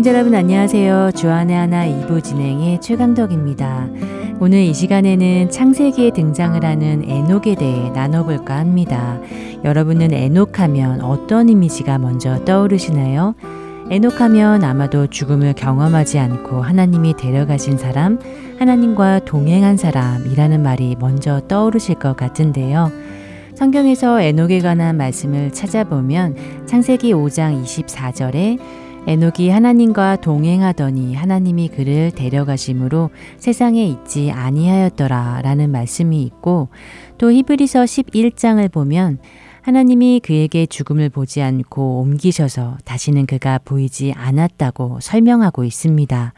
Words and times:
애청자 0.00 0.14
여러분 0.14 0.34
안녕하세요. 0.34 1.10
주안의 1.14 1.54
하나 1.54 1.84
2부 1.86 2.24
진행의 2.24 2.80
최강덕입니다. 2.80 3.86
오늘 4.40 4.60
이 4.60 4.72
시간에는 4.72 5.50
창세기에 5.50 6.12
등장을 6.12 6.64
하는 6.64 7.04
에녹에 7.06 7.54
대해 7.54 7.90
나눠볼까 7.90 8.56
합니다. 8.56 9.20
여러분은 9.62 10.14
에녹하면 10.14 11.02
어떤 11.02 11.50
이미지가 11.50 11.98
먼저 11.98 12.42
떠오르시나요? 12.46 13.34
에녹하면 13.90 14.64
아마도 14.64 15.06
죽음을 15.06 15.52
경험하지 15.52 16.18
않고 16.18 16.62
하나님이 16.62 17.14
데려가신 17.18 17.76
사람, 17.76 18.18
하나님과 18.58 19.26
동행한 19.26 19.76
사람이라는 19.76 20.62
말이 20.62 20.96
먼저 20.98 21.42
떠오르실 21.46 21.96
것 21.96 22.16
같은데요. 22.16 22.90
성경에서 23.54 24.22
에녹에 24.22 24.60
관한 24.60 24.96
말씀을 24.96 25.52
찾아보면 25.52 26.64
창세기 26.64 27.12
5장 27.12 27.62
24절에 27.62 28.58
에녹이 29.06 29.48
하나님과 29.48 30.16
동행하더니 30.16 31.14
하나님이 31.14 31.68
그를 31.68 32.10
데려가심으로 32.10 33.10
세상에 33.38 33.86
있지 33.86 34.30
아니하였더라 34.30 35.40
라는 35.42 35.70
말씀이 35.70 36.22
있고 36.22 36.68
또 37.18 37.32
히브리서 37.32 37.84
11장을 37.84 38.70
보면 38.70 39.18
하나님이 39.62 40.20
그에게 40.22 40.66
죽음을 40.66 41.08
보지 41.08 41.42
않고 41.42 42.00
옮기셔서 42.00 42.78
다시는 42.84 43.26
그가 43.26 43.58
보이지 43.64 44.12
않았다고 44.16 45.00
설명하고 45.00 45.64
있습니다. 45.64 46.32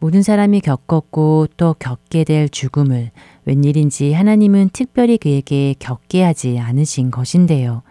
모든 0.00 0.22
사람이 0.22 0.60
겪었고 0.60 1.48
또 1.56 1.74
겪게 1.78 2.24
될 2.24 2.48
죽음을 2.48 3.10
웬일인지 3.44 4.12
하나님은 4.12 4.70
특별히 4.72 5.16
그에게 5.16 5.74
겪게 5.78 6.22
하지 6.22 6.58
않으신 6.58 7.10
것인데요. 7.10 7.82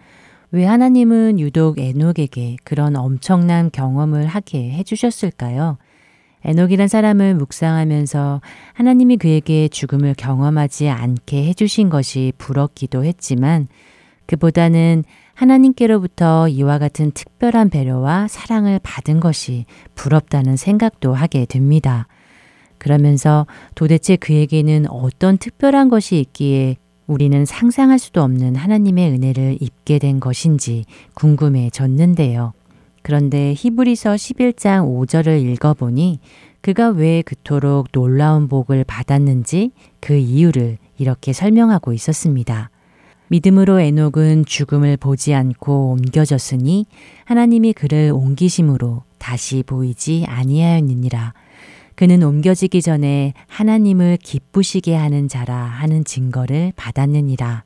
왜 0.52 0.64
하나님은 0.64 1.40
유독 1.40 1.78
에녹에게 1.78 2.56
그런 2.64 2.96
엄청난 2.96 3.70
경험을 3.70 4.26
하게 4.26 4.70
해주셨을까요? 4.72 5.78
에녹이란 6.44 6.86
사람을 6.86 7.34
묵상하면서 7.34 8.40
하나님이 8.74 9.16
그에게 9.16 9.66
죽음을 9.68 10.14
경험하지 10.14 10.88
않게 10.88 11.44
해주신 11.48 11.90
것이 11.90 12.32
부럽기도 12.38 13.04
했지만 13.04 13.66
그보다는 14.26 15.02
하나님께로부터 15.34 16.48
이와 16.48 16.78
같은 16.78 17.10
특별한 17.10 17.68
배려와 17.70 18.28
사랑을 18.28 18.78
받은 18.82 19.20
것이 19.20 19.66
부럽다는 19.94 20.56
생각도 20.56 21.14
하게 21.14 21.46
됩니다. 21.46 22.06
그러면서 22.78 23.46
도대체 23.74 24.16
그에게는 24.16 24.86
어떤 24.88 25.38
특별한 25.38 25.88
것이 25.88 26.20
있기에 26.20 26.76
우리는 27.06 27.44
상상할 27.44 27.98
수도 27.98 28.22
없는 28.22 28.56
하나님의 28.56 29.12
은혜를 29.12 29.58
입게 29.60 29.98
된 29.98 30.20
것인지 30.20 30.84
궁금해졌는데요. 31.14 32.52
그런데 33.02 33.54
히브리서 33.56 34.14
11장 34.14 35.06
5절을 35.06 35.40
읽어보니 35.52 36.18
그가 36.60 36.88
왜 36.88 37.22
그토록 37.22 37.92
놀라운 37.92 38.48
복을 38.48 38.82
받았는지 38.82 39.70
그 40.00 40.14
이유를 40.14 40.78
이렇게 40.98 41.32
설명하고 41.32 41.92
있었습니다. 41.92 42.70
믿음으로 43.28 43.80
에녹은 43.80 44.44
죽음을 44.44 44.96
보지 44.96 45.34
않고 45.34 45.92
옮겨졌으니 45.92 46.86
하나님이 47.24 47.72
그를 47.72 48.10
옮기심으로 48.12 49.02
다시 49.18 49.62
보이지 49.64 50.24
아니하였느니라. 50.28 51.34
그는 51.96 52.22
옮겨지기 52.22 52.82
전에 52.82 53.32
하나님을 53.48 54.18
기쁘시게 54.22 54.94
하는 54.94 55.28
자라 55.28 55.56
하는 55.56 56.04
증거를 56.04 56.74
받았느니라. 56.76 57.64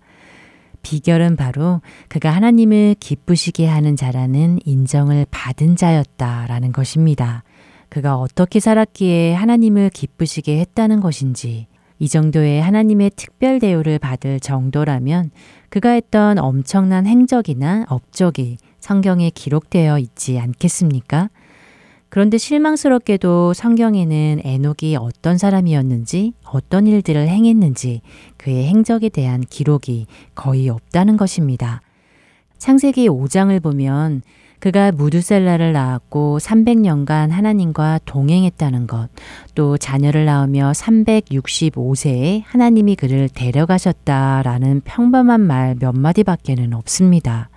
비결은 0.83 1.37
바로 1.37 1.83
그가 2.09 2.31
하나님을 2.31 2.95
기쁘시게 3.01 3.67
하는 3.67 3.97
자라는 3.97 4.61
인정을 4.65 5.27
받은 5.31 5.77
자였다라는 5.77 6.73
것입니다. 6.73 7.43
그가 7.89 8.17
어떻게 8.17 8.61
살았기에 8.61 9.35
하나님을 9.35 9.91
기쁘시게 9.91 10.61
했다는 10.61 11.01
것인지, 11.01 11.67
이 11.99 12.09
정도의 12.09 12.63
하나님의 12.63 13.11
특별 13.17 13.59
대우를 13.59 13.99
받을 13.99 14.39
정도라면 14.39 15.33
그가 15.69 15.91
했던 15.91 16.39
엄청난 16.39 17.07
행적이나 17.07 17.85
업적이 17.89 18.59
성경에 18.79 19.31
기록되어 19.31 19.99
있지 19.99 20.39
않겠습니까? 20.39 21.31
그런데 22.11 22.39
실망스럽게도 22.39 23.55
성경에는 23.55 24.41
에녹이 24.45 24.97
어떤 24.97 25.39
사람이었는지, 25.39 26.33
어떤 26.45 26.89
일들을 26.89 27.29
행했는지, 27.29 28.03
그의 28.37 28.67
행적에 28.67 29.09
대한 29.09 29.43
기록이 29.43 30.07
거의 30.35 30.69
없다는 30.69 31.17
것입니다. 31.17 31.83
창세기 32.59 33.09
5장을 33.09 33.63
보면 33.63 34.23
그가 34.59 34.93
무두셀라를 34.93 35.73
낳았고 35.73 36.39
300년간 36.41 37.31
하나님과 37.31 38.01
동행했다는 38.05 38.89
것, 38.89 39.09
또 39.55 39.79
자녀를 39.79 40.27
낳으며 40.27 40.73
365세에 40.73 42.43
하나님이 42.45 42.97
그를 42.97 43.29
데려가셨다라는 43.29 44.83
평범한 44.85 45.41
말 45.41 45.77
몇 45.79 45.93
마디밖에는 45.97 46.75
없습니다. 46.75 47.50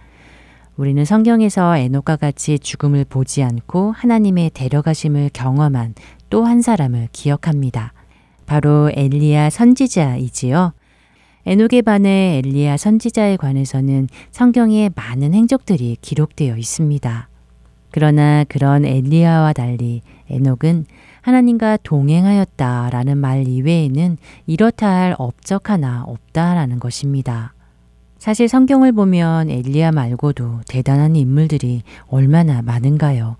우리는 0.75 1.06
성경에서 1.06 1.78
에녹과 1.78 2.16
같이 2.16 2.57
죽음을 2.57 3.06
보지 3.06 3.44
않고 3.44 3.91
하나님의 3.91 4.51
데려가심을 4.53 5.29
경험한 5.34 5.94
또 6.29 6.45
한 6.45 6.61
사람을 6.61 7.09
기억합니다. 7.11 7.94
바로 8.47 8.89
엘리야 8.94 9.51
선지자이지요. 9.51 10.73
에녹에 11.45 11.83
반해 11.83 12.41
엘리야 12.44 12.78
선지자에 12.78 13.38
관해서는 13.38 14.07
성경에 14.31 14.89
많은 14.95 15.33
행적들이 15.33 15.97
기록되어 16.01 16.57
있습니다. 16.57 17.29
그러나 17.91 18.44
그런 18.45 18.83
엘리야와 18.85 19.53
달리 19.53 20.01
에녹은 20.29 20.85
하나님과 21.22 21.78
동행하였다라는 21.83 23.17
말 23.19 23.47
이외에는 23.47 24.17
이렇다 24.47 24.89
할 24.89 25.16
업적 25.19 25.69
하나 25.69 26.03
없다라는 26.07 26.79
것입니다. 26.79 27.53
사실 28.23 28.47
성경을 28.47 28.94
보면 28.94 29.50
엘리야 29.50 29.91
말고도 29.91 30.61
대단한 30.69 31.17
인물들이 31.17 31.84
얼마나 32.07 32.61
많은가요? 32.61 33.35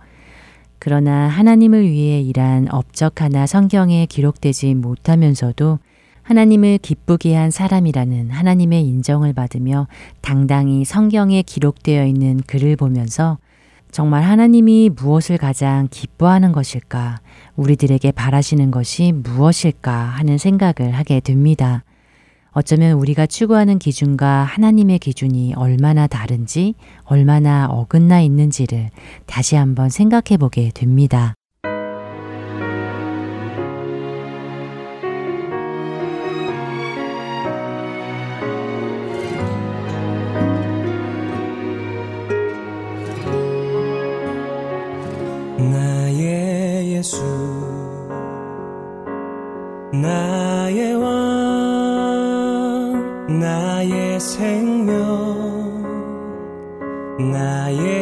그러나 0.78 1.30
하나님을 1.30 1.90
위해 1.90 2.20
일한 2.20 2.68
업적 2.70 3.22
하나 3.22 3.48
성경에 3.48 4.06
기록되지 4.06 4.74
못하면서도 4.74 5.80
하나님을 6.24 6.80
기쁘게 6.80 7.34
한 7.34 7.50
사람이라는 7.50 8.32
하나님의 8.32 8.86
인정을 8.86 9.32
받으며 9.32 9.88
당당히 10.20 10.84
성경에 10.84 11.44
기록되어 11.44 12.06
있는 12.06 12.42
글을 12.46 12.76
보면서 12.76 13.38
정말 13.90 14.24
하나님이 14.24 14.90
무엇을 14.94 15.38
가장 15.38 15.88
기뻐하는 15.92 16.52
것일까, 16.52 17.22
우리들에게 17.56 18.12
바라시는 18.12 18.70
것이 18.70 19.14
무엇일까 19.14 19.94
하는 19.94 20.38
생각을 20.38 20.92
하게 20.92 21.22
됩니다. 21.22 21.86
어쩌면 22.54 22.94
우리가 22.94 23.26
추구하는 23.26 23.80
기준과 23.80 24.44
하나님의 24.44 25.00
기준이 25.00 25.54
얼마나 25.56 26.08
다른지, 26.08 26.76
얼마나 27.04 27.68
어긋나 27.68 28.22
있는지를 28.22 28.90
다시 29.26 29.56
한번 29.56 29.90
생각해 29.90 30.38
보게 30.38 30.72
됩니다. 30.74 31.34
나의 57.20 57.93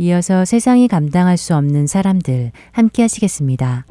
이어서 0.00 0.44
세상이 0.44 0.86
감당할 0.86 1.36
수 1.36 1.56
없는 1.56 1.88
사람들 1.88 2.52
함께 2.70 3.02
하시겠습니다. 3.02 3.84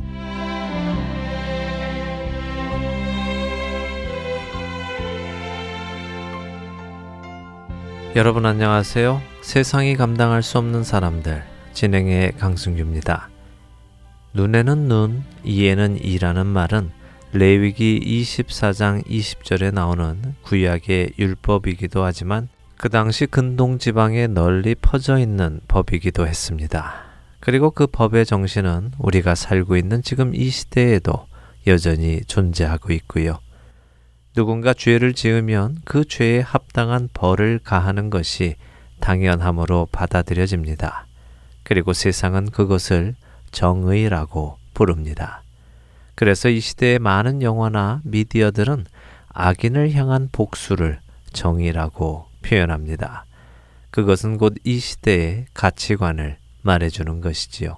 여러분 8.16 8.46
안녕하세요. 8.46 9.22
세상이 9.42 9.98
감당할 9.98 10.42
수 10.44 10.58
없는 10.58 10.86
사람들 10.86 11.44
진행의 11.74 12.38
강승규입니다. 12.38 13.30
눈에는 14.34 14.88
눈, 14.88 15.24
이에는 15.44 16.02
이라는 16.02 16.48
말은 16.48 16.90
레위기 17.34 18.00
24장 18.00 19.06
20절에 19.06 19.74
나오는 19.74 20.36
구약의 20.44 21.12
율법이기도 21.20 22.02
하지만 22.02 22.48
그 22.78 22.90
당시 22.90 23.26
근동 23.26 23.80
지방에 23.80 24.28
널리 24.28 24.76
퍼져 24.76 25.18
있는 25.18 25.60
법이기도 25.68 26.28
했습니다. 26.28 26.94
그리고 27.40 27.72
그 27.72 27.88
법의 27.88 28.28
정신은 28.28 28.92
우리가 29.00 29.34
살고 29.34 29.78
있는 29.78 30.04
지금 30.04 30.36
이 30.36 30.50
시대에도 30.50 31.26
여전히 31.66 32.22
존재하고 32.28 32.94
있고요. 32.94 33.40
누군가 34.36 34.76
죄를 34.76 35.14
지으면 35.14 35.78
그 35.86 36.06
죄에 36.06 36.40
합당한 36.42 37.10
벌을 37.12 37.60
가하는 37.64 38.12
것이 38.12 38.56
당연함으로 39.00 39.88
받아들여집니다. 39.92 41.08
그리고 41.64 41.94
세상은 41.94 42.46
그것을 42.46 43.16
정의라고 43.50 44.60
부릅니다. 44.76 45.42
그래서 46.14 46.48
이 46.50 46.60
시대의 46.60 47.00
많은 47.00 47.42
영화나 47.42 48.02
미디어들은 48.04 48.86
악인을 49.30 49.94
향한 49.94 50.30
복수를 50.32 51.00
정의라고 51.34 52.27
표현합니다. 52.48 53.26
그것은 53.92 54.38
곧 54.38 54.56
이 54.64 54.80
시대의 54.80 55.46
가치관을 55.54 56.38
말해주는 56.62 57.22
것이지요. 57.22 57.78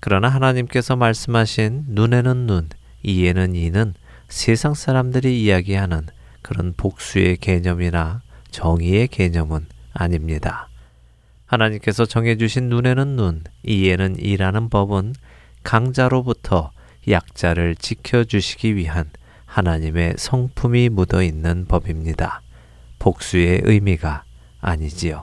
그러나 0.00 0.28
하나님께서 0.28 0.96
말씀하신 0.96 1.84
눈에는 1.88 2.46
눈, 2.46 2.68
이에는 3.02 3.54
이는 3.54 3.94
세상 4.28 4.74
사람들이 4.74 5.42
이야기하는 5.42 6.06
그런 6.42 6.74
복수의 6.76 7.38
개념이나 7.38 8.22
정의의 8.50 9.08
개념은 9.08 9.66
아닙니다. 9.92 10.68
하나님께서 11.46 12.06
정해주신 12.06 12.68
눈에는 12.68 13.16
눈, 13.16 13.44
이에는 13.64 14.16
이라는 14.18 14.68
법은 14.68 15.14
강자로부터 15.62 16.70
약자를 17.08 17.76
지켜주시기 17.76 18.76
위한 18.76 19.10
하나님의 19.44 20.14
성품이 20.18 20.88
묻어 20.90 21.22
있는 21.22 21.66
법입니다. 21.66 22.42
복수의 23.06 23.60
의미가 23.62 24.24
아니지요. 24.60 25.22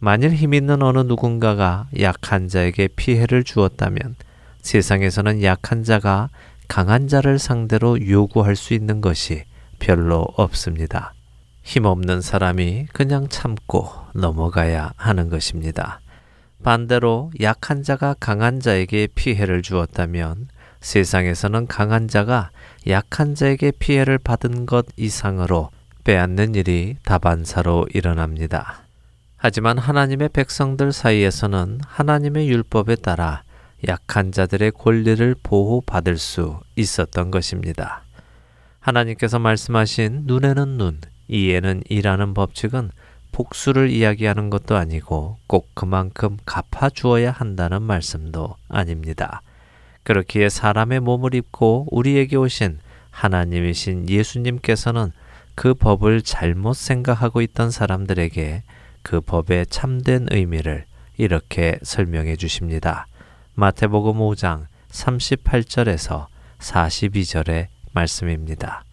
만일 0.00 0.32
힘 0.32 0.54
있는 0.54 0.82
어느 0.82 0.98
누군가가 0.98 1.86
약한 2.00 2.48
자에게 2.48 2.88
피해를 2.96 3.44
주었다면 3.44 4.16
세상에서는 4.62 5.44
약한 5.44 5.84
자가 5.84 6.30
강한 6.66 7.06
자를 7.06 7.38
상대로 7.38 8.04
요구할 8.08 8.56
수 8.56 8.74
있는 8.74 9.00
것이 9.00 9.44
별로 9.78 10.26
없습니다. 10.36 11.14
힘없는 11.62 12.22
사람이 12.22 12.86
그냥 12.92 13.28
참고 13.28 13.88
넘어가야 14.14 14.92
하는 14.96 15.28
것입니다. 15.28 16.00
반대로 16.64 17.30
약한 17.40 17.84
자가 17.84 18.16
강한 18.18 18.58
자에게 18.58 19.06
피해를 19.14 19.62
주었다면 19.62 20.48
세상에서는 20.80 21.68
강한 21.68 22.08
자가 22.08 22.50
약한 22.88 23.36
자에게 23.36 23.70
피해를 23.78 24.18
받은 24.18 24.66
것 24.66 24.86
이상으로 24.96 25.70
빼앗는 26.04 26.54
일이 26.54 26.96
다반사로 27.04 27.88
일어납니다. 27.92 28.82
하지만 29.36 29.78
하나님의 29.78 30.30
백성들 30.30 30.92
사이에서는 30.92 31.80
하나님의 31.86 32.48
율법에 32.48 32.96
따라 32.96 33.42
약한 33.88 34.32
자들의 34.32 34.72
권리를 34.72 35.34
보호받을 35.42 36.18
수 36.18 36.60
있었던 36.76 37.30
것입니다. 37.30 38.02
하나님께서 38.80 39.38
말씀하신 39.38 40.22
눈에는 40.24 40.78
눈, 40.78 41.00
이에는 41.28 41.82
이라는 41.88 42.34
법칙은 42.34 42.90
복수를 43.32 43.90
이야기하는 43.90 44.50
것도 44.50 44.76
아니고 44.76 45.38
꼭 45.46 45.70
그만큼 45.74 46.36
갚아주어야 46.44 47.30
한다는 47.30 47.82
말씀도 47.82 48.56
아닙니다. 48.68 49.42
그렇기에 50.02 50.48
사람의 50.48 51.00
몸을 51.00 51.34
입고 51.34 51.86
우리에게 51.90 52.36
오신 52.36 52.78
하나님이신 53.10 54.08
예수님께서는 54.08 55.12
그 55.54 55.74
법을 55.74 56.22
잘못 56.22 56.74
생각하고 56.74 57.40
있던 57.42 57.70
사람들에게 57.70 58.62
그 59.02 59.20
법의 59.20 59.66
참된 59.66 60.26
의미를 60.30 60.84
이렇게 61.16 61.78
설명해 61.82 62.36
주십니다. 62.36 63.06
마태복음 63.54 64.18
5장 64.18 64.66
38절에서 64.90 66.26
42절의 66.58 67.66
말씀입니다. 67.92 68.84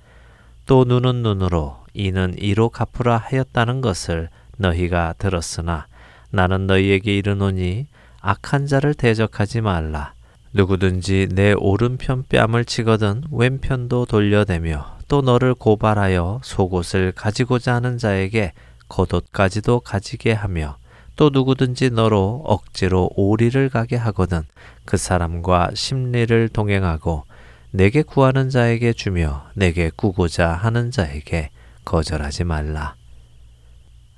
또 0.66 0.84
눈은 0.84 1.24
눈으로 1.24 1.78
이는 1.94 2.36
이로 2.38 2.70
갚으라 2.70 3.18
하였다는 3.18 3.82
것을 3.82 4.30
너희가 4.58 5.14
들었으나 5.18 5.88
나는 6.30 6.68
너희에게 6.68 7.18
이르노니 7.18 7.88
악한 8.20 8.68
자를 8.68 8.94
대적하지 8.94 9.62
말라. 9.62 10.14
누구든지 10.54 11.30
내 11.32 11.54
오른편 11.54 12.24
뺨을 12.28 12.66
치거든 12.66 13.24
왼편도 13.32 14.06
돌려대며 14.06 14.97
또 15.08 15.22
너를 15.22 15.54
고발하여 15.54 16.42
속옷을 16.44 17.14
가지고자 17.14 17.76
하는 17.76 17.98
자에게 17.98 18.54
겉옷까지도 18.90 19.82
가지게 19.82 20.34
하며 20.34 20.78
또 21.16 21.30
누구든지 21.32 21.90
너로 21.92 22.44
억지로 22.46 23.10
오리를 23.16 23.70
가게 23.70 23.96
하거든 23.96 24.44
그 24.86 24.98
사람과 24.98 25.72
심리를 25.74 26.50
동행하고 26.50 27.24
내게 27.72 28.02
구하는 28.02 28.50
자에게 28.50 28.94
주며 28.94 29.46
내게 29.54 29.92
구고자 29.96 30.54
하는 30.54 30.92
자에게 30.92 31.50
거절하지 31.86 32.44
말라. 32.44 32.96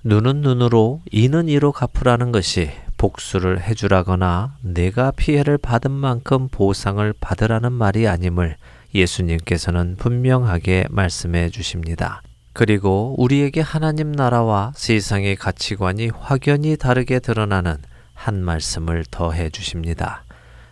눈은 0.04 0.42
눈으로 0.42 1.02
이는 1.12 1.50
이로 1.50 1.72
갚으라는 1.72 2.32
것이 2.32 2.72
복수를 2.98 3.62
해주라거나 3.62 4.56
내가 4.62 5.12
피해를 5.12 5.58
받은 5.58 5.92
만큼 5.92 6.48
보상을 6.50 7.14
받으라는 7.20 7.72
말이 7.72 8.08
아님을 8.08 8.58
예수님께서는 8.94 9.96
분명하게 9.98 10.86
말씀해 10.90 11.50
주십니다. 11.50 12.22
그리고 12.54 13.16
우리에게 13.18 13.62
하나님 13.62 14.12
나라와 14.12 14.72
세상의 14.76 15.36
가치관이 15.36 16.12
확연히 16.20 16.76
다르게 16.78 17.20
드러나는 17.20 17.78
한 18.14 18.44
말씀을 18.44 19.06
더해 19.10 19.50
주십니다. 19.50 20.24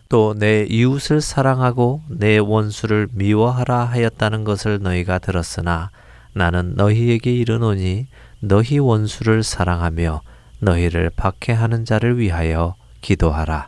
또 0.09 0.33
내 0.37 0.65
이웃을 0.69 1.21
사랑하고 1.21 2.01
내 2.07 2.37
원수를 2.37 3.07
미워하라 3.11 3.85
하였다는 3.85 4.43
것을 4.45 4.79
너희가 4.81 5.19
들었으나 5.19 5.91
나는 6.33 6.75
너희에게 6.75 7.33
이르노니 7.33 8.07
너희 8.39 8.79
원수를 8.79 9.43
사랑하며 9.43 10.21
너희를 10.59 11.11
박해하는 11.15 11.85
자를 11.85 12.17
위하여 12.19 12.75
기도하라. 13.01 13.67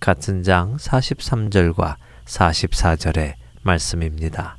같은 0.00 0.42
장 0.42 0.76
43절과 0.76 1.96
44절의 2.26 3.34
말씀입니다. 3.62 4.56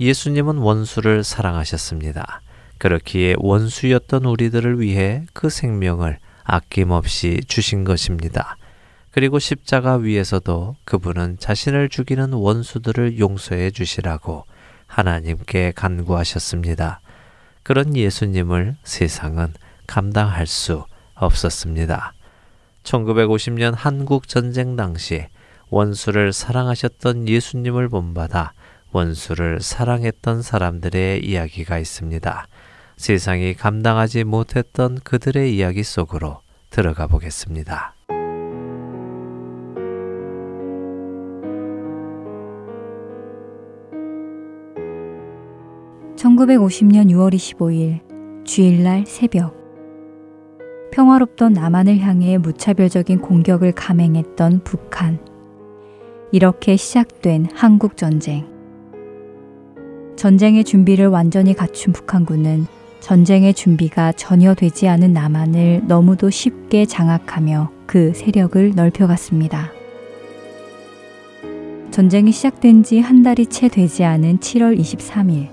예수님은 0.00 0.58
원수를 0.58 1.22
사랑하셨습니다. 1.24 2.40
그렇기에 2.78 3.34
원수였던 3.38 4.24
우리들을 4.24 4.80
위해 4.80 5.24
그 5.32 5.50
생명을 5.50 6.18
아낌없이 6.44 7.40
주신 7.46 7.84
것입니다. 7.84 8.56
그리고 9.12 9.38
십자가 9.38 9.96
위에서도 9.96 10.76
그분은 10.84 11.36
자신을 11.38 11.88
죽이는 11.88 12.32
원수들을 12.32 13.18
용서해 13.18 13.70
주시라고 13.70 14.46
하나님께 14.86 15.72
간구하셨습니다. 15.76 17.00
그런 17.62 17.96
예수님을 17.96 18.76
세상은 18.82 19.52
감당할 19.86 20.46
수 20.46 20.84
없었습니다. 21.14 22.14
1950년 22.82 23.74
한국 23.76 24.26
전쟁 24.26 24.74
당시 24.74 25.26
원수를 25.72 26.34
사랑하셨던 26.34 27.28
예수님을 27.28 27.88
본받아 27.88 28.52
원수를 28.92 29.62
사랑했던 29.62 30.42
사람들의 30.42 31.24
이야기가 31.24 31.78
있습니다. 31.78 32.46
세상이 32.98 33.54
감당하지 33.54 34.24
못했던 34.24 34.98
그들의 35.02 35.56
이야기 35.56 35.82
속으로 35.82 36.42
들어가 36.68 37.06
보겠습니다. 37.06 37.94
1950년 46.16 47.10
6월 47.10 47.34
25일 47.34 48.44
주일날 48.44 49.06
새벽 49.06 49.56
평화롭던 50.92 51.54
남한을 51.54 51.98
향해 52.00 52.36
무차별적인 52.36 53.22
공격을 53.22 53.72
감행했던 53.72 54.64
북한. 54.64 55.31
이렇게 56.32 56.76
시작된 56.76 57.48
한국 57.54 57.98
전쟁. 57.98 58.46
전쟁의 60.16 60.64
준비를 60.64 61.08
완전히 61.08 61.52
갖춘 61.52 61.92
북한군은 61.92 62.66
전쟁의 63.00 63.52
준비가 63.52 64.12
전혀 64.12 64.54
되지 64.54 64.88
않은 64.88 65.12
남한을 65.12 65.82
너무도 65.88 66.30
쉽게 66.30 66.86
장악하며 66.86 67.70
그 67.86 68.14
세력을 68.14 68.72
넓혀갔습니다. 68.74 69.72
전쟁이 71.90 72.32
시작된 72.32 72.82
지 72.82 73.00
한 73.00 73.22
달이 73.22 73.46
채 73.46 73.68
되지 73.68 74.04
않은 74.04 74.38
7월 74.38 74.80
23일. 74.80 75.48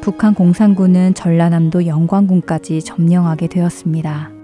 북한 0.00 0.34
공산군은 0.34 1.14
전라남도 1.14 1.86
영광군까지 1.86 2.82
점령하게 2.82 3.46
되었습니다. 3.46 4.37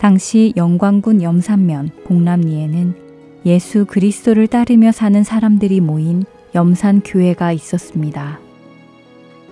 당시 0.00 0.54
영광군 0.56 1.20
염산면 1.20 1.90
봉남리에는 2.06 2.94
예수 3.44 3.84
그리스도를 3.84 4.46
따르며 4.46 4.92
사는 4.92 5.22
사람들이 5.22 5.82
모인 5.82 6.24
염산 6.54 7.02
교회가 7.04 7.52
있었습니다. 7.52 8.40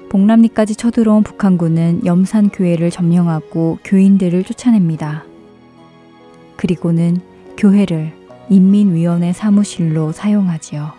봉남리까지 0.09 0.77
쳐들어온 0.77 1.23
북한군은 1.23 2.07
염산 2.07 2.49
교회를 2.49 2.91
점령하고 2.91 3.79
교인들을 3.85 4.43
쫓아냅니다. 4.45 5.25
그리고는 6.57 7.19
교회를 7.59 8.15
인민위원회 8.49 9.35
사무실로 9.35 10.13
사용하지요. 10.13 10.93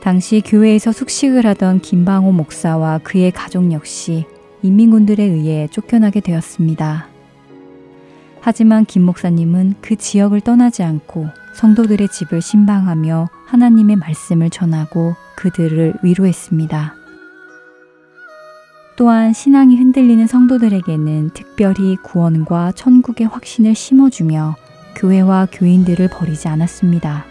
당시 0.00 0.42
교회에서 0.44 0.90
숙식을 0.90 1.46
하던 1.46 1.78
김방호 1.78 2.32
목사와 2.32 2.98
그의 2.98 3.30
가족 3.30 3.70
역시 3.70 4.26
인민군들에 4.62 5.22
의해 5.22 5.68
쫓겨나게 5.70 6.18
되었습니다. 6.18 7.11
하지만 8.44 8.84
김 8.84 9.02
목사님은 9.02 9.76
그 9.80 9.94
지역을 9.94 10.40
떠나지 10.40 10.82
않고 10.82 11.28
성도들의 11.54 12.08
집을 12.08 12.42
신방하며 12.42 13.28
하나님의 13.46 13.96
말씀을 13.96 14.50
전하고 14.50 15.14
그들을 15.36 15.94
위로했습니다. 16.02 16.94
또한 18.96 19.32
신앙이 19.32 19.76
흔들리는 19.76 20.26
성도들에게는 20.26 21.30
특별히 21.34 21.96
구원과 22.02 22.72
천국의 22.72 23.28
확신을 23.28 23.76
심어주며 23.76 24.56
교회와 24.96 25.46
교인들을 25.52 26.08
버리지 26.08 26.48
않았습니다. 26.48 27.24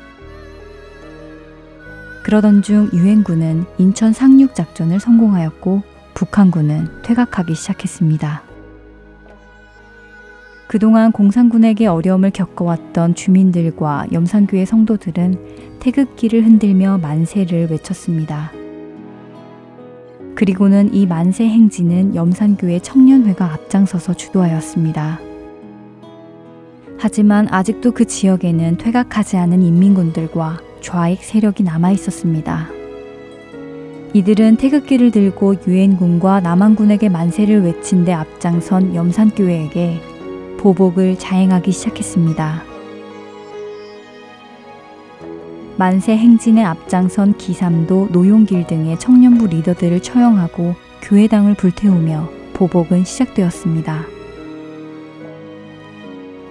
그러던 2.23 2.61
중 2.61 2.89
유엔군은 2.93 3.65
인천 3.79 4.13
상륙 4.13 4.55
작전을 4.55 5.01
성공하였고 5.01 5.83
북한군은 6.13 7.01
퇴각하기 7.01 7.53
시작했습니다. 7.53 8.50
그동안 10.71 11.11
공산군에게 11.11 11.87
어려움을 11.87 12.31
겪어왔던 12.31 13.15
주민들과 13.15 14.05
염산교회 14.13 14.63
성도들은 14.63 15.79
태극기를 15.81 16.45
흔들며 16.45 16.97
만세를 16.99 17.69
외쳤습니다. 17.69 18.53
그리고는 20.33 20.93
이 20.93 21.05
만세 21.05 21.43
행진은 21.43 22.15
염산교회 22.15 22.79
청년회가 22.79 23.51
앞장서서 23.51 24.13
주도하였습니다. 24.13 25.19
하지만 26.97 27.49
아직도 27.51 27.91
그 27.91 28.05
지역에는 28.05 28.77
퇴각하지 28.77 29.35
않은 29.35 29.61
인민군들과 29.61 30.61
좌익 30.79 31.21
세력이 31.21 31.63
남아 31.63 31.91
있었습니다. 31.91 32.69
이들은 34.13 34.55
태극기를 34.55 35.11
들고 35.11 35.55
유엔군과 35.67 36.39
남한군에게 36.39 37.09
만세를 37.09 37.61
외친 37.63 38.05
데 38.05 38.13
앞장선 38.13 38.95
염산교회에게 38.95 40.10
보복을 40.61 41.17
자행하기 41.17 41.71
시작했습니다. 41.71 42.61
만세 45.75 46.15
행진에 46.15 46.63
앞장선 46.63 47.37
기삼도 47.37 48.09
노용길 48.11 48.67
등의 48.67 48.99
청년부 48.99 49.47
리더들을 49.47 50.03
처형하고 50.03 50.75
교회당을 51.01 51.55
불태우며 51.55 52.29
보복은 52.53 53.05
시작되었습니다. 53.05 54.03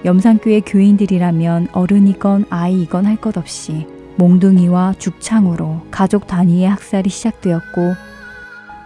염산교회 0.04 0.62
교인들이라면 0.62 1.68
어른이건 1.70 2.46
아이이건 2.50 3.06
할 3.06 3.16
것 3.16 3.36
없이 3.36 3.86
몽둥이와 4.16 4.94
죽창으로 4.98 5.82
가족 5.92 6.26
단위의 6.26 6.68
학살이 6.68 7.08
시작되었고 7.08 7.94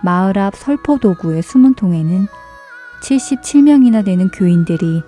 마을 0.02 0.36
앞 0.38 0.54
설포도구의 0.54 1.42
숨은 1.42 1.74
통에는 1.74 2.26
77명이나 3.02 4.04
되는 4.04 4.28
교인들이 4.28 5.02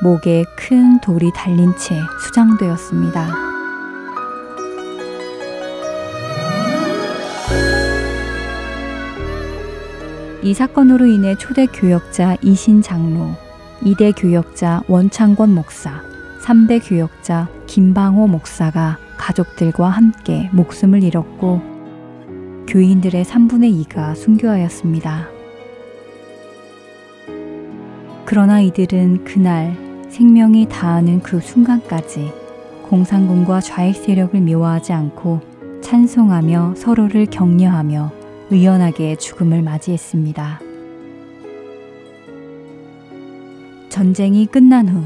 목에 0.00 0.44
큰 0.56 1.00
돌이 1.00 1.32
달린 1.34 1.76
채 1.76 1.96
수장되었습니다. 2.24 3.48
이 10.42 10.54
사건으로 10.54 11.04
인해 11.06 11.34
초대 11.36 11.66
교역자 11.66 12.36
이신 12.42 12.80
장로, 12.80 13.32
2대 13.82 14.14
교역자 14.16 14.82
원창권 14.86 15.52
목사, 15.52 16.00
3대 16.42 16.80
교역자 16.88 17.48
김방호 17.66 18.28
목사가 18.28 18.98
가족들과 19.16 19.88
함께 19.88 20.48
목숨을 20.52 21.02
잃었고 21.02 21.60
교인들의 22.68 23.24
3분의 23.24 23.84
2가 23.86 24.14
순교하였습니다. 24.14 25.26
그러나 28.24 28.60
이들은 28.60 29.24
그날 29.24 29.87
생명이 30.10 30.68
다하는 30.68 31.20
그 31.20 31.40
순간까지 31.40 32.32
공산군과 32.82 33.60
좌익 33.60 33.96
세력을 33.96 34.40
미워하지 34.40 34.92
않고 34.92 35.40
찬송하며 35.82 36.74
서로를 36.76 37.26
격려하며 37.26 38.12
의연하게 38.50 39.16
죽음을 39.16 39.62
맞이했습니다. 39.62 40.60
전쟁이 43.90 44.46
끝난 44.46 44.88
후 44.88 45.02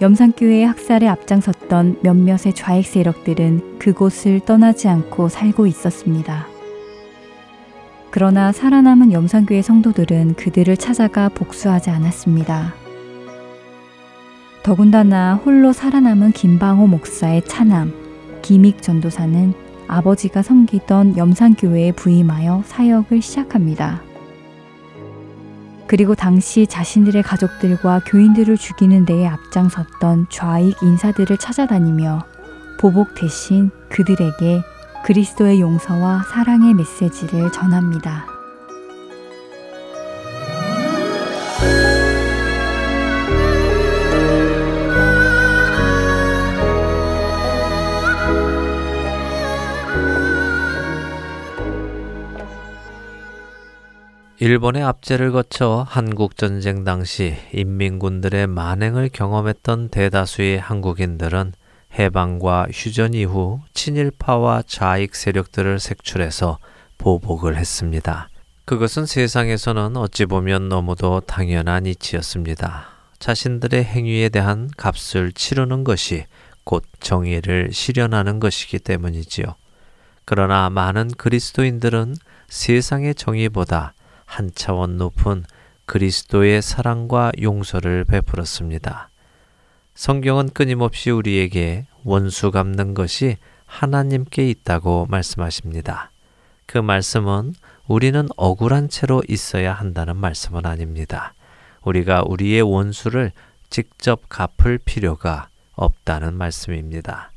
염산교회의 0.00 0.66
학살에 0.66 1.06
앞장섰던 1.06 2.00
몇몇의 2.02 2.54
좌익 2.54 2.86
세력들은 2.86 3.78
그곳을 3.78 4.40
떠나지 4.40 4.88
않고 4.88 5.28
살고 5.28 5.66
있었습니다. 5.68 6.48
그러나 8.10 8.50
살아남은 8.52 9.12
염산교회 9.12 9.62
성도들은 9.62 10.34
그들을 10.34 10.76
찾아가 10.76 11.28
복수하지 11.28 11.90
않았습니다. 11.90 12.81
더군다나 14.62 15.34
홀로 15.34 15.72
살아남은 15.72 16.32
김방호 16.32 16.86
목사의 16.86 17.44
차남 17.46 17.92
김익 18.42 18.80
전도사는 18.80 19.54
아버지가 19.88 20.42
섬기던 20.42 21.16
염산교회에 21.16 21.92
부임하여 21.92 22.62
사역을 22.66 23.22
시작합니다. 23.22 24.02
그리고 25.88 26.14
당시 26.14 26.66
자신들의 26.66 27.22
가족들과 27.22 28.00
교인들을 28.06 28.56
죽이는 28.56 29.04
데에 29.04 29.26
앞장섰던 29.26 30.28
좌익 30.30 30.80
인사들을 30.82 31.36
찾아다니며 31.36 32.24
보복 32.80 33.14
대신 33.14 33.70
그들에게 33.90 34.62
그리스도의 35.04 35.60
용서와 35.60 36.22
사랑의 36.32 36.72
메시지를 36.74 37.50
전합니다. 37.52 38.31
일본의 54.42 54.82
압제를 54.82 55.30
거쳐 55.30 55.86
한국 55.88 56.36
전쟁 56.36 56.82
당시 56.82 57.36
인민군들의 57.52 58.48
만행을 58.48 59.08
경험했던 59.12 59.90
대다수의 59.90 60.58
한국인들은 60.58 61.52
해방과 61.96 62.66
휴전 62.72 63.14
이후 63.14 63.60
친일파와 63.72 64.64
좌익 64.66 65.14
세력들을 65.14 65.78
색출해서 65.78 66.58
보복을 66.98 67.56
했습니다. 67.56 68.30
그것은 68.64 69.06
세상에서는 69.06 69.96
어찌 69.96 70.26
보면 70.26 70.68
너무도 70.68 71.20
당연한 71.20 71.86
이치였습니다. 71.86 72.86
자신들의 73.20 73.84
행위에 73.84 74.28
대한 74.28 74.68
값을 74.76 75.30
치르는 75.34 75.84
것이 75.84 76.24
곧 76.64 76.82
정의를 76.98 77.68
실현하는 77.72 78.40
것이기 78.40 78.80
때문이지요. 78.80 79.54
그러나 80.24 80.68
많은 80.68 81.12
그리스도인들은 81.16 82.16
세상의 82.48 83.14
정의보다 83.14 83.94
한 84.32 84.50
차원 84.54 84.96
높은 84.96 85.44
그리스도의 85.84 86.62
사랑과 86.62 87.32
용서를 87.42 88.04
베풀었습니다. 88.04 89.10
성경은 89.94 90.48
끊임없이 90.54 91.10
우리에게 91.10 91.84
원수 92.02 92.50
갚는 92.50 92.94
것이 92.94 93.36
하나님께 93.66 94.48
있다고 94.48 95.06
말씀하십니다. 95.10 96.10
그 96.64 96.78
말씀은 96.78 97.52
우리는 97.86 98.26
억울한 98.38 98.88
채로 98.88 99.22
있어야 99.28 99.74
한다는 99.74 100.16
말씀은 100.16 100.64
아닙니다. 100.64 101.34
우리가 101.82 102.22
우리의 102.26 102.62
원수를 102.62 103.32
직접 103.68 104.30
갚을 104.30 104.78
필요가 104.78 105.48
없다는 105.74 106.32
말씀입니다. 106.32 107.32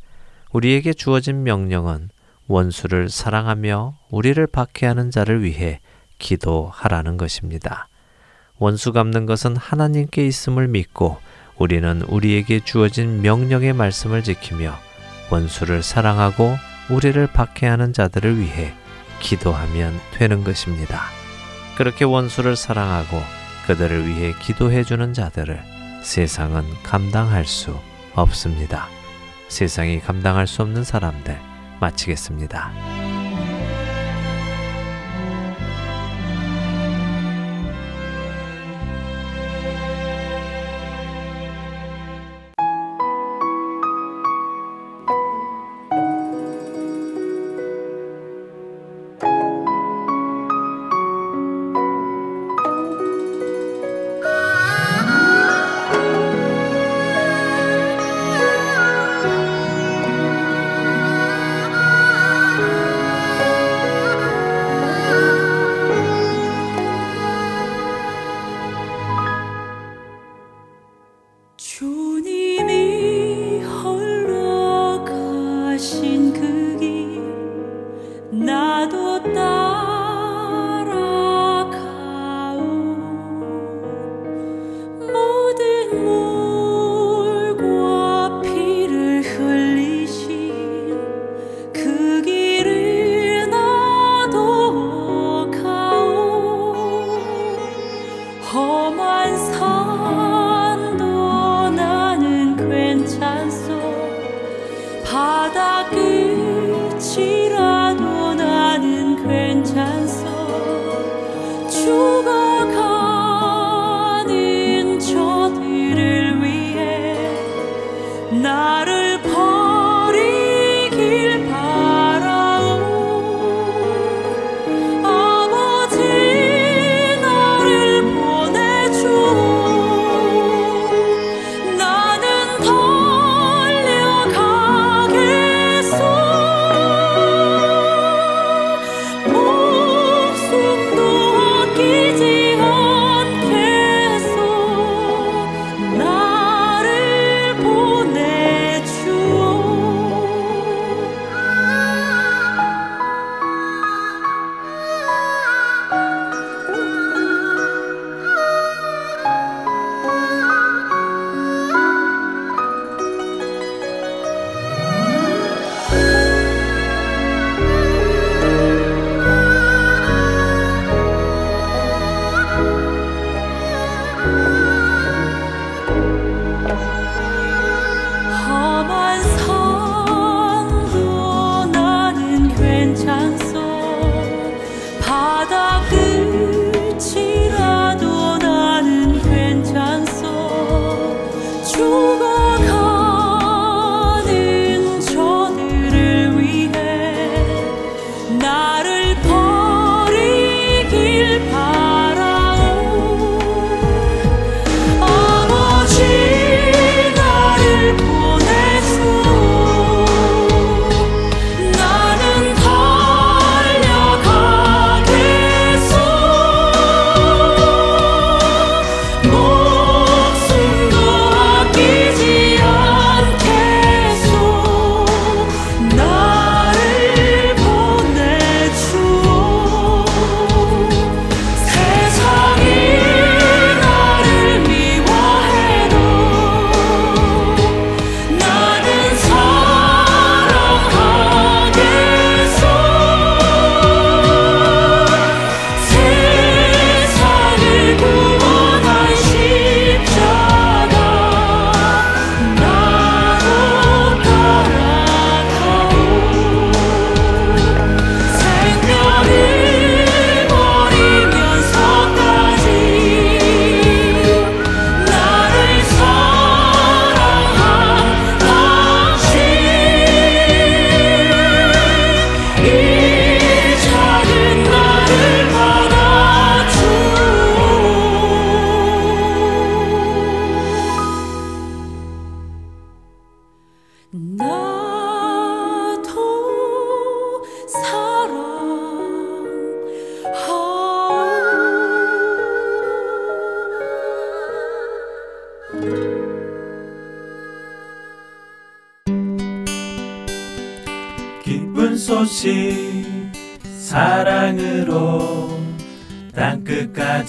우리에게 0.53 0.93
주어진 0.93 1.43
명령은 1.43 2.07
원수를 2.47 3.09
사랑하며 3.09 3.97
우리를 4.11 4.47
박해하는 4.47 5.11
자를 5.11 5.43
위해 5.43 5.81
기도하라는 6.19 7.17
것입니다. 7.17 7.87
원수 8.57 8.93
갚는 8.93 9.25
것은 9.25 9.57
하나님께 9.57 10.25
있음을 10.25 10.67
믿고 10.67 11.17
우리는 11.57 12.01
우리에게 12.03 12.59
주어진 12.61 13.21
명령의 13.21 13.73
말씀을 13.73 14.23
지키며 14.23 14.73
원수를 15.31 15.83
사랑하고 15.83 16.55
우리를 16.89 17.27
박해하는 17.27 17.93
자들을 17.93 18.39
위해 18.39 18.73
기도하면 19.19 19.99
되는 20.13 20.43
것입니다. 20.43 21.01
그렇게 21.77 22.05
원수를 22.05 22.55
사랑하고 22.55 23.21
그들을 23.65 24.07
위해 24.07 24.33
기도해 24.41 24.83
주는 24.83 25.13
자들을 25.13 25.59
세상은 26.03 26.63
감당할 26.83 27.45
수 27.45 27.77
없습니다. 28.13 28.87
세상이 29.47 29.99
감당할 29.99 30.47
수 30.47 30.61
없는 30.61 30.83
사람들 30.83 31.37
마치겠습니다. 31.79 33.04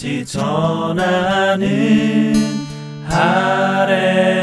땅끝까지 0.07 0.25
전하는 0.25 1.67
아랜소 3.11 4.37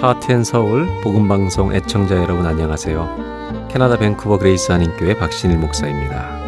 하트앤서울 0.00 0.86
복음방송 1.02 1.74
애청자 1.74 2.16
여러분 2.16 2.46
안녕하세요. 2.46 3.66
캐나다 3.68 3.96
밴쿠버 3.98 4.38
그레이스 4.38 4.70
한인교회 4.70 5.18
박신일 5.18 5.58
목사입니다. 5.58 6.40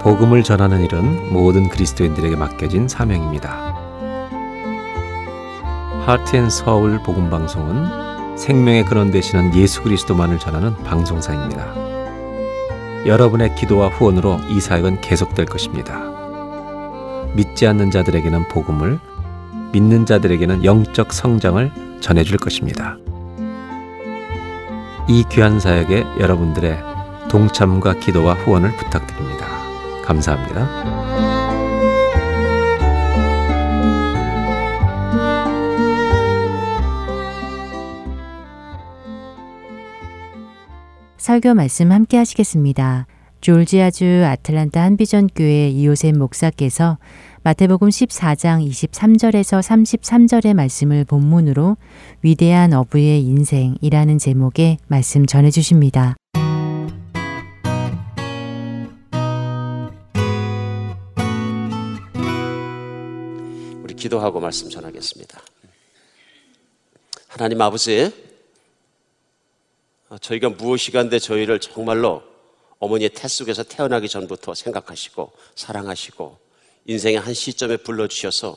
복음을 0.00 0.42
전하는 0.42 0.82
일은 0.82 1.32
모든 1.32 1.68
그리스도인들에게 1.68 2.36
맡겨진 2.36 2.88
사명입니다. 2.88 3.71
하트앤서울 6.04 7.00
복음방송은 7.04 8.36
생명의 8.36 8.84
근원 8.84 9.12
되시는 9.12 9.54
예수 9.54 9.82
그리스도만을 9.82 10.40
전하는 10.40 10.74
방송사입니다. 10.82 11.74
여러분의 13.06 13.54
기도와 13.54 13.88
후원으로 13.88 14.40
이 14.48 14.60
사역은 14.60 15.00
계속될 15.00 15.46
것입니다. 15.46 16.00
믿지 17.34 17.68
않는 17.68 17.92
자들에게는 17.92 18.48
복음을, 18.48 18.98
믿는 19.72 20.04
자들에게는 20.04 20.64
영적 20.64 21.12
성장을 21.12 21.70
전해줄 22.00 22.38
것입니다. 22.38 22.96
이 25.08 25.24
귀한 25.30 25.60
사역에 25.60 26.04
여러분들의 26.18 26.78
동참과 27.30 27.94
기도와 27.94 28.34
후원을 28.34 28.76
부탁드립니다. 28.76 29.46
감사합니다. 30.04 30.91
설교 41.22 41.54
말씀 41.54 41.92
함께 41.92 42.16
하시겠습니다. 42.16 43.06
졸지아주 43.42 44.24
아틀란타 44.26 44.82
한비전 44.82 45.28
교회 45.28 45.68
이호셉 45.68 46.18
목사께서 46.18 46.98
마태복음 47.44 47.90
14장 47.90 48.68
23절에서 48.68 49.62
33절의 49.62 50.54
말씀을 50.54 51.04
본문으로 51.04 51.76
위대한 52.22 52.72
어부의 52.72 53.22
인생이라는 53.22 54.18
제목의 54.18 54.78
말씀 54.88 55.24
전해 55.24 55.52
주십니다. 55.52 56.16
우리 63.84 63.94
기도하고 63.94 64.40
말씀 64.40 64.68
전하겠습니다. 64.68 65.40
하나님 67.28 67.60
아버지, 67.60 68.31
저희가 70.20 70.50
무엇이간데 70.50 71.18
저희를 71.18 71.58
정말로 71.60 72.22
어머니의 72.78 73.10
태 73.10 73.28
속에서 73.28 73.62
태어나기 73.62 74.08
전부터 74.08 74.54
생각하시고 74.54 75.32
사랑하시고 75.54 76.38
인생의 76.86 77.20
한 77.20 77.32
시점에 77.32 77.76
불러주셔서 77.76 78.56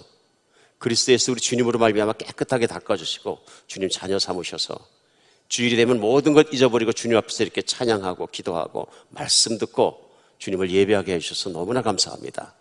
그리스도 0.77 1.13
예수 1.13 1.31
우리 1.31 1.39
주님으로 1.39 1.79
말미암아 1.79 2.13
깨끗하게 2.13 2.67
닦아주시고 2.67 3.39
주님 3.67 3.89
자녀 3.89 4.19
삼으셔서 4.19 4.75
주일이 5.47 5.75
되면 5.75 5.99
모든 5.99 6.33
것 6.33 6.51
잊어버리고 6.51 6.91
주님 6.91 7.17
앞에서 7.17 7.43
이렇게 7.43 7.61
찬양하고 7.61 8.27
기도하고 8.27 8.87
말씀 9.09 9.57
듣고 9.57 10.09
주님을 10.39 10.71
예배하게 10.71 11.13
해주셔서 11.13 11.51
너무나 11.51 11.81
감사합니다. 11.81 12.55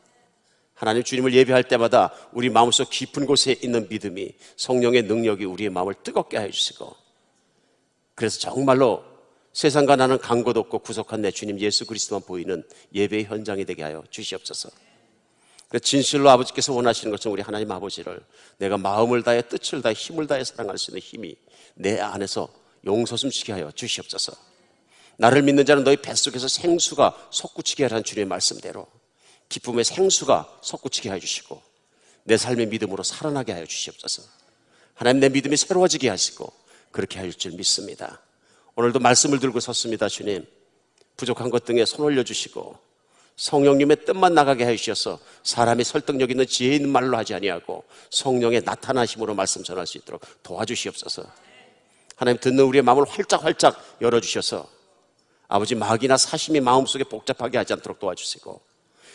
하나님 0.74 1.02
주님을 1.02 1.32
예배할 1.32 1.64
때마다 1.64 2.12
우리 2.32 2.50
마음속 2.50 2.90
깊은 2.90 3.26
곳에 3.26 3.56
있는 3.62 3.88
믿음이 3.88 4.34
성령의 4.56 5.04
능력이 5.04 5.44
우리의 5.44 5.70
마음을 5.70 5.94
뜨겁게 6.02 6.38
해주시고 6.38 7.03
그래서 8.14 8.38
정말로 8.38 9.04
세상과 9.52 9.96
나는 9.96 10.18
간곳 10.18 10.56
없고 10.56 10.80
구속한 10.80 11.22
내 11.22 11.30
주님 11.30 11.60
예수 11.60 11.86
그리스도만 11.86 12.22
보이는 12.22 12.62
예배의 12.92 13.24
현장이 13.24 13.64
되게 13.64 13.82
하여 13.82 14.02
주시옵소서. 14.10 14.70
진실로 15.82 16.30
아버지께서 16.30 16.72
원하시는 16.72 17.10
것은 17.10 17.30
우리 17.30 17.42
하나님 17.42 17.70
아버지를 17.70 18.20
내가 18.58 18.76
마음을 18.76 19.22
다해 19.22 19.42
뜻을 19.42 19.82
다해 19.82 19.94
힘을 19.94 20.26
다해 20.26 20.44
사랑할 20.44 20.78
수 20.78 20.90
있는 20.90 21.00
힘이 21.00 21.36
내 21.74 21.98
안에서 21.98 22.48
용서숨치게 22.84 23.52
하여 23.52 23.70
주시옵소서. 23.72 24.32
나를 25.16 25.42
믿는 25.42 25.64
자는 25.64 25.84
너희 25.84 25.96
뱃속에서 25.96 26.48
생수가 26.48 27.28
솟구치게 27.30 27.84
하라는 27.84 28.04
주님의 28.04 28.26
말씀대로 28.26 28.86
기쁨의 29.48 29.84
생수가 29.84 30.58
솟구치게 30.62 31.08
하여 31.08 31.18
주시고 31.18 31.62
내 32.24 32.36
삶의 32.36 32.66
믿음으로 32.66 33.02
살아나게 33.02 33.52
하여 33.52 33.66
주시옵소서. 33.66 34.22
하나님 34.94 35.20
내 35.20 35.28
믿음이 35.28 35.56
새로워지게 35.56 36.08
하시고 36.08 36.52
그렇게 36.94 37.18
할 37.18 37.32
줄 37.32 37.52
믿습니다. 37.52 38.20
오늘도 38.76 39.00
말씀을 39.00 39.40
들고 39.40 39.58
섰습니다, 39.58 40.08
주님. 40.08 40.46
부족한 41.16 41.50
것 41.50 41.64
등에 41.64 41.84
손 41.84 42.06
올려주시고 42.06 42.78
성령님의 43.34 44.04
뜻만 44.04 44.32
나가게 44.32 44.64
해주셔서 44.64 45.18
사람이 45.42 45.82
설득력 45.82 46.30
있는 46.30 46.46
지혜 46.46 46.76
있는 46.76 46.90
말로 46.90 47.16
하지 47.16 47.34
아니하고 47.34 47.82
성령의 48.10 48.62
나타나심으로 48.64 49.34
말씀 49.34 49.64
전할 49.64 49.88
수 49.88 49.98
있도록 49.98 50.22
도와주시옵소서. 50.44 51.24
하나님 52.14 52.40
듣는 52.40 52.62
우리의 52.62 52.82
마음을 52.82 53.04
활짝 53.08 53.42
활짝 53.44 53.76
열어주셔서 54.00 54.68
아버지 55.48 55.74
마귀나 55.74 56.16
사심이 56.16 56.60
마음속에 56.60 57.02
복잡하게 57.02 57.58
하지 57.58 57.72
않도록 57.72 57.98
도와주시고 57.98 58.60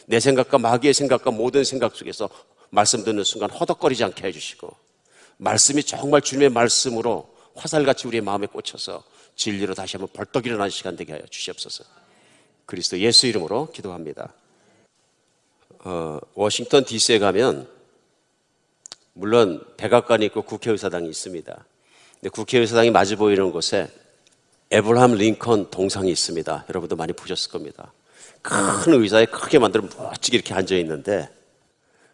내 0.07 0.19
생각과 0.19 0.57
마귀의 0.57 0.93
생각과 0.93 1.31
모든 1.31 1.63
생각 1.63 1.95
속에서 1.95 2.29
말씀 2.71 3.05
듣는 3.05 3.23
순간 3.23 3.49
허덕거리지 3.49 4.03
않게 4.03 4.27
해주시고 4.27 4.69
말씀이 5.37 5.81
정말 5.83 6.21
주님의 6.21 6.49
말씀으로 6.49 7.38
화살같이 7.59 8.07
우리의 8.07 8.21
마음에 8.21 8.47
꽂혀서 8.47 9.03
진리로 9.35 9.73
다시 9.73 9.97
한번 9.97 10.09
벌떡 10.13 10.45
일어나는 10.45 10.69
시간 10.69 10.95
되게 10.95 11.13
하여 11.13 11.21
주시옵소서. 11.29 11.83
그리스도 12.65 12.99
예수 12.99 13.27
이름으로 13.27 13.71
기도합니다. 13.71 14.33
어, 15.79 16.19
워싱턴 16.33 16.83
DC에 16.85 17.19
가면 17.19 17.67
물론 19.13 19.63
백악관이 19.77 20.25
있고 20.27 20.41
국회의사당이 20.43 21.09
있습니다. 21.09 21.65
근데 22.15 22.29
국회의사당이 22.29 22.91
마주 22.91 23.17
보이는 23.17 23.51
곳에 23.51 23.89
에브라함 24.71 25.15
링컨 25.15 25.71
동상이 25.71 26.11
있습니다. 26.11 26.65
여러분도 26.69 26.95
많이 26.95 27.13
보셨을 27.13 27.51
겁니다. 27.51 27.91
큰 28.41 28.93
의자에 28.93 29.25
크게 29.25 29.59
만들어 29.59 29.83
멋지게 29.97 30.37
이렇게 30.37 30.53
앉아 30.53 30.75
있는데 30.77 31.29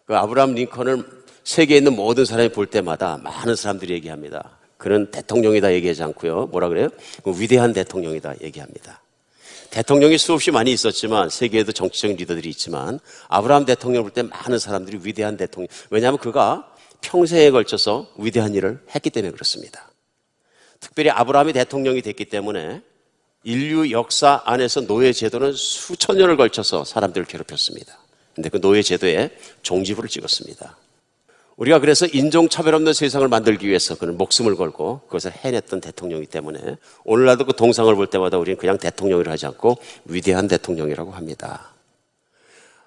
그 0.06 0.16
아브라함 0.16 0.54
링컨을 0.54 1.24
세계에 1.44 1.78
있는 1.78 1.96
모든 1.96 2.26
사람이 2.26 2.50
볼 2.50 2.66
때마다 2.68 3.18
많은 3.18 3.56
사람들이 3.56 3.94
얘기합니다. 3.94 4.58
그는 4.78 5.10
대통령이다 5.12 5.74
얘기하지 5.74 6.04
않고요. 6.04 6.48
뭐라 6.48 6.70
그래요? 6.70 6.90
그 7.24 7.32
위대한 7.40 7.74
대통령이다 7.74 8.36
얘기합니다. 8.42 9.02
대통령이 9.70 10.18
수없이 10.18 10.52
많이 10.52 10.72
있었지만 10.72 11.30
세계에도 11.30 11.72
정치적인 11.72 12.18
리더들이 12.18 12.50
있지만 12.50 13.00
아브라함 13.28 13.66
대통령을 13.66 14.12
볼때 14.12 14.24
많은 14.24 14.60
사람들이 14.60 15.00
위대한 15.04 15.38
대통령. 15.38 15.68
왜냐하면 15.90 16.20
그가 16.20 16.72
평생에 17.02 17.52
걸쳐서 17.52 18.08
위대한 18.18 18.54
일을 18.54 18.80
했기 18.94 19.10
때문에 19.10 19.32
그렇습니다. 19.32 19.92
특별히 20.80 21.10
아브라함이 21.10 21.54
대통령이 21.54 22.02
됐기 22.02 22.26
때문에 22.26 22.82
인류 23.44 23.92
역사 23.92 24.42
안에서 24.46 24.82
노예 24.82 25.14
제도는 25.14 25.54
수천 25.54 26.18
년을 26.18 26.38
걸쳐서 26.38 26.84
사람들을 26.84 27.28
괴롭혔습니다. 27.28 28.00
근데 28.34 28.50
그 28.50 28.60
노예 28.60 28.82
제도에 28.82 29.30
종지부를 29.62 30.10
찍었습니다. 30.10 30.78
우리가 31.58 31.80
그래서 31.80 32.06
인종차별 32.06 32.76
없는 32.76 32.94
세상을 32.94 33.26
만들기 33.28 33.68
위해서 33.68 33.96
그는 33.96 34.18
목숨을 34.18 34.56
걸고 34.56 35.02
그것을 35.06 35.32
해냈던 35.32 35.80
대통령이기 35.80 36.30
때문에 36.30 36.60
오늘날도 37.06 37.46
그 37.46 37.54
동상을 37.54 37.94
볼 37.96 38.08
때마다 38.08 38.38
우리는 38.38 38.58
그냥 38.58 38.78
대통령이라 38.78 39.32
하지 39.32 39.46
않고 39.46 39.78
위대한 40.06 40.48
대통령이라고 40.48 41.12
합니다. 41.12 41.74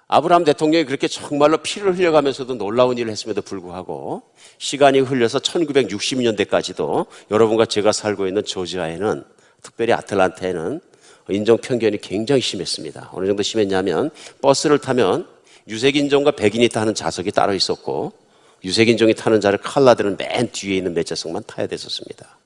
아브라함 0.07 0.43
대통령이 0.43 0.85
그렇게 0.85 1.07
정말로 1.07 1.57
피를 1.57 1.95
흘려가면서도 1.95 2.55
놀라운 2.55 2.97
일을 2.97 3.11
했음에도 3.11 3.41
불구하고 3.41 4.23
시간이 4.57 4.99
흘려서 4.99 5.39
1960년대까지도 5.39 7.05
여러분과 7.29 7.65
제가 7.65 7.91
살고 7.91 8.27
있는 8.27 8.43
조지아에는 8.43 9.23
특별히 9.61 9.93
아틀란타에는 9.93 10.81
인종 11.29 11.57
편견이 11.57 11.99
굉장히 12.01 12.41
심했습니다. 12.41 13.11
어느 13.13 13.27
정도 13.27 13.43
심했냐면 13.43 14.09
버스를 14.41 14.79
타면 14.79 15.27
유색인종과 15.67 16.31
백인이 16.31 16.69
타는 16.69 16.95
좌석이 16.95 17.31
따로 17.31 17.53
있었고 17.53 18.13
유색인종이 18.63 19.13
타는 19.13 19.41
자를 19.41 19.59
칼라들은 19.59 20.17
맨 20.17 20.51
뒤에 20.51 20.77
있는 20.77 20.93
몇 20.93 21.05
좌석만 21.05 21.43
타야 21.47 21.67
됐었습니다. 21.67 22.37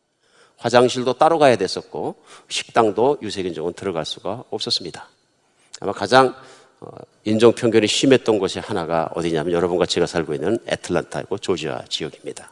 화장실도 0.57 1.13
따로 1.13 1.39
가야 1.39 1.55
됐었고 1.55 2.15
식당도 2.47 3.17
유색인종은 3.21 3.73
들어갈 3.73 4.05
수가 4.05 4.43
없었습니다. 4.49 5.09
아마 5.81 5.91
가장 5.91 6.35
어, 6.79 6.87
인종 7.23 7.53
편견이 7.53 7.87
심했던 7.87 8.39
곳이 8.39 8.59
하나가 8.59 9.09
어디냐면 9.15 9.53
여러분과 9.53 9.85
제가 9.85 10.05
살고 10.05 10.33
있는 10.33 10.57
애틀란타이고 10.67 11.37
조지아 11.37 11.85
지역입니다. 11.89 12.51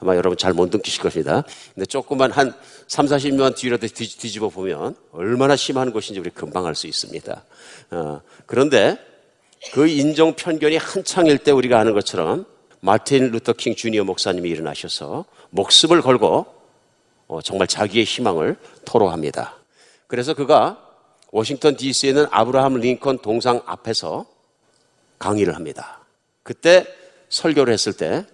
아마 0.00 0.14
여러분 0.14 0.36
잘 0.36 0.52
못 0.52 0.70
느끼실 0.70 1.02
것입니다. 1.02 1.42
근데 1.74 1.86
조금만 1.86 2.30
한 2.30 2.54
3, 2.86 3.06
40년 3.06 3.56
뒤라도 3.56 3.86
뒤집어 3.88 4.48
보면 4.48 4.94
얼마나 5.12 5.56
심한 5.56 5.92
곳인지 5.92 6.20
우리 6.20 6.30
금방 6.30 6.66
알 6.66 6.74
수 6.74 6.86
있습니다. 6.86 7.44
어, 7.90 8.20
그런데 8.46 8.96
그 9.72 9.88
인종 9.88 10.34
편견이 10.34 10.76
한창일 10.76 11.38
때 11.38 11.50
우리가 11.50 11.80
아는 11.80 11.94
것처럼 11.94 12.46
마틴 12.80 13.30
루터 13.30 13.54
킹 13.54 13.74
주니어 13.74 14.04
목사님이 14.04 14.48
일어나셔서 14.50 15.24
목숨을 15.50 16.02
걸고 16.02 16.46
어, 17.26 17.42
정말 17.42 17.66
자기의 17.66 18.04
희망을 18.04 18.56
토로합니다. 18.84 19.56
그래서 20.06 20.34
그가 20.34 20.84
워싱턴 21.30 21.76
DC에 21.76 22.10
있는 22.10 22.26
아브라함 22.30 22.74
링컨 22.74 23.18
동상 23.18 23.60
앞에서 23.66 24.26
강의를 25.18 25.54
합니다. 25.54 26.00
그때 26.42 26.86
설교를 27.28 27.72
했을 27.72 27.92
때 27.92 28.24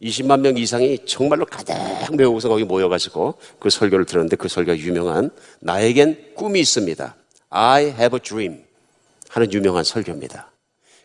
20만 0.00 0.40
명 0.40 0.56
이상이 0.56 1.04
정말로 1.04 1.44
가득 1.44 1.74
메우고서 2.16 2.48
거기 2.48 2.64
모여가지고 2.64 3.34
그 3.58 3.68
설교를 3.68 4.06
들었는데 4.06 4.36
그 4.36 4.48
설교가 4.48 4.78
유명한 4.78 5.30
나에겐 5.60 6.32
꿈이 6.34 6.60
있습니다. 6.60 7.14
I 7.50 7.84
have 7.84 8.16
a 8.16 8.20
dream 8.20 8.64
하는 9.28 9.52
유명한 9.52 9.84
설교입니다. 9.84 10.50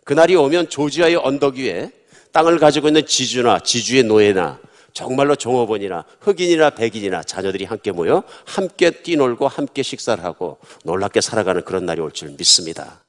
그날이 0.05 0.35
오면 0.35 0.69
조지아의 0.69 1.17
언덕 1.17 1.55
위에 1.55 1.91
땅을 2.35 2.59
가지고 2.59 2.89
있는 2.89 3.05
지주나 3.05 3.59
지주의 3.59 4.03
노예나 4.03 4.59
정말로 4.91 5.37
종업원이나 5.37 6.03
흑인이나 6.19 6.71
백인이나 6.71 7.23
자녀들이 7.23 7.63
함께 7.63 7.93
모여 7.93 8.23
함께 8.43 8.91
뛰놀고 8.91 9.47
함께 9.47 9.81
식사를 9.81 10.21
하고 10.21 10.57
놀랍게 10.83 11.21
살아가는 11.21 11.63
그런 11.63 11.85
날이 11.85 12.01
올 12.01 12.11
줄 12.11 12.31
믿습니다. 12.31 13.05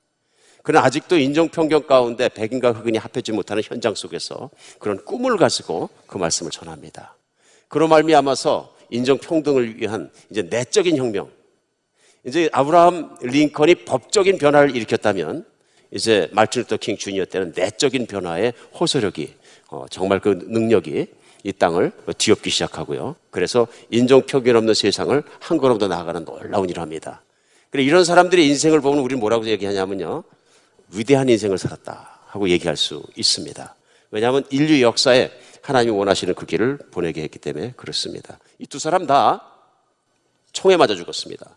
그러나 0.63 0.87
아직도 0.87 1.19
인종편견 1.19 1.89
가운데 1.89 2.29
백인과 2.29 2.71
흑인이 2.71 2.99
합하지 2.99 3.33
못하는 3.33 3.65
현장 3.67 3.97
속에서 3.97 4.51
그런 4.79 5.05
꿈을 5.05 5.37
가지고 5.37 5.91
그 6.07 6.19
말씀을 6.19 6.53
전합니다. 6.53 7.17
그런 7.67 7.89
말미암아서 7.89 8.77
인종평등을 8.91 9.81
위한 9.81 10.09
이제 10.31 10.43
내적인 10.43 10.97
혁명. 10.97 11.29
이제 12.25 12.49
아브라함 12.53 13.17
링컨이 13.23 13.87
법적인 13.87 14.39
변화를 14.39 14.77
일으켰다면 14.77 15.45
이제 15.91 16.29
마틴 16.33 16.63
루터 16.63 16.77
킹 16.79 16.97
주니어 16.97 17.25
때는 17.27 17.53
내적인 17.55 18.07
변화의 18.07 18.53
호소력이 18.79 19.35
어, 19.69 19.87
정말 19.91 20.21
그 20.21 20.47
능력이 20.47 21.07
이 21.45 21.53
땅을 21.53 21.93
뒤엎기 22.19 22.51
시작하고요. 22.51 23.17
그래서 23.31 23.69
인종편견 23.91 24.57
없는 24.57 24.75
세상을 24.75 25.23
한 25.41 25.59
걸음 25.59 25.79
더 25.79 25.87
나아가는 25.89 26.25
놀라운 26.25 26.69
일을 26.69 26.83
합니다. 26.83 27.23
그래 27.71 27.83
이런 27.85 28.05
사람들의 28.05 28.47
인생을 28.47 28.81
보면 28.81 29.01
우리는 29.01 29.21
뭐라고 29.21 29.47
얘기하냐면요. 29.47 30.25
위대한 30.93 31.29
인생을 31.29 31.59
살았다 31.59 32.21
하고 32.27 32.49
얘기할 32.49 32.77
수 32.77 33.03
있습니다. 33.17 33.75
왜냐하면 34.11 34.45
인류 34.51 34.81
역사에 34.83 35.31
하나님이 35.63 35.93
원하시는 35.97 36.35
그 36.35 36.47
길을 36.47 36.79
보내게 36.91 37.23
했기 37.23 37.39
때문에 37.39 37.75
그렇습니다. 37.77 38.39
이 38.59 38.67
두 38.67 38.79
사람 38.79 39.07
다 39.07 39.53
총에 40.53 40.77
맞아 40.77 40.95
죽었습니다. 40.95 41.57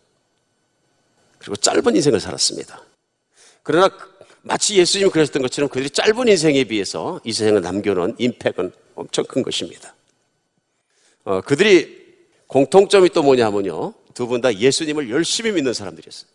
그리고 1.38 1.56
짧은 1.56 1.96
인생을 1.96 2.20
살았습니다. 2.20 2.82
그러나 3.62 3.88
마치 4.42 4.76
예수님이 4.76 5.10
그러셨던 5.10 5.42
것처럼 5.42 5.68
그들이 5.68 5.90
짧은 5.90 6.28
인생에 6.28 6.64
비해서 6.64 7.20
이 7.24 7.32
세상에 7.32 7.60
남겨놓은 7.60 8.16
임팩은 8.18 8.72
엄청 8.94 9.24
큰 9.26 9.42
것입니다. 9.42 9.94
어, 11.24 11.40
그들이 11.42 12.00
공통점이 12.46 13.10
또 13.10 13.22
뭐냐면요. 13.22 13.94
두 14.14 14.26
분 14.26 14.40
다 14.40 14.52
예수님을 14.54 15.08
열심히 15.10 15.52
믿는 15.52 15.72
사람들이었어요. 15.72 16.28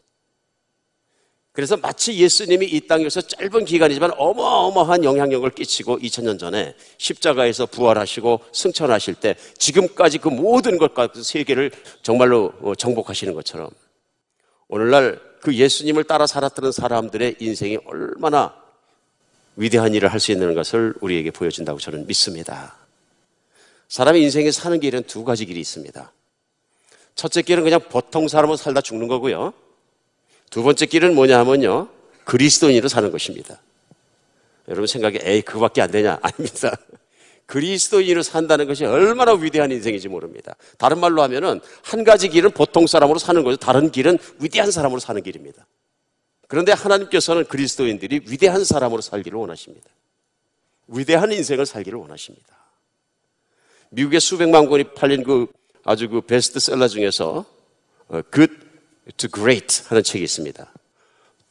그래서 1.52 1.78
마치 1.78 2.18
예수님이 2.18 2.66
이 2.66 2.82
땅에서 2.82 3.22
짧은 3.22 3.64
기간이지만 3.66 4.12
어마어마한 4.18 5.04
영향력을 5.04 5.50
끼치고 5.52 6.00
2000년 6.00 6.38
전에 6.38 6.76
십자가에서 6.98 7.66
부활하시고 7.66 8.42
승천하실 8.52 9.16
때 9.16 9.36
지금까지 9.58 10.18
그 10.18 10.28
모든 10.30 10.78
것과 10.78 11.10
세계를 11.16 11.72
정말로 12.02 12.54
어, 12.62 12.76
정복하시는 12.76 13.34
것처럼 13.34 13.70
오늘날 14.68 15.22
그 15.46 15.54
예수님을 15.54 16.06
따라 16.06 16.26
살았던 16.26 16.72
사람들의 16.72 17.36
인생이 17.40 17.78
얼마나 17.86 18.56
위대한 19.56 19.94
일을 19.94 20.12
할 20.12 20.20
수 20.20 20.32
있는 20.32 20.56
것을 20.56 20.96
우리에게 21.02 21.30
보여준다고 21.30 21.78
저는 21.78 22.08
믿습니다. 22.08 22.76
사람의 23.88 24.24
인생에 24.24 24.50
사는 24.50 24.80
길은 24.80 25.04
두 25.04 25.24
가지 25.24 25.46
길이 25.46 25.60
있습니다. 25.60 26.12
첫째 27.14 27.44
길은 27.44 27.64
그냥 27.64 27.80
보통 27.80 28.28
사람으로 28.28 28.58
살다 28.58 28.82
죽는 28.82 29.08
거고요. 29.08 29.54
두 30.50 30.64
번째 30.64 30.88
길은 30.88 31.14
뭐냐 31.14 31.38
하면요. 31.42 31.90
그리스도인으로 32.24 32.88
사는 32.88 33.12
것입니다. 33.12 33.62
여러분 34.68 34.88
생각에 34.88 35.20
에이 35.22 35.44
그거밖에 35.44 35.84
안 35.84 35.92
되냐? 35.92 36.18
아닙니다. 36.24 36.76
그리스도인으로 37.46 38.24
산다는 38.24 38.68
것이 38.68 38.86
얼마나 38.86 39.34
위대한 39.34 39.72
인생인지 39.72 40.08
모릅니다. 40.08 40.56
다른 40.78 41.00
말로 41.00 41.22
하면은 41.24 41.62
한 41.84 42.04
가지 42.04 42.30
길은 42.30 42.52
보통 42.52 42.88
사람으로 42.88 43.20
사는 43.20 43.44
거죠. 43.44 43.58
다른 43.58 43.92
길은 43.92 44.18
위대한 44.40 44.72
사람으로 44.72 45.00
사는 45.00 45.22
길입니다. 45.22 45.66
그런데 46.48 46.72
하나님께서는 46.72 47.46
그리스도인들이 47.46 48.22
위대한 48.28 48.64
사람으로 48.64 49.02
살기를 49.02 49.38
원하십니다. 49.38 49.90
위대한 50.88 51.32
인생을 51.32 51.66
살기를 51.66 52.00
원하십니다. 52.00 52.56
미국의 53.90 54.20
수백만 54.20 54.68
권이 54.68 54.96
팔린 54.96 55.24
그 55.24 55.48
아주 55.84 56.10
그 56.10 56.22
베스트셀러 56.22 56.88
중에서 56.88 57.46
어, 58.08 58.22
Good 58.34 58.54
to 59.18 59.30
Great 59.30 59.84
하는 59.88 60.04
책이 60.04 60.24
있습니다. 60.24 60.72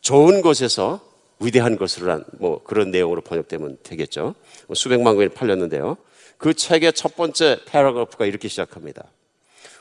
좋은 0.01 0.43
것에서 0.43 1.01
위대한 1.41 1.77
것으로 1.77 2.13
한뭐 2.13 2.63
그런 2.65 2.91
내용으로 2.91 3.21
번역되면 3.21 3.79
되겠죠. 3.83 4.35
뭐 4.67 4.75
수백만 4.75 5.17
권이 5.17 5.31
팔렸는데요. 5.31 5.97
그 6.39 6.55
책의 6.55 6.93
첫 6.93 7.17
번째 7.17 7.61
패러그래프가 7.67 8.27
이렇게 8.27 8.49
시작합니다. 8.49 9.05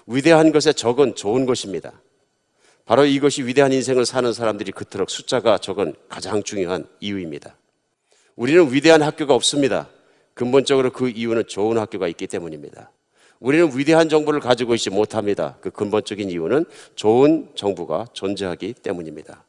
위대한 0.07 0.51
것에 0.51 0.73
적은 0.73 1.15
좋은 1.15 1.45
것입니다. 1.45 1.93
바로 2.85 3.05
이것이 3.05 3.43
위대한 3.43 3.71
인생을 3.71 4.05
사는 4.05 4.31
사람들이 4.33 4.71
그토록 4.71 5.09
숫자가 5.09 5.57
적은 5.57 5.93
가장 6.09 6.43
중요한 6.43 6.85
이유입니다. 6.99 7.55
우리는 8.35 8.71
위대한 8.73 9.01
학교가 9.01 9.33
없습니다. 9.35 9.89
근본적으로 10.33 10.91
그 10.91 11.09
이유는 11.09 11.47
좋은 11.47 11.77
학교가 11.77 12.07
있기 12.09 12.27
때문입니다. 12.27 12.91
우리는 13.39 13.69
위대한 13.77 14.09
정보를 14.09 14.39
가지고 14.39 14.73
있지 14.73 14.89
못합니다. 14.89 15.57
그 15.61 15.69
근본적인 15.69 16.29
이유는 16.29 16.65
좋은 16.95 17.49
정부가 17.55 18.07
존재하기 18.13 18.73
때문입니다. 18.81 19.43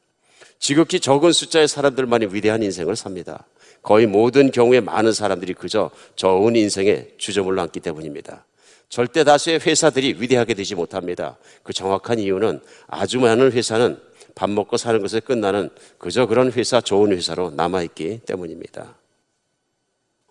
지극히 0.65 0.99
적은 0.99 1.33
숫자의 1.33 1.69
사람들만이 1.69 2.29
위대한 2.31 2.63
인생을 2.63 2.97
삽니다. 2.97 3.45
거의 3.83 4.07
모든 4.07 4.51
경우에 4.51 4.81
많은 4.81 5.13
사람들이 5.13 5.53
그저 5.53 5.91
좋은 6.17 6.57
인생에 6.57 7.07
주저물러 7.19 7.61
앉기 7.61 7.81
때문입니다. 7.81 8.47
절대 8.89 9.25
다수의 9.25 9.61
회사들이 9.61 10.17
위대하게 10.19 10.55
되지 10.55 10.75
못합니다. 10.75 11.37
그 11.63 11.75
정확한 11.75 12.19
이유는 12.19 12.63
아주 12.87 13.21
많은 13.21 13.53
회사는 13.53 14.01
밥 14.35 14.49
먹고 14.49 14.79
사는 14.79 15.03
것에 15.03 15.21
끝나는 15.21 15.69
그저 15.99 16.25
그런 16.25 16.51
회사, 16.51 16.81
좋은 16.81 17.13
회사로 17.13 17.51
남아있기 17.51 18.21
때문입니다. 18.25 18.95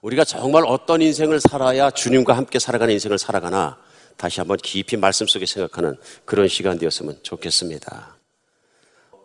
우리가 0.02 0.24
정말 0.24 0.64
어떤 0.66 1.04
인생을 1.04 1.42
살아야 1.42 1.92
주님과 1.92 2.36
함께 2.36 2.58
살아가는 2.58 2.92
인생을 2.92 3.20
살아가나 3.20 3.78
다시 4.18 4.40
한번 4.40 4.58
깊이 4.58 4.98
말씀 4.98 5.28
속에 5.28 5.46
생각하는 5.46 5.96
그런 6.26 6.48
시간 6.48 6.80
되었으면 6.80 7.20
좋겠습니다. 7.22 8.23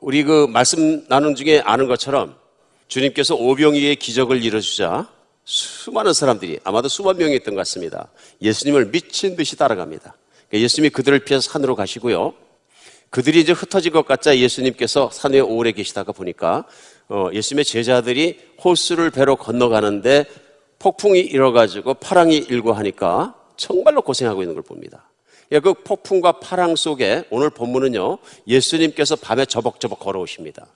우리 0.00 0.22
그 0.22 0.46
말씀 0.46 1.06
나눈 1.08 1.34
중에 1.34 1.60
아는 1.60 1.88
것처럼 1.88 2.36
주님께서 2.86 3.34
오병이의 3.34 3.96
기적을 3.96 4.42
이뤄주자 4.42 5.08
수많은 5.44 6.12
사람들이 6.12 6.60
아마도 6.62 6.88
수만 6.88 7.16
명이었던 7.16 7.54
것 7.54 7.60
같습니다. 7.60 8.08
예수님을 8.40 8.90
미친 8.90 9.34
듯이 9.34 9.56
따라갑니다. 9.56 10.14
그러니까 10.48 10.64
예수님이 10.64 10.90
그들을 10.90 11.18
피해서 11.20 11.50
산으로 11.50 11.74
가시고요. 11.74 12.34
그들이 13.10 13.40
이제 13.40 13.52
흩어진 13.52 13.92
것 13.92 14.06
같자 14.06 14.36
예수님께서 14.36 15.10
산 15.10 15.32
위에 15.32 15.40
오래 15.40 15.72
계시다가 15.72 16.12
보니까 16.12 16.64
어, 17.08 17.30
예수님의 17.32 17.64
제자들이 17.64 18.38
호수를 18.62 19.10
배로 19.10 19.36
건너가는데 19.36 20.26
폭풍이 20.78 21.18
일어가지고 21.18 21.94
파랑이 21.94 22.36
일고 22.36 22.72
하니까 22.72 23.34
정말로 23.56 24.02
고생하고 24.02 24.42
있는 24.42 24.54
걸 24.54 24.62
봅니다. 24.62 25.07
그 25.50 25.74
폭풍과 25.74 26.40
파랑 26.40 26.76
속에 26.76 27.24
오늘 27.30 27.50
본문은요, 27.50 28.18
예수님께서 28.46 29.16
밤에 29.16 29.46
저벅저벅 29.46 29.98
걸어오십니다. 29.98 30.66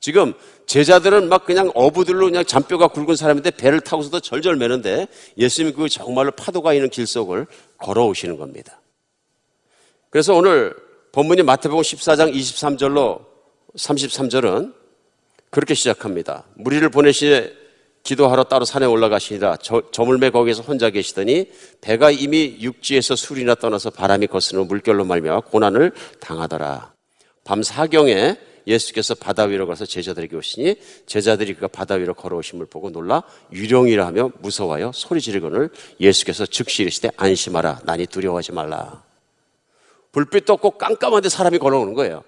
지금 0.00 0.32
제자들은 0.66 1.28
막 1.28 1.44
그냥 1.44 1.70
어부들로 1.74 2.26
그냥 2.26 2.44
잔뼈가 2.44 2.88
굵은 2.88 3.16
사람인데 3.16 3.50
배를 3.52 3.80
타고서도 3.80 4.20
절절 4.20 4.56
매는데 4.56 5.06
예수님이 5.36 5.74
그 5.74 5.88
정말로 5.88 6.30
파도가 6.30 6.72
있는 6.72 6.88
길 6.88 7.06
속을 7.06 7.46
걸어오시는 7.78 8.38
겁니다. 8.38 8.80
그래서 10.08 10.34
오늘 10.34 10.74
본문이 11.12 11.42
마태복음 11.42 11.82
14장 11.82 12.34
23절로 12.34 13.24
33절은 13.76 14.74
그렇게 15.50 15.74
시작합니다. 15.74 16.44
무리를 16.54 16.88
보내시에 16.88 17.52
기도하러 18.02 18.44
따로 18.44 18.64
산에 18.64 18.86
올라가시니라 18.86 19.58
저, 19.62 19.82
저물매 19.90 20.30
거기에서 20.30 20.62
혼자 20.62 20.90
계시더니 20.90 21.50
배가 21.80 22.10
이미 22.10 22.56
육지에서 22.60 23.16
술이나 23.16 23.54
떠나서 23.54 23.90
바람이 23.90 24.26
거스는 24.26 24.66
물결로 24.66 25.04
말미암아 25.04 25.40
고난을 25.40 25.92
당하더라. 26.20 26.92
밤 27.44 27.62
사경에 27.62 28.36
예수께서 28.66 29.14
바다 29.14 29.44
위로 29.44 29.66
가서 29.66 29.86
제자들에게 29.86 30.36
오시니 30.36 30.76
제자들이 31.06 31.54
그가 31.54 31.68
바다 31.68 31.94
위로 31.94 32.14
걸어오심을 32.14 32.66
보고 32.66 32.90
놀라 32.90 33.22
유령이라 33.52 34.06
하며 34.06 34.30
무서워하여 34.40 34.92
소리 34.94 35.20
지르거늘 35.20 35.70
예수께서 35.98 36.46
즉시 36.46 36.82
이르시되 36.82 37.10
안심하라 37.16 37.80
나니 37.84 38.06
두려워하지 38.06 38.52
말라. 38.52 39.02
불빛 40.12 40.44
도 40.44 40.54
없고 40.54 40.72
깜깜한데 40.72 41.28
사람이 41.28 41.58
걸어오는 41.58 41.94
거예요. 41.94 42.24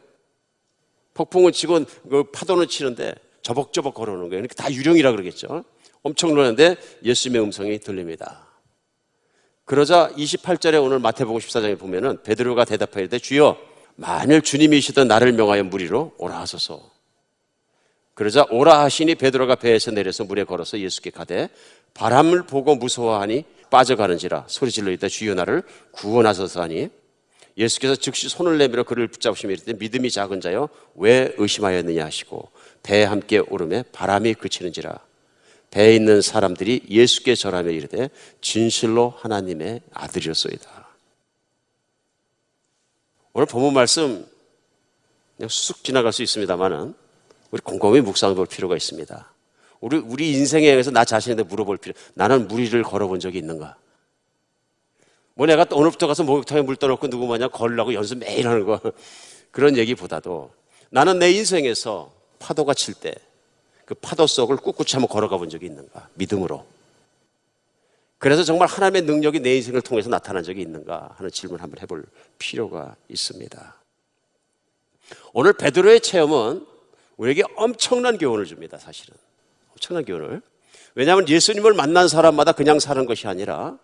폭풍은 1.14 1.52
치고 1.52 1.80
그 2.08 2.24
파도는 2.32 2.68
치는데 2.68 3.14
저벅저벅 3.42 3.94
걸어오는 3.94 4.28
거예요. 4.28 4.42
그러니까 4.42 4.54
다 4.54 4.72
유령이라 4.72 5.10
그러겠죠. 5.10 5.64
엄청 6.02 6.30
놀랐는데 6.30 6.76
예수님의 7.04 7.42
음성이 7.42 7.78
들립니다. 7.78 8.46
그러자 9.64 10.10
28절에 10.16 10.82
오늘 10.82 10.98
마태복음 10.98 11.38
14장에 11.38 11.78
보면은 11.78 12.22
베드로가 12.22 12.64
대답하되 12.64 13.18
주여 13.18 13.56
만일 13.94 14.42
주님이시던 14.42 15.08
나를 15.08 15.32
명하여 15.32 15.64
무리로 15.64 16.14
오라 16.18 16.40
하소서. 16.40 16.90
그러자 18.14 18.46
오라 18.50 18.80
하시니 18.80 19.14
베드로가 19.14 19.56
배에서 19.56 19.90
내려서 19.90 20.24
물에 20.24 20.44
걸어서 20.44 20.78
예수께 20.78 21.10
가되 21.10 21.48
바람을 21.94 22.42
보고 22.46 22.74
무서워하니 22.74 23.44
빠져가는지라 23.70 24.44
소리질러 24.48 24.92
있다 24.92 25.08
주여 25.08 25.34
나를 25.34 25.62
구원하소서 25.92 26.60
하니 26.62 26.90
예수께서 27.56 27.96
즉시 27.96 28.28
손을 28.28 28.58
내밀어 28.58 28.82
그를 28.82 29.08
붙잡으시며 29.08 29.52
이르되 29.54 29.72
믿음이 29.74 30.10
작은 30.10 30.40
자여 30.40 30.68
왜 30.94 31.34
의심하였느냐 31.36 32.04
하시고 32.04 32.50
배에 32.82 33.04
함께 33.04 33.38
오름에 33.38 33.84
바람이 33.92 34.34
그치는지라 34.34 34.98
배에 35.70 35.96
있는 35.96 36.20
사람들이 36.20 36.82
예수께 36.88 37.34
절하며 37.34 37.70
이르되 37.70 38.10
진실로 38.40 39.14
하나님의 39.18 39.80
아들이었소이다. 39.92 40.88
오늘 43.32 43.46
본문 43.46 43.72
말씀 43.72 44.26
그냥 45.36 45.48
쑥 45.48 45.82
지나갈 45.82 46.12
수 46.12 46.22
있습니다만은 46.22 46.94
우리 47.50 47.60
곰곰이 47.62 48.02
묵상해 48.02 48.34
볼 48.34 48.46
필요가 48.46 48.76
있습니다. 48.76 49.32
우리 49.80 49.96
우리 49.96 50.32
인생에 50.32 50.68
의해서 50.68 50.90
나 50.90 51.04
자신한테 51.04 51.44
물어볼 51.44 51.78
필요. 51.78 51.94
나는 52.14 52.46
무리를 52.48 52.80
걸어본 52.82 53.20
적이 53.20 53.38
있는가? 53.38 53.76
뭐 55.34 55.46
내가 55.46 55.64
또 55.64 55.76
오늘부터 55.76 56.06
가서 56.06 56.22
목욕탕에 56.24 56.60
물 56.62 56.76
떠놓고 56.76 57.08
누구 57.08 57.26
마냥 57.26 57.48
걸으라고 57.50 57.94
연습 57.94 58.18
매일 58.18 58.46
하는 58.46 58.66
거 58.66 58.78
그런 59.50 59.78
얘기보다도 59.78 60.52
나는 60.90 61.18
내 61.18 61.32
인생에서 61.32 62.12
파도가 62.42 62.74
칠 62.74 62.94
때 62.94 63.14
그 63.84 63.94
파도 63.94 64.26
속을 64.26 64.56
꿋꿋이 64.56 64.92
한번 64.92 65.08
걸어가 65.08 65.36
본 65.36 65.48
적이 65.48 65.66
있는가? 65.66 66.08
믿음으로. 66.14 66.64
그래서 68.18 68.44
정말 68.44 68.68
하나님의 68.68 69.02
능력이 69.02 69.40
내 69.40 69.56
인생을 69.56 69.82
통해서 69.82 70.08
나타난 70.08 70.42
적이 70.44 70.62
있는가 70.62 71.14
하는 71.16 71.30
질문 71.30 71.58
을 71.58 71.62
한번 71.62 71.82
해볼 71.82 72.04
필요가 72.38 72.94
있습니다. 73.08 73.74
오늘 75.32 75.52
베드로의 75.52 76.00
체험은 76.00 76.66
우리에게 77.16 77.42
엄청난 77.56 78.16
교훈을 78.16 78.46
줍니다, 78.46 78.78
사실은. 78.78 79.16
엄청난 79.72 80.04
교훈을. 80.04 80.40
왜냐하면 80.94 81.28
예수님을 81.28 81.74
만난 81.74 82.06
사람마다 82.06 82.52
그냥 82.52 82.78
사는 82.78 83.04
것이 83.04 83.26
아니라 83.26 83.78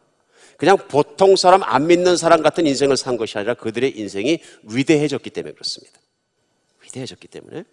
그냥 0.57 0.77
보통 0.77 1.37
사람 1.37 1.63
안 1.63 1.87
믿는 1.87 2.17
사람 2.17 2.43
같은 2.43 2.67
인생을 2.67 2.97
산 2.97 3.17
것이 3.17 3.37
아니라 3.37 3.55
그들의 3.55 3.99
인생이 3.99 4.39
위대해졌기 4.63 5.31
때문에 5.31 5.55
그렇습니다. 5.55 5.99
위대해졌기 6.83 7.29
때문에. 7.29 7.65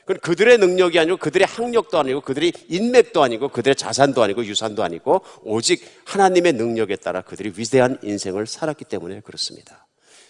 그건 0.00 0.18
그들의 0.20 0.58
능력이 0.58 0.98
아니고 0.98 1.16
그들의 1.16 1.46
학력도 1.46 1.98
아니고 1.98 2.20
그들의 2.20 2.52
인맥도 2.68 3.22
아니고 3.22 3.48
그들의 3.48 3.74
자산도 3.74 4.22
아니고 4.22 4.44
유산도 4.44 4.82
아니고 4.82 5.22
오직 5.42 5.82
하나님의 6.04 6.52
능력에 6.54 6.96
따라 6.96 7.22
그들이 7.22 7.52
위대한 7.56 7.98
인생을 8.02 8.46
살았기 8.46 8.84
때문에 8.84 9.20
그렇습니다. 9.20 9.86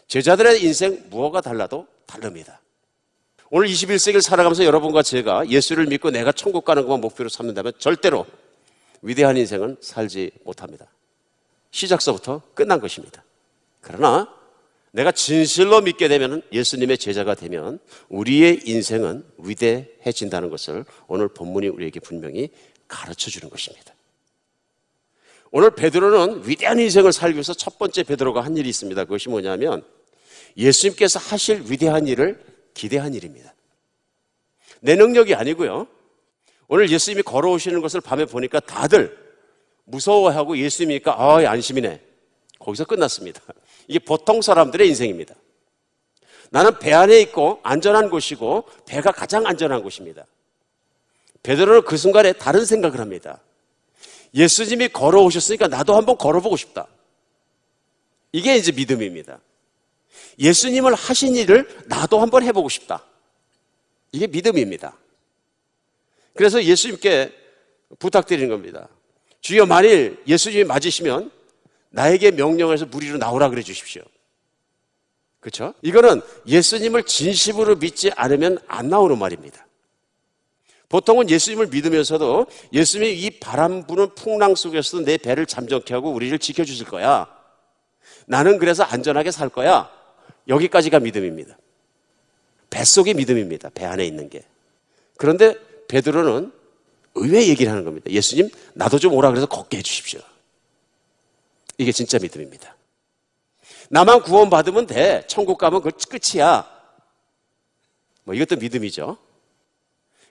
제자들의 0.07 0.63
인생 0.63 1.05
무엇가 1.11 1.41
달라도 1.41 1.87
다릅니다. 2.07 2.61
오늘 3.51 3.69
21세기를 3.69 4.21
살아가면서 4.21 4.65
여러분과 4.65 5.03
제가 5.03 5.49
예수를 5.49 5.87
믿고 5.87 6.11
내가 6.11 6.33
천국 6.33 6.65
가는 6.65 6.83
것만 6.83 7.01
목표로 7.01 7.29
삼는다면 7.29 7.73
절대로 7.79 8.27
위대한 9.03 9.37
인생은 9.37 9.77
살지 9.81 10.31
못합니다. 10.45 10.87
시작서부터 11.71 12.43
끝난 12.55 12.81
것입니다. 12.81 13.23
그러나 13.81 14.29
내가 14.95 15.11
진실로 15.11 15.81
믿게 15.81 16.07
되면 16.07 16.41
예수님의 16.53 16.99
제자가 16.99 17.35
되면 17.35 17.81
우리의 18.09 18.61
인생은 18.65 19.25
위대해진다는 19.39 20.51
것을 20.51 20.85
오늘 21.09 21.27
본문이 21.27 21.67
우리에게 21.67 21.99
분명히 21.99 22.51
가르쳐 22.87 23.29
주는 23.29 23.51
것입니다. 23.51 23.93
오늘 25.51 25.75
베드로는 25.75 26.49
위대한 26.49 26.79
인생을 26.79 27.13
살기 27.13 27.35
위해서 27.35 27.55
첫 27.55 27.77
번째 27.77 28.05
베드로가 28.05 28.43
한 28.43 28.57
일이 28.57 28.69
있습니다. 28.69 29.03
그것이 29.05 29.29
뭐냐면 29.29 29.83
예수님께서 30.57 31.19
하실 31.19 31.65
위대한 31.69 32.07
일을 32.07 32.41
기대한 32.73 33.15
일입니다. 33.15 33.53
내 34.79 34.95
능력이 34.95 35.35
아니고요. 35.35 35.89
오늘 36.69 36.89
예수님이 36.89 37.23
걸어오시는 37.23 37.81
것을 37.81 38.01
밤에 38.01 38.27
보니까 38.27 38.61
다들 38.61 39.19
무서워하고 39.87 40.57
예수님이니까 40.57 41.21
아, 41.21 41.39
안심이네. 41.51 42.01
거기서 42.61 42.85
끝났습니다. 42.85 43.43
이게 43.89 43.99
보통 43.99 44.43
사람들의 44.43 44.89
인생입니다. 44.89 45.35
나는 46.51 46.79
배 46.79 46.93
안에 46.93 47.21
있고 47.23 47.61
안전한 47.63 48.11
곳이고 48.11 48.69
배가 48.87 49.13
가장 49.13 49.47
안전한 49.47 49.83
곳입니다. 49.83 50.27
베드로는 51.43 51.83
그 51.83 51.97
순간에 51.97 52.33
다른 52.33 52.65
생각을 52.65 53.01
합니다. 53.01 53.41
예수님이 54.35 54.89
걸어오셨으니까 54.89 55.69
나도 55.69 55.95
한번 55.97 56.17
걸어보고 56.17 56.57
싶다. 56.57 56.87
이게 58.33 58.57
이제 58.57 58.73
믿음입니다. 58.73 59.41
예수님을 60.39 60.95
하신 60.95 61.37
일을 61.37 61.69
나도 61.87 62.21
한번 62.21 62.43
해보고 62.43 62.69
싶다. 62.69 63.05
이게 64.11 64.27
믿음입니다. 64.27 64.97
그래서 66.35 66.63
예수님께 66.63 67.33
부탁드리는 67.99 68.49
겁니다. 68.49 68.89
주여 69.41 69.67
만일 69.67 70.23
예수님이 70.27 70.65
맞으시면 70.65 71.31
나에게 71.95 72.33
명령해서 72.33 72.87
무리로 72.87 73.19
나오라 73.19 73.49
그래 73.49 73.63
주십시오. 73.63 74.03
그렇죠? 75.39 75.75
이거는 75.83 76.23
예수님을 76.47 77.05
진심으로 77.05 77.77
믿지 77.77 78.11
않으면 78.17 78.59
안 78.67 78.89
나오는 78.89 79.17
말입니다. 79.17 79.65
보통은 80.89 81.31
예수님을 81.31 81.69
믿으면서도 81.69 82.47
예수님이 82.73 83.13
이 83.15 83.31
바람 83.39 83.87
부는 83.87 84.15
풍랑 84.17 84.57
속에서도 84.57 85.05
내 85.05 85.17
배를 85.17 85.47
잠정케 85.47 85.95
하고 85.95 86.11
우리를 86.11 86.37
지켜주실 86.39 86.87
거야. 86.87 87.29
나는 88.27 88.59
그래서 88.59 88.83
안전하게 88.83 89.31
살 89.31 89.49
거야. 89.49 89.89
여기까지가 90.49 90.99
믿음입니다. 90.99 91.57
뱃속의 92.71 93.15
믿음입니다. 93.15 93.71
배 93.71 93.85
안에 93.85 94.05
있는 94.05 94.29
게. 94.29 94.43
그런데 95.17 95.55
베드로는 95.87 96.53
의외의 97.15 97.51
얘기를 97.51 97.71
하는 97.71 97.85
겁니다. 97.85 98.11
예수님, 98.11 98.49
나도 98.73 98.99
좀 98.99 99.15
오라 99.15 99.29
그래서 99.29 99.47
걷게 99.47 99.79
해주십시오. 99.79 100.21
이게 101.79 101.93
진짜 101.93 102.19
믿음입니다. 102.19 102.77
나만 103.91 104.23
구원받으면 104.23 104.87
돼. 104.87 105.25
천국 105.27 105.59
가면 105.59 105.83
그 105.83 105.91
끝이야. 105.91 106.71
뭐 108.25 108.35
이것도 108.35 108.57
믿음이죠. 108.57 109.19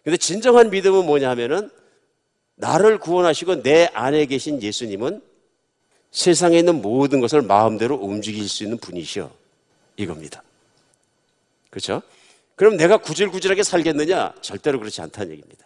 근데 0.04 0.18
진정한 0.18 0.70
믿음은 0.70 1.06
뭐냐 1.06 1.30
하면은 1.32 1.70
나를 2.56 2.98
구원하시고 3.00 3.64
내 3.64 3.90
안에 3.94 4.26
계신 4.26 4.62
예수님은 4.62 5.22
세상에 6.12 6.60
있는 6.60 6.82
모든 6.82 7.20
것을 7.20 7.42
마음대로 7.42 7.96
움직일 7.96 8.48
수 8.48 8.64
있는 8.64 8.78
분이시여. 8.78 9.32
이겁니다. 9.98 10.44
그렇죠? 11.70 12.02
그럼 12.56 12.78
내가 12.78 12.98
구질구질하게 12.98 13.64
살겠느냐? 13.64 14.36
절대로 14.42 14.80
그렇지 14.80 15.02
않다는 15.02 15.32
얘기입니다. 15.32 15.66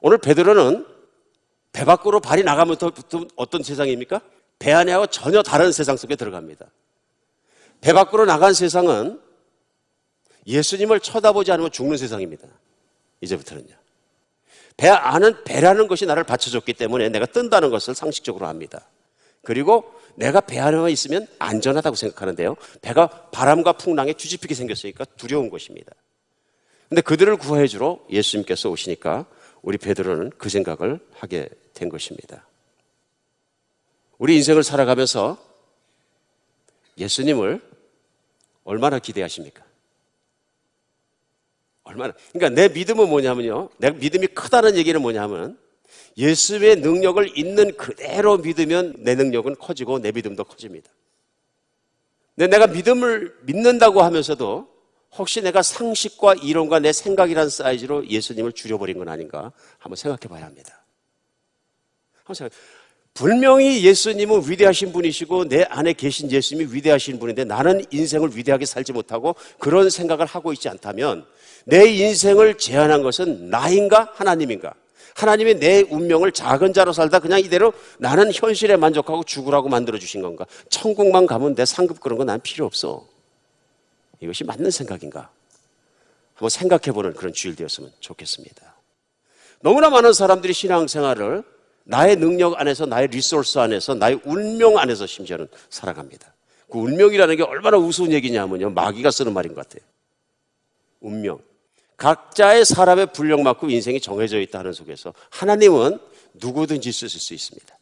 오늘 0.00 0.18
베드로는 0.18 0.86
배 1.72 1.84
밖으로 1.84 2.20
발이 2.20 2.42
나가면 2.42 2.76
어떤 3.36 3.62
세상입니까? 3.62 4.20
배 4.62 4.70
안에하고 4.70 5.08
전혀 5.08 5.42
다른 5.42 5.72
세상 5.72 5.96
속에 5.96 6.14
들어갑니다. 6.14 6.66
배 7.80 7.92
밖으로 7.92 8.24
나간 8.24 8.54
세상은 8.54 9.20
예수님을 10.46 11.00
쳐다보지 11.00 11.50
않으면 11.50 11.72
죽는 11.72 11.96
세상입니다. 11.96 12.46
이제부터는요. 13.22 13.74
배 14.76 14.88
안은 14.88 15.42
배라는 15.42 15.88
것이 15.88 16.06
나를 16.06 16.22
받쳐줬기 16.22 16.74
때문에 16.74 17.08
내가 17.08 17.26
뜬다는 17.26 17.70
것을 17.70 17.96
상식적으로 17.96 18.46
합니다. 18.46 18.86
그리고 19.42 19.92
내가 20.14 20.40
배 20.40 20.60
안에만 20.60 20.90
있으면 20.90 21.26
안전하다고 21.40 21.96
생각하는데요. 21.96 22.54
배가 22.82 23.08
바람과 23.32 23.72
풍랑에 23.72 24.12
뒤집히게 24.12 24.54
생겼으니까 24.54 25.04
두려운 25.16 25.50
것입니다. 25.50 25.92
근데 26.88 27.00
그들을 27.02 27.36
구해주러 27.36 27.98
예수님께서 28.10 28.70
오시니까 28.70 29.26
우리 29.62 29.76
베드로는 29.76 30.30
그 30.38 30.48
생각을 30.48 31.00
하게 31.14 31.48
된 31.74 31.88
것입니다. 31.88 32.46
우리 34.22 34.36
인생을 34.36 34.62
살아가면서 34.62 35.36
예수님을 36.96 37.60
얼마나 38.62 39.00
기대하십니까? 39.00 39.64
얼마나. 41.82 42.14
그러니까 42.30 42.54
내 42.54 42.72
믿음은 42.72 43.08
뭐냐면요. 43.08 43.70
내 43.78 43.90
믿음이 43.90 44.28
크다는 44.28 44.76
얘기는 44.76 45.02
뭐냐면 45.02 45.58
예수의 46.16 46.76
능력을 46.76 47.36
있는 47.36 47.76
그대로 47.76 48.38
믿으면 48.38 48.94
내 48.98 49.16
능력은 49.16 49.56
커지고 49.56 49.98
내 49.98 50.12
믿음도 50.12 50.44
커집니다. 50.44 50.88
근데 52.36 52.46
내가 52.46 52.68
믿음을 52.68 53.36
믿는다고 53.42 54.02
하면서도 54.02 54.72
혹시 55.16 55.42
내가 55.42 55.62
상식과 55.62 56.34
이론과 56.34 56.78
내 56.78 56.92
생각이란 56.92 57.50
사이즈로 57.50 58.06
예수님을 58.06 58.52
줄여버린 58.52 58.98
건 58.98 59.08
아닌가 59.08 59.50
한번 59.78 59.96
생각해 59.96 60.28
봐야 60.28 60.46
합니다. 60.46 60.84
한번 62.18 62.34
생각 62.36 62.52
분명히 63.14 63.84
예수님은 63.84 64.48
위대하신 64.48 64.92
분이시고 64.92 65.48
내 65.48 65.64
안에 65.64 65.92
계신 65.92 66.30
예수님이 66.30 66.72
위대하신 66.74 67.18
분인데 67.18 67.44
나는 67.44 67.84
인생을 67.90 68.34
위대하게 68.36 68.64
살지 68.64 68.92
못하고 68.92 69.36
그런 69.58 69.90
생각을 69.90 70.24
하고 70.24 70.52
있지 70.52 70.68
않다면 70.68 71.26
내 71.66 71.86
인생을 71.86 72.56
제한한 72.56 73.02
것은 73.02 73.50
나인가 73.50 74.10
하나님인가? 74.14 74.74
하나님이 75.14 75.56
내 75.58 75.82
운명을 75.90 76.32
작은 76.32 76.72
자로 76.72 76.94
살다 76.94 77.18
그냥 77.18 77.38
이대로 77.38 77.74
나는 77.98 78.32
현실에 78.32 78.76
만족하고 78.76 79.24
죽으라고 79.24 79.68
만들어 79.68 79.98
주신 79.98 80.22
건가? 80.22 80.46
천국만 80.70 81.26
가면 81.26 81.54
내 81.54 81.66
상급 81.66 82.00
그런 82.00 82.16
건 82.16 82.26
난 82.26 82.40
필요 82.40 82.64
없어. 82.64 83.06
이것이 84.20 84.44
맞는 84.44 84.70
생각인가? 84.70 85.28
한번 86.32 86.48
생각해 86.48 86.92
보는 86.94 87.12
그런 87.12 87.34
주일 87.34 87.56
되었으면 87.56 87.92
좋겠습니다. 88.00 88.74
너무나 89.60 89.90
많은 89.90 90.14
사람들이 90.14 90.54
신앙생활을 90.54 91.44
나의 91.84 92.16
능력 92.16 92.58
안에서, 92.60 92.86
나의 92.86 93.08
리소스 93.08 93.58
안에서, 93.58 93.94
나의 93.94 94.20
운명 94.24 94.78
안에서 94.78 95.06
심지어는 95.06 95.48
살아갑니다. 95.70 96.32
그 96.70 96.78
운명이라는 96.78 97.36
게 97.36 97.42
얼마나 97.42 97.76
우스운 97.76 98.12
얘기냐면요. 98.12 98.70
마귀가 98.70 99.10
쓰는 99.10 99.32
말인 99.34 99.54
것 99.54 99.68
같아요. 99.68 99.86
운명. 101.00 101.40
각자의 101.96 102.64
사람의 102.64 103.12
분력만큼 103.12 103.70
인생이 103.70 104.00
정해져 104.00 104.40
있다는 104.40 104.72
속에서 104.72 105.12
하나님은 105.30 105.98
누구든지 106.34 106.90
쓰실 106.90 107.20
수 107.20 107.34
있습니다. 107.34 107.78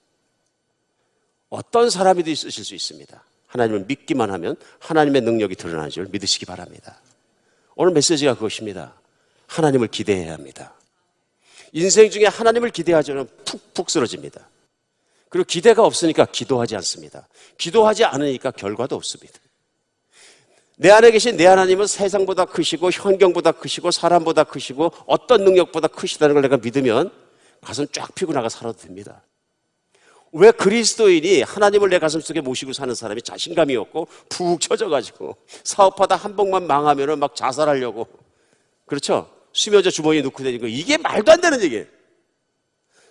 어떤 1.48 1.88
사람이든 1.88 2.34
쓰실 2.34 2.64
수 2.64 2.74
있습니다. 2.74 3.22
하나님을 3.46 3.84
믿기만 3.86 4.30
하면 4.30 4.56
하나님의 4.78 5.22
능력이 5.22 5.56
드러나는 5.56 5.90
줄 5.90 6.06
믿으시기 6.10 6.46
바랍니다. 6.46 7.00
오늘 7.74 7.92
메시지가 7.92 8.34
그것입니다. 8.34 8.94
하나님을 9.46 9.88
기대해야 9.88 10.34
합니다. 10.34 10.74
인생 11.72 12.10
중에 12.10 12.26
하나님을 12.26 12.70
기대하지 12.70 13.12
않으면 13.12 13.28
푹푹 13.44 13.90
쓰러집니다. 13.90 14.48
그리고 15.28 15.46
기대가 15.46 15.84
없으니까 15.84 16.26
기도하지 16.26 16.76
않습니다. 16.76 17.28
기도하지 17.56 18.04
않으니까 18.04 18.50
결과도 18.50 18.96
없습니다. 18.96 19.38
내 20.76 20.90
안에 20.90 21.10
계신 21.10 21.36
내 21.36 21.46
하나님은 21.46 21.86
세상보다 21.86 22.46
크시고 22.46 22.90
환경보다 22.90 23.52
크시고 23.52 23.90
사람보다 23.90 24.44
크시고 24.44 24.92
어떤 25.06 25.44
능력보다 25.44 25.88
크시다는 25.88 26.34
걸 26.34 26.42
내가 26.42 26.56
믿으면 26.56 27.12
가슴 27.60 27.86
쫙 27.92 28.14
피고 28.14 28.32
나가 28.32 28.48
살아도 28.48 28.78
됩니다. 28.78 29.22
왜 30.32 30.50
그리스도인이 30.50 31.42
하나님을 31.42 31.90
내 31.90 31.98
가슴 31.98 32.20
속에 32.20 32.40
모시고 32.40 32.72
사는 32.72 32.94
사람이 32.94 33.22
자신감이 33.22 33.76
없고 33.76 34.08
푹 34.28 34.60
처져가지고 34.60 35.36
사업하다 35.64 36.16
한 36.16 36.34
번만 36.34 36.66
망하면 36.66 37.18
막 37.18 37.36
자살하려고 37.36 38.08
그렇죠? 38.86 39.30
수면제 39.52 39.90
주머니에 39.90 40.22
넣고 40.22 40.42
다니고 40.42 40.66
이게 40.66 40.96
말도 40.96 41.32
안 41.32 41.40
되는 41.40 41.62
얘기예요. 41.62 41.84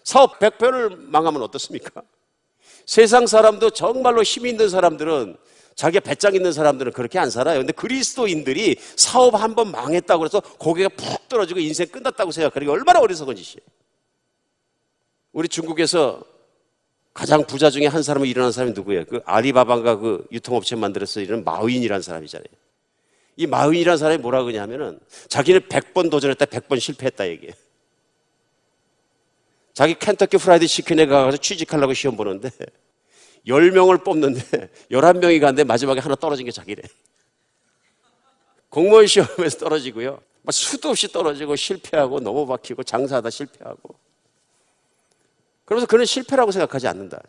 사업 0.03 0.39
100편을 0.39 0.97
망하면 0.97 1.41
어떻습니까? 1.43 2.01
세상 2.85 3.27
사람도 3.27 3.71
정말로 3.71 4.23
힘 4.23 4.45
있는 4.45 4.69
사람들은 4.69 5.37
자기가 5.75 6.01
배짱 6.01 6.35
있는 6.35 6.51
사람들은 6.51 6.91
그렇게 6.91 7.19
안 7.19 7.29
살아요. 7.29 7.59
근데 7.59 7.71
그리스도인들이 7.71 8.75
사업 8.97 9.35
한 9.35 9.55
번 9.55 9.71
망했다고 9.71 10.25
해서 10.25 10.41
고개가 10.57 10.89
푹 10.89 11.29
떨어지고 11.29 11.59
인생 11.61 11.87
끝났다고 11.87 12.31
생각하는 12.31 12.67
게 12.67 12.71
얼마나 12.71 12.99
어리석은 12.99 13.35
짓이에요. 13.35 13.65
우리 15.31 15.47
중국에서 15.47 16.21
가장 17.13 17.45
부자 17.45 17.69
중에 17.69 17.87
한 17.87 18.03
사람이 18.03 18.29
일어난 18.29 18.51
사람이 18.51 18.73
누구예요? 18.73 19.05
그 19.05 19.21
아리바바가 19.25 19.97
그 19.97 20.25
유통업체 20.31 20.75
만들어서 20.75 21.21
이런 21.21 21.43
마윈이라는 21.43 22.01
사람이잖아요. 22.01 22.47
이 23.39 23.47
마윈이라는 23.47 23.97
사람이 23.97 24.21
뭐라 24.21 24.43
그러냐면은 24.43 24.99
자기는 25.29 25.61
100번 25.69 26.11
도전했다 26.11 26.43
100번 26.43 26.77
실패했다 26.77 27.25
얘기해. 27.29 27.53
자기 29.71 29.93
켄터키 29.95 30.35
프라이드 30.35 30.67
치킨에 30.67 31.05
가서 31.05 31.37
취직하려고 31.37 31.93
시험 31.93 32.17
보는데 32.17 32.49
10명을 33.47 34.03
뽑는데 34.03 34.41
11명이 34.91 35.39
갔는데 35.39 35.63
마지막에 35.63 36.01
하나 36.01 36.15
떨어진 36.15 36.47
게 36.47 36.51
자기래. 36.51 36.83
공무원 38.67 39.07
시험에서 39.07 39.57
떨어지고요. 39.57 40.21
막 40.41 40.51
수도 40.51 40.89
없이 40.89 41.07
떨어지고 41.07 41.55
실패하고 41.55 42.19
너무 42.19 42.45
박히고 42.45 42.83
장사하다 42.83 43.29
실패하고. 43.29 43.95
그래서 45.63 45.85
그는 45.85 46.03
실패라고 46.03 46.51
생각하지 46.51 46.89
않는다. 46.89 47.21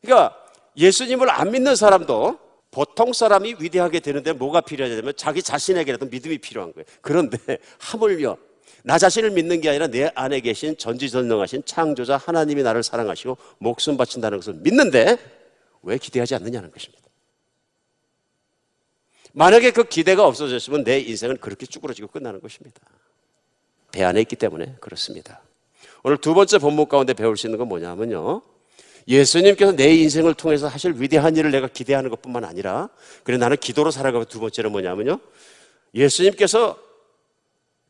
그러니까 0.00 0.46
예수님을 0.76 1.28
안 1.28 1.50
믿는 1.50 1.74
사람도 1.74 2.45
보통 2.76 3.14
사람이 3.14 3.56
위대하게 3.58 4.00
되는데 4.00 4.34
뭐가 4.34 4.60
필요하냐면 4.60 5.14
자기 5.16 5.42
자신에게라도 5.42 6.08
믿음이 6.08 6.36
필요한 6.36 6.74
거예요. 6.74 6.84
그런데 7.00 7.38
하물며 7.80 8.36
나 8.84 8.98
자신을 8.98 9.30
믿는 9.30 9.62
게 9.62 9.70
아니라 9.70 9.86
내 9.86 10.10
안에 10.14 10.40
계신 10.40 10.76
전지전능하신 10.76 11.62
창조자 11.64 12.18
하나님이 12.18 12.62
나를 12.62 12.82
사랑하시고 12.82 13.38
목숨 13.60 13.96
바친다는 13.96 14.36
것을 14.36 14.52
믿는데 14.56 15.16
왜 15.84 15.96
기대하지 15.96 16.34
않느냐는 16.34 16.70
것입니다. 16.70 17.02
만약에 19.32 19.70
그 19.70 19.84
기대가 19.84 20.26
없어졌으면 20.26 20.84
내 20.84 20.98
인생은 20.98 21.38
그렇게 21.38 21.64
쭈그러지고 21.64 22.08
끝나는 22.08 22.42
것입니다. 22.42 22.78
배 23.90 24.04
안에 24.04 24.20
있기 24.20 24.36
때문에 24.36 24.76
그렇습니다. 24.80 25.40
오늘 26.02 26.18
두 26.18 26.34
번째 26.34 26.58
본문 26.58 26.88
가운데 26.90 27.14
배울 27.14 27.38
수 27.38 27.46
있는 27.46 27.58
건 27.58 27.68
뭐냐면요. 27.68 28.42
예수님께서 29.08 29.72
내 29.72 29.94
인생을 29.94 30.34
통해서 30.34 30.66
하실 30.66 30.94
위대한 30.96 31.36
일을 31.36 31.50
내가 31.50 31.68
기대하는 31.68 32.10
것 32.10 32.20
뿐만 32.20 32.44
아니라, 32.44 32.88
그래 33.22 33.36
나는 33.36 33.56
기도로 33.56 33.90
살아가고 33.90 34.24
두 34.24 34.40
번째는 34.40 34.72
뭐냐면요. 34.72 35.20
예수님께서 35.94 36.78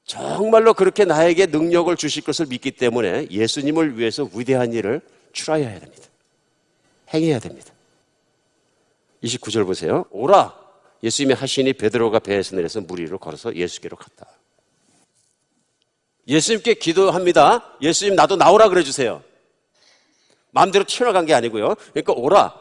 정말로 0.05 0.75
그렇게 0.75 1.05
나에게 1.05 1.47
능력을 1.47 1.95
주실 1.97 2.23
것을 2.23 2.47
믿기 2.47 2.71
때문에 2.71 3.29
예수님을 3.31 3.99
위해서 3.99 4.29
위대한 4.35 4.73
일을 4.73 5.01
출하여야 5.33 5.81
됩니다. 5.81 6.05
행해야 7.13 7.39
됩니다. 7.39 7.73
29절 9.25 9.67
보세요. 9.67 10.05
오라! 10.11 10.55
예수님이 11.03 11.35
하시니 11.35 11.73
베드로가 11.75 12.21
배에서 12.21 12.57
내려서 12.57 12.81
물 12.81 13.01
위로 13.01 13.19
걸어서 13.19 13.55
예수께로 13.55 13.97
갔다. 13.97 14.27
예수님께 16.29 16.75
기도합니다. 16.75 17.77
예수님 17.81 18.17
나도 18.17 18.37
나오라 18.37 18.69
그래 18.69 18.83
주세요. 18.83 19.23
마음대로 20.57 20.85
튀어나간 20.85 21.27
게 21.27 21.35
아니고요. 21.35 21.75
그러니까 21.93 22.15
오라. 22.15 22.55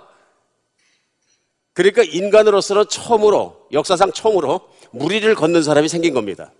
그러니까 1.72 2.04
인간으로서는 2.04 2.86
처음으로 2.90 3.68
역사상 3.72 4.12
처음으로 4.12 4.60
무리를 4.92 5.34
걷는 5.34 5.64
사람이 5.64 5.88
생긴 5.88 6.14
겁니다. 6.14 6.52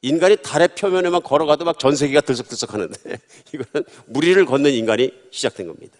인간이 0.00 0.36
달의 0.36 0.68
표면에만 0.78 1.22
걸어가도 1.22 1.64
막 1.66 1.78
전 1.78 1.94
세계가 1.94 2.22
들썩들썩 2.22 2.72
하는데 2.72 3.18
이거는 3.52 3.86
무리를 4.06 4.42
걷는 4.46 4.72
인간이 4.72 5.10
시작된 5.30 5.66
겁니다. 5.66 5.98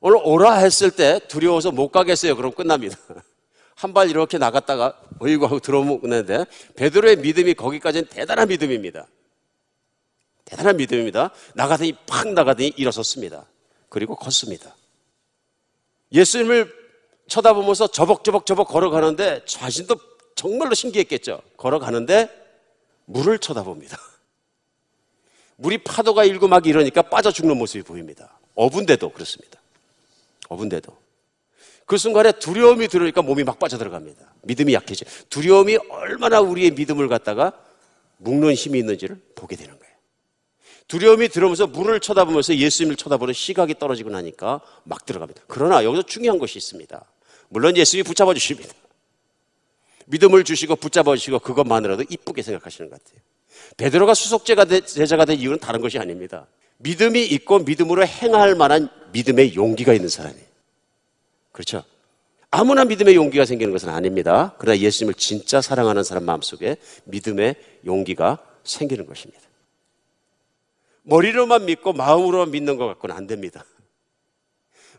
오늘 0.00 0.18
오라 0.24 0.54
했을 0.54 0.90
때 0.90 1.20
두려워서 1.28 1.70
못 1.70 1.90
가겠어요. 1.90 2.34
그럼 2.36 2.50
끝납니다. 2.52 2.96
한 3.76 3.92
발 3.94 4.10
이렇게 4.10 4.36
나갔다가 4.38 5.00
어이구 5.20 5.44
하고 5.46 5.60
들어오면 5.60 6.00
끝나는데 6.00 6.44
베드로의 6.76 7.16
믿음이 7.18 7.54
거기까지는 7.54 8.08
대단한 8.08 8.48
믿음입니다. 8.48 9.06
대단한 10.52 10.76
믿음입니다. 10.76 11.30
나가더니 11.54 11.94
팍 12.06 12.28
나가더니 12.28 12.74
일어섰습니다. 12.76 13.46
그리고 13.88 14.14
걷습니다. 14.14 14.76
예수님을 16.12 16.70
쳐다보면서 17.26 17.86
저벅저벅 17.86 18.44
저벅 18.44 18.68
걸어가는데 18.68 19.46
자신도 19.46 19.96
정말로 20.34 20.74
신기했겠죠. 20.74 21.40
걸어가는데 21.56 22.28
물을 23.06 23.38
쳐다봅니다. 23.38 23.98
물이 25.56 25.78
파도가 25.78 26.24
일고 26.24 26.48
막 26.48 26.66
이러니까 26.66 27.00
빠져 27.00 27.32
죽는 27.32 27.56
모습이 27.56 27.82
보입니다. 27.82 28.38
어분데도 28.54 29.08
그렇습니다. 29.10 29.58
어분데도. 30.50 30.94
그 31.86 31.96
순간에 31.96 32.30
두려움이 32.32 32.88
들으니까 32.88 33.22
몸이 33.22 33.44
막 33.44 33.58
빠져 33.58 33.78
들어갑니다. 33.78 34.34
믿음이 34.42 34.74
약해져. 34.74 35.06
두려움이 35.30 35.78
얼마나 35.88 36.40
우리의 36.40 36.72
믿음을 36.72 37.08
갖다가 37.08 37.52
묶는 38.18 38.52
힘이 38.52 38.80
있는지를 38.80 39.18
보게 39.34 39.56
되는 39.56 39.70
거예요. 39.78 39.81
두려움이 40.92 41.30
들어오면서 41.30 41.68
물을 41.68 42.00
쳐다보면서 42.00 42.54
예수님을 42.54 42.96
쳐다보는 42.96 43.32
시각이 43.32 43.78
떨어지고 43.78 44.10
나니까 44.10 44.60
막 44.84 45.06
들어갑니다. 45.06 45.44
그러나 45.46 45.84
여기서 45.84 46.02
중요한 46.02 46.38
것이 46.38 46.58
있습니다. 46.58 47.02
물론 47.48 47.78
예수님이 47.78 48.06
붙잡아 48.06 48.34
주십니다. 48.34 48.74
믿음을 50.04 50.44
주시고 50.44 50.76
붙잡아 50.76 51.16
주시고 51.16 51.38
그것만으로도 51.38 52.04
이쁘게 52.10 52.42
생각하시는 52.42 52.90
것 52.90 53.02
같아요. 53.02 53.22
베드로가 53.78 54.12
수속제가 54.12 54.66
제자가 54.66 55.24
된 55.24 55.38
이유는 55.38 55.60
다른 55.60 55.80
것이 55.80 55.98
아닙니다. 55.98 56.46
믿음이 56.76 57.24
있고 57.24 57.60
믿음으로 57.60 58.06
행할 58.06 58.54
만한 58.54 58.90
믿음의 59.12 59.54
용기가 59.54 59.94
있는 59.94 60.10
사람이에요. 60.10 60.44
그렇죠? 61.52 61.84
아무나 62.50 62.84
믿음의 62.84 63.14
용기가 63.14 63.46
생기는 63.46 63.72
것은 63.72 63.88
아닙니다. 63.88 64.54
그러나 64.58 64.78
예수님을 64.78 65.14
진짜 65.14 65.62
사랑하는 65.62 66.04
사람 66.04 66.24
마음속에 66.24 66.76
믿음의 67.04 67.54
용기가 67.86 68.36
생기는 68.62 69.06
것입니다. 69.06 69.51
머리로만 71.02 71.64
믿고 71.66 71.92
마음으로만 71.92 72.50
믿는 72.50 72.76
것 72.76 72.86
같고는 72.86 73.14
안 73.14 73.26
됩니다. 73.26 73.64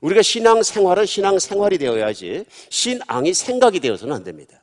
우리가 0.01 0.21
신앙 0.21 0.61
생활은 0.63 1.05
신앙 1.05 1.39
생활이 1.39 1.77
되어야지 1.77 2.45
신앙이 2.69 3.33
생각이 3.33 3.79
되어서는 3.79 4.13
안 4.13 4.23
됩니다. 4.23 4.61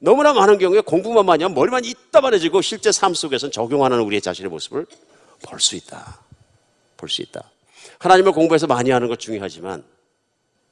너무나 0.00 0.32
많은 0.32 0.58
경우에 0.58 0.80
공부만 0.80 1.24
많이 1.24 1.44
하면 1.44 1.54
머리만 1.54 1.84
이따만해지고 1.84 2.60
실제 2.60 2.90
삶 2.90 3.14
속에서는 3.14 3.52
적용하는 3.52 4.00
우리의 4.00 4.20
자신의 4.20 4.50
모습을 4.50 4.84
볼 5.44 5.60
수 5.60 5.76
있다. 5.76 6.20
볼 6.96 7.08
수 7.08 7.22
있다. 7.22 7.50
하나님을 7.98 8.32
공부해서 8.32 8.66
많이 8.66 8.90
하는 8.90 9.06
것 9.06 9.20
중요하지만 9.20 9.84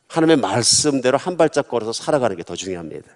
하나님의 0.08 0.38
말씀대로 0.38 1.16
한 1.16 1.36
발짝 1.36 1.68
걸어서 1.68 1.92
살아가는 1.92 2.36
게 2.36 2.42
더 2.42 2.56
중요합니다. 2.56 3.08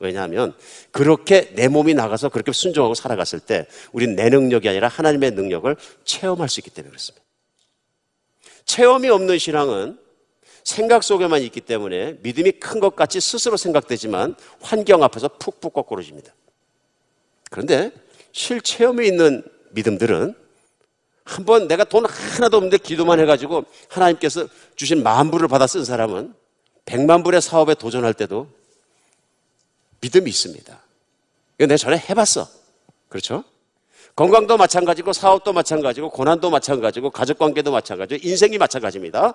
왜냐하면 0.00 0.54
그렇게 0.92 1.52
내 1.54 1.68
몸이 1.68 1.94
나가서 1.94 2.28
그렇게 2.28 2.52
순종하고 2.52 2.94
살아갔을 2.94 3.40
때 3.40 3.66
우리는 3.92 4.14
내 4.14 4.28
능력이 4.28 4.68
아니라 4.68 4.88
하나님의 4.88 5.32
능력을 5.32 5.74
체험할 6.04 6.48
수 6.48 6.60
있기 6.60 6.70
때문에 6.70 6.90
그렇습니다. 6.90 7.24
체험이 8.64 9.08
없는 9.08 9.38
신앙은 9.38 9.98
생각 10.62 11.02
속에만 11.02 11.42
있기 11.42 11.62
때문에 11.62 12.18
믿음이 12.22 12.52
큰 12.52 12.78
것 12.80 12.94
같이 12.94 13.20
스스로 13.20 13.56
생각되지만 13.56 14.36
환경 14.60 15.02
앞에서 15.02 15.28
푹푹 15.38 15.72
거꾸러집니다. 15.72 16.32
그런데 17.50 17.90
실체험이 18.32 19.06
있는 19.08 19.42
믿음들은 19.70 20.34
한번 21.24 21.66
내가 21.68 21.84
돈 21.84 22.06
하나도 22.06 22.58
없는데 22.58 22.78
기도만 22.78 23.18
해가지고 23.20 23.64
하나님께서 23.88 24.46
주신 24.76 25.02
만 25.02 25.30
불을 25.30 25.48
받아 25.48 25.66
쓴 25.66 25.84
사람은 25.84 26.34
백만 26.84 27.22
불의 27.22 27.42
사업에 27.42 27.74
도전할 27.74 28.14
때도 28.14 28.48
믿음이 30.00 30.30
있습니다. 30.30 30.80
이거 31.58 31.66
내가 31.66 31.76
전에 31.76 31.98
해봤어. 32.08 32.48
그렇죠? 33.08 33.44
건강도 34.16 34.56
마찬가지고 34.56 35.12
사업도 35.12 35.52
마찬가지고 35.52 36.10
고난도 36.10 36.50
마찬가지고 36.50 37.10
가족관계도 37.10 37.70
마찬가지고 37.70 38.26
인생이 38.28 38.58
마찬가지입니다. 38.58 39.34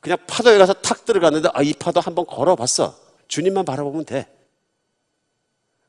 그냥 0.00 0.18
파도에 0.26 0.58
가서 0.58 0.72
탁 0.74 1.04
들어갔는데 1.04 1.48
아 1.54 1.62
이 1.62 1.72
파도 1.72 2.00
한번 2.00 2.26
걸어봤어. 2.26 2.98
주님만 3.28 3.64
바라보면 3.64 4.04
돼. 4.04 4.26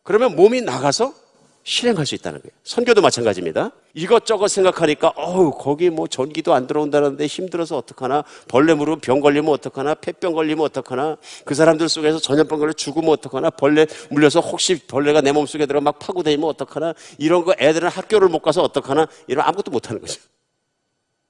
그러면 0.03 0.35
몸이 0.35 0.61
나가서 0.61 1.13
실행할 1.67 2.05
수 2.05 2.13
있다는 2.13 2.39
거예요. 2.41 2.51
선교도 2.63 3.01
마찬가지입니다. 3.01 3.71
이것저것 3.95 4.49
생각하니까 4.49 5.13
어우 5.15 5.51
거기 5.57 5.89
뭐 5.89 6.05
전기도 6.07 6.53
안 6.53 6.67
들어온다는데 6.67 7.25
힘들어서 7.25 7.75
어떡하나 7.77 8.23
벌레 8.47 8.75
물으면 8.75 8.99
병 8.99 9.19
걸리면 9.19 9.51
어떡하나 9.51 9.95
폐병 9.95 10.33
걸리면 10.33 10.63
어떡하나 10.63 11.17
그 11.43 11.55
사람들 11.55 11.89
속에서 11.89 12.19
전염병 12.19 12.59
걸려 12.59 12.71
죽으면 12.71 13.09
어떡하나 13.09 13.49
벌레 13.49 13.87
물려서 14.11 14.41
혹시 14.41 14.79
벌레가 14.87 15.21
내 15.21 15.31
몸속에 15.31 15.65
들어 15.65 15.81
막 15.81 15.97
파고 15.97 16.21
다니면 16.21 16.47
어떡하나 16.49 16.93
이런 17.17 17.43
거 17.43 17.55
애들은 17.57 17.89
학교를 17.89 18.29
못 18.29 18.39
가서 18.39 18.61
어떡하나 18.61 19.07
이런 19.25 19.43
아무것도 19.47 19.71
못 19.71 19.89
하는 19.89 20.01
거죠. 20.01 20.21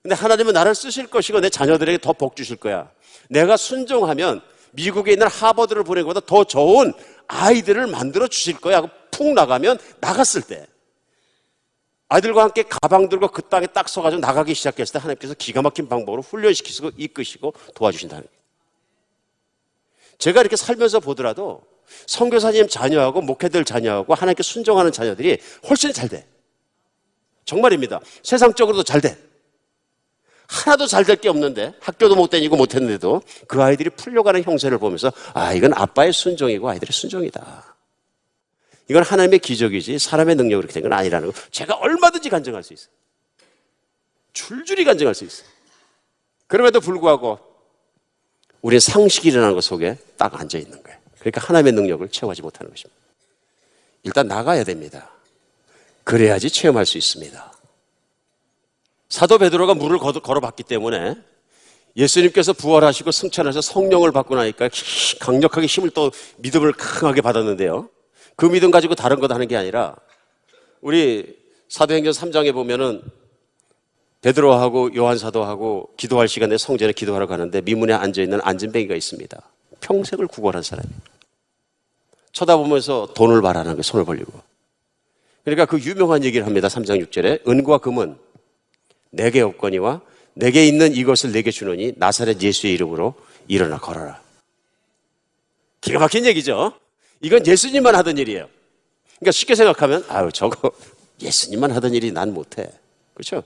근데 0.03 0.15
하나님은 0.15 0.51
나를 0.51 0.75
쓰실 0.75 1.07
것이고 1.07 1.39
내 1.39 1.49
자녀들에게 1.49 1.99
더 1.99 2.11
복 2.11 2.35
주실 2.35 2.57
거야. 2.57 2.89
내가 3.29 3.55
순종하면 3.55 4.41
미국에 4.73 5.13
있는 5.13 5.27
하버드를 5.27 5.85
보낸 5.85 6.03
것보다 6.03 6.19
더 6.25 6.43
좋은 6.43 6.91
아이들을 7.27 7.87
만들어 7.87 8.27
주실 8.27 8.59
거야. 8.59 8.83
푹 9.15 9.33
나가면 9.33 9.79
나갔을 10.01 10.41
때 10.41 10.67
아이들과 12.09 12.43
함께 12.43 12.63
가방 12.63 13.09
들고 13.09 13.29
그 13.29 13.41
땅에 13.41 13.65
딱 13.67 13.87
서가지고 13.89 14.19
나가기 14.19 14.53
시작했을 14.53 14.93
때 14.93 14.99
하나님께서 14.99 15.33
기가 15.33 15.61
막힌 15.61 15.87
방법으로 15.87 16.21
훈련시키시고 16.21 16.91
이끄시고 16.97 17.53
도와주신다는 17.73 18.23
거예요. 18.23 18.35
제가 20.17 20.41
이렇게 20.41 20.55
살면서 20.55 20.99
보더라도 20.99 21.61
성교사님 22.07 22.67
자녀하고 22.67 23.21
목회들 23.21 23.65
자녀하고 23.65 24.13
하나님께 24.13 24.43
순종하는 24.43 24.91
자녀들이 24.91 25.39
훨씬 25.69 25.93
잘 25.93 26.09
돼. 26.09 26.27
정말입니다. 27.45 27.99
세상적으로도 28.23 28.83
잘 28.83 29.01
돼. 29.01 29.17
하나도 30.47 30.85
잘 30.85 31.05
될 31.05 31.15
게 31.19 31.27
없는데 31.29 31.73
학교도 31.79 32.15
못 32.15 32.29
다니고 32.29 32.55
못 32.55 32.75
했는데도 32.75 33.21
그 33.47 33.63
아이들이 33.63 33.89
풀려가는 33.89 34.43
형세를 34.43 34.77
보면서 34.77 35.11
아 35.33 35.53
이건 35.53 35.73
아빠의 35.73 36.13
순종이고 36.13 36.69
아이들의 36.69 36.91
순종이다. 36.93 37.74
이건 38.87 39.03
하나님의 39.03 39.39
기적이지 39.39 39.97
사람의 39.99 40.35
능력으로 40.35 40.65
이렇게 40.65 40.73
된 40.73 40.83
건 40.83 40.93
아니라는 40.93 41.31
거 41.31 41.41
제가 41.51 41.75
얼마든지 41.75 42.29
간증할 42.29 42.63
수 42.63 42.73
있어요. 42.73 42.89
줄줄이 44.33 44.83
간증할 44.83 45.15
수 45.15 45.23
있어요. 45.25 45.47
그럼에도 46.47 46.79
불구하고 46.79 47.39
우리의 48.61 48.79
상식이라는 48.79 49.53
것 49.53 49.63
속에 49.63 49.97
딱 50.17 50.39
앉아 50.39 50.57
있는 50.57 50.81
거예요. 50.83 50.99
그러니까 51.19 51.41
하나님의 51.41 51.73
능력을 51.73 52.07
체험하지 52.09 52.41
못하는 52.41 52.69
것입니다. 52.69 52.99
일단 54.03 54.27
나가야 54.27 54.63
됩니다. 54.63 55.09
그래야지 56.03 56.51
체험할 56.51 56.85
수 56.85 56.97
있습니다. 56.99 57.53
사도 59.09 59.37
베드로가 59.39 59.73
물을 59.73 59.97
걸어봤기 59.97 60.63
때문에 60.63 61.15
예수님께서 61.97 62.53
부활하시고 62.53 63.11
승천해서 63.11 63.61
성령을 63.61 64.11
받고 64.11 64.35
나니까 64.35 64.69
강력하게 65.21 65.65
힘을 65.65 65.89
또 65.91 66.11
믿음을 66.37 66.73
강하게 66.73 67.21
받았는데요. 67.21 67.89
그 68.35 68.45
믿음 68.47 68.71
가지고 68.71 68.95
다른 68.95 69.19
것 69.19 69.31
하는 69.31 69.47
게 69.47 69.55
아니라 69.55 69.95
우리 70.81 71.37
사도행전 71.69 72.13
3장에 72.13 72.53
보면은 72.53 73.01
베드로하고 74.21 74.95
요한 74.95 75.17
사도하고 75.17 75.93
기도할 75.97 76.27
시간에 76.27 76.57
성전에 76.57 76.93
기도하러 76.93 77.27
가는데 77.27 77.61
미문에 77.61 77.93
앉아 77.93 78.21
있는 78.21 78.39
안진뱅이가 78.41 78.95
있습니다. 78.95 79.41
평생을 79.81 80.27
구걸한 80.27 80.63
사람이에요. 80.63 80.99
쳐다보면서 82.31 83.13
돈을 83.13 83.41
바라는 83.41 83.73
거예요. 83.73 83.81
손을 83.83 84.03
벌리고. 84.03 84.33
그러니까 85.43 85.65
그 85.65 85.79
유명한 85.79 86.23
얘기를 86.23 86.45
합니다. 86.45 86.67
3장 86.67 87.05
6절에 87.05 87.47
은과 87.47 87.77
금은 87.77 88.17
내게 89.11 89.41
없거니와 89.41 90.01
내게 90.33 90.67
있는 90.67 90.93
이것을 90.93 91.31
내게 91.31 91.51
주노니 91.51 91.93
나사렛 91.97 92.41
예수의 92.41 92.73
이름으로 92.73 93.13
일어나 93.47 93.77
걸어라. 93.77 94.19
기가 95.81 95.99
막힌 95.99 96.25
얘기죠. 96.25 96.73
이건 97.25 97.47
예수님만 97.47 97.95
하던 97.95 98.19
일이에요. 98.19 98.47
그러니까 99.17 99.31
쉽게 99.31 99.55
생각하면 99.55 100.05
아유 100.09 100.29
저거 100.31 100.71
예수님만 101.19 101.71
하던 101.71 101.95
일이 101.95 102.11
난 102.11 102.31
못해. 102.35 102.69
그렇죠? 103.15 103.41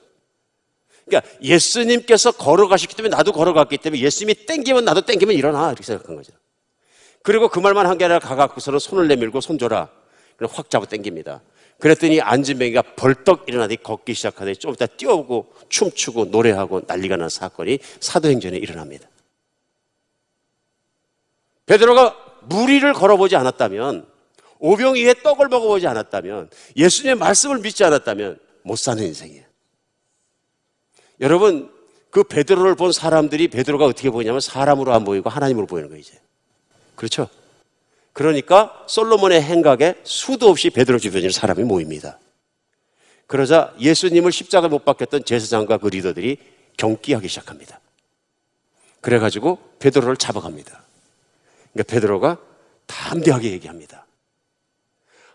그러니까 1.06 1.32
예수님께서 1.42 2.34
걸어가셨기 2.34 2.94
때문에 2.94 3.16
나도 3.16 3.32
걸어갔기 3.32 3.78
때문에 3.78 4.02
예수님이 4.02 4.46
땡기면 4.46 4.84
나도 4.84 5.02
땡기면 5.06 5.34
일어나 5.34 5.68
이렇게 5.68 5.84
생각한 5.84 6.18
거죠. 6.18 6.34
그리고 7.24 7.48
그 7.48 7.60
말만 7.60 7.86
한 7.86 7.98
게 7.98 8.04
아니라 8.04 8.20
가갖고서는 8.20 8.80
손을 8.80 9.08
내밀고 9.08 9.40
손 9.40 9.58
줘라. 9.58 9.88
그럼 10.36 10.52
확 10.54 10.70
잡아 10.70 10.86
땡깁니다. 10.86 11.42
그랬더니 11.80 12.20
안진뱅이가 12.20 12.82
벌떡 12.98 13.48
일어나더니 13.48 13.82
걷기 13.82 14.14
시작하더니 14.14 14.58
좀 14.58 14.74
이따 14.74 14.88
뛰어오고 14.88 15.54
춤추고 15.70 16.26
노래하고 16.26 16.82
난리가 16.86 17.16
난 17.16 17.30
사건이 17.30 17.80
사도행전에 18.02 18.58
일어납니다. 18.58 19.08
베드로가 21.66 22.29
무리를 22.50 22.92
걸어보지 22.94 23.36
않았다면 23.36 24.06
오병 24.60 24.98
이에 24.98 25.14
떡을 25.14 25.48
먹어보지 25.48 25.88
않았다면 25.88 26.50
예수님의 26.76 27.16
말씀을 27.16 27.60
믿지 27.60 27.84
않았다면 27.84 28.40
못 28.64 28.78
사는 28.78 29.02
인생이에요. 29.02 29.46
여러분 31.22 31.72
그 32.10 32.24
베드로를 32.24 32.76
본 32.76 32.92
사람들이 32.92 33.48
베드로가 33.50 33.86
어떻게 33.86 34.10
보이냐면 34.10 34.42
사람으로 34.42 34.94
안 34.94 35.04
보이고 35.04 35.30
하나님으로 35.30 35.68
보이는 35.68 35.90
거예요 35.90 36.02
이제. 36.02 36.20
그렇죠? 36.96 37.30
그러니까 38.14 38.84
솔로몬의 38.88 39.42
행각에 39.42 39.96
수도 40.04 40.50
없이 40.50 40.70
베드로 40.70 41.00
주변에 41.00 41.30
사람이 41.30 41.64
모입니다. 41.64 42.20
그러자 43.28 43.74
예수님을 43.80 44.32
십자가 44.32 44.68
못 44.68 44.84
박혔던 44.84 45.24
제사장과 45.24 45.78
그 45.78 45.88
리더들이 45.88 46.38
경기하기 46.78 47.28
시작합니다. 47.28 47.80
그래가지고 49.02 49.60
베드로를 49.80 50.18
잡아갑니다. 50.18 50.84
그러니까 51.74 51.94
베드로가 51.94 52.38
담대하게 52.86 53.52
얘기합니다. 53.52 54.06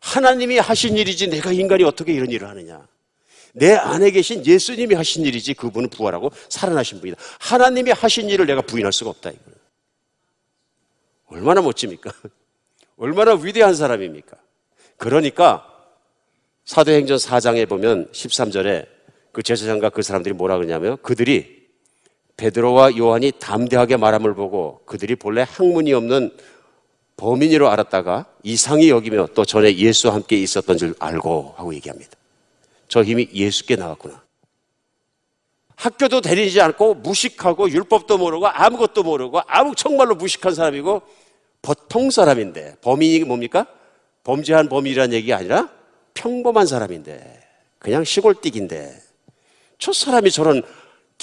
하나님이 0.01 0.59
하신 0.59 0.97
일이지 0.97 1.29
내가 1.29 1.53
인간이 1.53 1.85
어떻게 1.85 2.13
이런 2.13 2.31
일을 2.31 2.49
하느냐. 2.49 2.87
내 3.53 3.73
안에 3.73 4.11
계신 4.11 4.45
예수님이 4.45 4.95
하신 4.97 5.25
일이지 5.25 5.55
그분은 5.55 5.89
부활하고 5.89 6.31
살아나신 6.49 7.01
분이다. 7.01 7.21
하나님이 7.39 7.93
하신 7.93 8.29
일을 8.29 8.47
내가 8.47 8.61
부인할 8.61 8.93
수가 8.93 9.11
없다. 9.11 9.31
이거는. 9.31 9.59
얼마나 11.27 11.63
멋집니까? 11.63 12.13
얼마나 12.99 13.35
위대한 13.35 13.75
사람입니까? 13.75 14.37
그러니까 14.97 15.71
사도행전 16.65 17.17
4장에 17.19 17.69
보면 17.69 18.11
13절에 18.13 18.87
그 19.33 19.43
제사장과 19.43 19.91
그 19.91 20.03
사람들이 20.03 20.35
뭐라 20.35 20.57
그러냐면 20.57 20.97
그들이 21.03 21.64
베드로와 22.37 22.97
요한이 22.97 23.33
담대하게 23.39 23.97
말함을 23.97 24.35
보고 24.35 24.81
그들이 24.87 25.17
본래 25.17 25.47
학문이 25.49 25.93
없는 25.93 26.37
범인으로 27.17 27.71
알았다가 27.71 28.27
이상히 28.43 28.91
여기며 28.91 29.29
또 29.35 29.45
전에 29.45 29.77
예수와 29.77 30.15
함께 30.15 30.37
있었던 30.37 30.77
줄 30.77 30.95
알고 30.99 31.55
하고 31.57 31.75
얘기합니다. 31.75 32.11
저 32.89 33.03
힘이 33.03 33.29
예수께 33.33 33.77
나왔구나. 33.77 34.23
학교도 35.77 36.21
다니지 36.21 36.61
않고 36.61 36.95
무식하고 36.95 37.71
율법도 37.71 38.19
모르고 38.19 38.47
아무것도 38.49 39.03
모르고 39.03 39.41
아무 39.47 39.75
정말로 39.75 40.15
무식한 40.15 40.55
사람이고 40.55 41.03
보통 41.63 42.11
사람인데 42.11 42.77
범인이 42.81 43.25
뭡니까? 43.25 43.67
범죄한 44.25 44.69
범인이라는 44.69 45.15
얘기가 45.15 45.37
아니라 45.37 45.69
평범한 46.15 46.67
사람인데 46.67 47.43
그냥 47.79 48.05
시골띠기인데 48.05 48.99
저 49.79 49.93
사람이 49.93 50.31
저런 50.31 50.63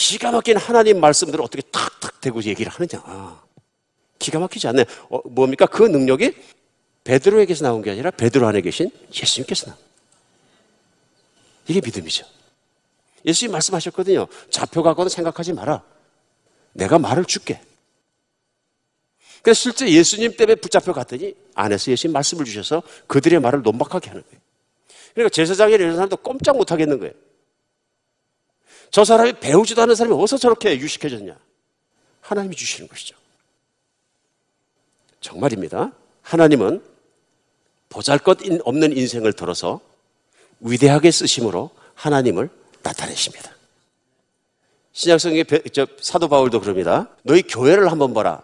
기가 0.01 0.31
막힌 0.31 0.57
하나님 0.57 0.99
말씀들을 0.99 1.39
어떻게 1.43 1.61
탁탁 1.61 2.21
대고 2.21 2.41
얘기를 2.41 2.71
하느냐. 2.71 3.39
기가 4.17 4.39
막히지 4.39 4.67
않네. 4.67 4.85
어, 5.09 5.29
뭡니까? 5.29 5.67
그 5.67 5.83
능력이 5.83 6.35
베드로에게서 7.03 7.63
나온 7.63 7.83
게 7.83 7.91
아니라 7.91 8.09
베드로 8.09 8.47
안에 8.47 8.61
계신 8.61 8.89
예수님께서 9.13 9.67
나온. 9.67 9.77
이게 11.67 11.81
믿음이죠. 11.81 12.25
예수님 13.25 13.51
말씀하셨거든요. 13.51 14.27
잡혀가거나 14.49 15.07
생각하지 15.07 15.53
마라. 15.53 15.83
내가 16.73 16.97
말을 16.97 17.25
줄게. 17.25 17.61
그래서 19.43 19.61
실제 19.61 19.87
예수님 19.87 20.35
때문에 20.35 20.55
붙잡혀 20.55 20.93
갔더니 20.93 21.35
안에서 21.53 21.91
예수님 21.91 22.13
말씀을 22.13 22.45
주셔서 22.45 22.81
그들의 23.05 23.39
말을 23.39 23.61
논박하게 23.61 24.09
하는 24.09 24.23
거예요. 24.23 24.41
그러니까 25.13 25.29
제사장이 25.29 25.75
이런 25.75 25.93
사람도 25.93 26.17
꼼짝 26.17 26.57
못 26.57 26.71
하겠는 26.71 26.97
거예요. 26.99 27.13
저 28.91 29.05
사람이 29.05 29.33
배우지도 29.39 29.81
않은 29.83 29.95
사람이 29.95 30.15
어디서 30.15 30.37
저렇게 30.37 30.77
유식해졌냐? 30.77 31.35
하나님이 32.19 32.55
주시는 32.55 32.89
것이죠. 32.89 33.15
정말입니다. 35.21 35.93
하나님은 36.21 36.83
보잘 37.89 38.19
것 38.19 38.39
없는 38.63 38.95
인생을 38.95 39.33
들어서 39.33 39.79
위대하게 40.59 41.11
쓰심으로 41.11 41.71
하나님을 41.95 42.49
나타내십니다. 42.83 43.51
신약성의 44.93 45.45
사도 46.01 46.27
바울도 46.27 46.59
그럽니다. 46.59 47.09
너희 47.23 47.41
교회를 47.43 47.91
한번 47.91 48.13
봐라. 48.13 48.43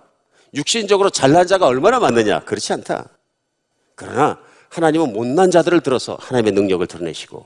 육신적으로 0.54 1.10
잘난 1.10 1.46
자가 1.46 1.66
얼마나 1.66 2.00
많느냐? 2.00 2.40
그렇지 2.46 2.72
않다. 2.74 3.10
그러나 3.96 4.40
하나님은 4.70 5.12
못난 5.12 5.52
자들을 5.52 5.82
들어서 5.82 6.18
하나님의 6.22 6.54
능력을 6.54 6.86
드러내시고 6.88 7.46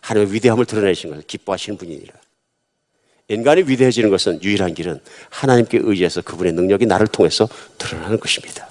하나님의 0.00 0.34
위대함을 0.34 0.64
드러내신 0.64 1.10
것을 1.10 1.22
기뻐하시는 1.24 1.76
분이니라. 1.76 2.14
인간이 3.28 3.62
위대해지는 3.62 4.08
것은 4.10 4.42
유일한 4.42 4.74
길은 4.74 5.00
하나님께 5.30 5.80
의지해서 5.82 6.22
그분의 6.22 6.54
능력이 6.54 6.86
나를 6.86 7.06
통해서 7.06 7.46
드러나는 7.76 8.18
것입니다. 8.18 8.68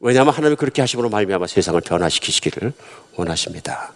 왜냐하면 0.00 0.34
하나님이 0.34 0.56
그렇게 0.56 0.82
하심으로 0.82 1.08
말미암아 1.08 1.46
세상을 1.46 1.80
변화시키시기를 1.80 2.74
원하십니다. 3.16 3.94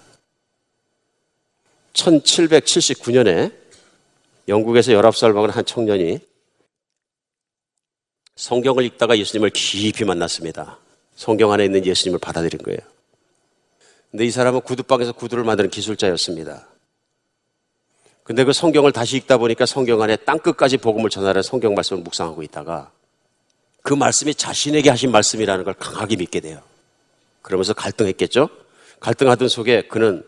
1779년에 1.92 3.52
영국에서 4.48 4.92
19살 4.92 5.32
먹은 5.32 5.50
한 5.50 5.64
청년이 5.66 6.20
성경을 8.36 8.84
읽다가 8.84 9.18
예수님을 9.18 9.50
깊이 9.50 10.04
만났습니다. 10.04 10.78
성경 11.14 11.52
안에 11.52 11.64
있는 11.64 11.84
예수님을 11.84 12.20
받아들인 12.20 12.62
거예요. 12.62 12.78
근데 14.10 14.24
이 14.24 14.30
사람은 14.30 14.62
구두방에서 14.62 15.12
구두를 15.12 15.44
만드는 15.44 15.68
기술자였습니다. 15.68 16.66
근데 18.28 18.44
그 18.44 18.52
성경을 18.52 18.92
다시 18.92 19.16
읽다 19.16 19.38
보니까 19.38 19.64
성경 19.64 20.02
안에 20.02 20.16
땅끝까지 20.16 20.76
복음을 20.76 21.08
전하는 21.08 21.40
성경 21.40 21.72
말씀을 21.72 22.02
묵상하고 22.02 22.42
있다가 22.42 22.92
그 23.82 23.94
말씀이 23.94 24.34
자신에게 24.34 24.90
하신 24.90 25.12
말씀이라는 25.12 25.64
걸 25.64 25.72
강하게 25.72 26.16
믿게 26.16 26.40
돼요. 26.40 26.60
그러면서 27.40 27.72
갈등했겠죠? 27.72 28.50
갈등하던 29.00 29.48
속에 29.48 29.88
그는 29.88 30.26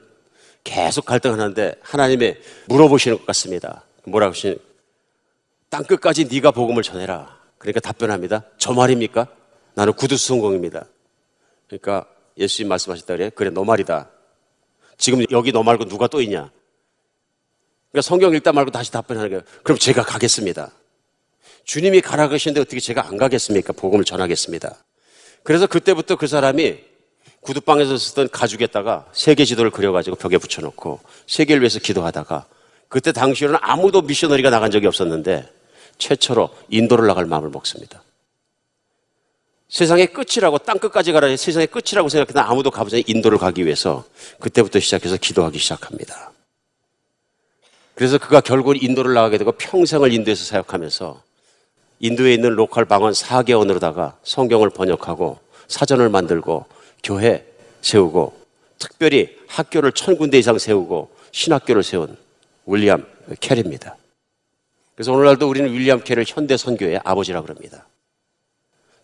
계속 0.65 1.05
갈등하는데 1.05 1.75
하나님의 1.83 2.41
물어보시는 2.69 3.19
것 3.19 3.27
같습니다. 3.27 3.85
뭐라고 4.05 4.31
하시는 4.31 4.57
땅 5.69 5.85
끝까지 5.85 6.25
네가 6.25 6.53
복음을 6.53 6.83
전해라. 6.83 7.39
그러니까 7.59 7.81
답변합니다. 7.81 8.45
저 8.57 8.73
말입니까? 8.73 9.27
나는 9.75 9.93
구두수성공입니다. 9.93 10.87
그러니까 11.67 12.07
예수님 12.39 12.71
말씀하셨다 12.71 13.15
그래. 13.15 13.31
그래 13.35 13.51
너 13.51 13.63
말이다. 13.63 14.09
지금 14.97 15.23
여기 15.33 15.53
너 15.53 15.63
말고 15.63 15.85
누가 15.85 16.07
또 16.07 16.23
있냐? 16.23 16.51
그러니까 17.91 18.07
성경 18.07 18.34
읽다 18.34 18.53
말고 18.53 18.70
다시 18.70 18.93
답변하는 18.93 19.30
거예요. 19.30 19.43
그럼 19.62 19.78
제가 19.78 20.03
가겠습니다. 20.03 20.70
주님이 21.64 22.01
가라 22.01 22.28
그러시는데 22.28 22.61
어떻게 22.61 22.80
제가 22.80 23.07
안 23.07 23.16
가겠습니까? 23.16 23.72
복음을 23.72 24.05
전하겠습니다. 24.05 24.76
그래서 25.43 25.66
그때부터 25.66 26.16
그 26.16 26.26
사람이 26.26 26.78
구두방에서 27.41 27.97
쓰던 27.97 28.28
가죽에다가 28.30 29.07
세계 29.12 29.45
지도를 29.45 29.70
그려가지고 29.70 30.16
벽에 30.16 30.38
붙여놓고 30.38 31.01
세계를 31.26 31.62
위해서 31.62 31.78
기도하다가 31.78 32.47
그때 32.88 33.12
당시에는 33.12 33.57
아무도 33.61 34.03
미셔너리가 34.03 34.51
나간 34.51 34.70
적이 34.70 34.86
없었는데 34.88 35.49
최초로 35.99 36.51
인도를 36.68 37.07
나갈 37.07 37.26
마음을 37.26 37.51
먹습니다. 37.51 38.03
세상의 39.68 40.12
끝이라고 40.12 40.59
땅 40.59 40.78
끝까지 40.78 41.12
가라 41.12 41.34
세상의 41.36 41.68
끝이라고 41.68 42.09
생각했던 42.09 42.43
아무도 42.45 42.70
가보지 42.70 42.97
않은 42.97 43.05
인도를 43.07 43.38
가기 43.38 43.64
위해서 43.64 44.05
그때부터 44.41 44.80
시작해서 44.80 45.16
기도하기 45.16 45.59
시작합니다. 45.59 46.32
그래서 48.01 48.17
그가 48.17 48.41
결국 48.41 48.83
인도를 48.83 49.13
나가게 49.13 49.37
되고 49.37 49.53
평생을 49.53 50.11
인도에서 50.11 50.43
사역하면서 50.47 51.23
인도에 51.99 52.33
있는 52.33 52.55
local 52.55 52.87
방언 52.87 53.13
4개 53.13 53.55
언어로다가 53.55 54.16
성경을 54.23 54.71
번역하고 54.71 55.39
사전을 55.69 56.09
만들고 56.09 56.65
교회 57.05 57.45
세우고 57.83 58.41
특별히 58.79 59.37
학교를 59.49 59.93
천 59.93 60.17
군데 60.17 60.39
이상 60.39 60.57
세우고 60.57 61.11
신학교를 61.33 61.83
세운 61.83 62.17
윌리엄 62.65 63.05
캐리입니다. 63.39 63.99
그래서 64.95 65.13
오늘날도 65.13 65.47
우리는 65.47 65.71
윌리엄 65.71 66.01
캐리를 66.01 66.25
현대 66.27 66.57
선교의 66.57 67.03
아버지라고 67.05 67.49
합니다. 67.49 67.87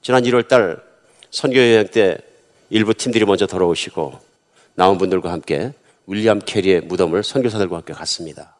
지난 0.01 0.23
1월 0.23 0.49
달 0.49 0.83
선교 1.31 1.59
여행 1.59 1.87
때 1.89 2.17
일부 2.71 2.95
팀들이 2.95 3.27
먼저 3.27 3.47
돌아오시고 3.47 4.19
나온 4.75 4.97
분들과 4.97 5.31
함께 5.31 5.75
윌리엄 6.07 6.39
캐리의 6.39 6.81
무덤을 6.81 7.25
선교사들과 7.25 7.77
함께 7.77 7.93
갔습니다. 7.93 8.56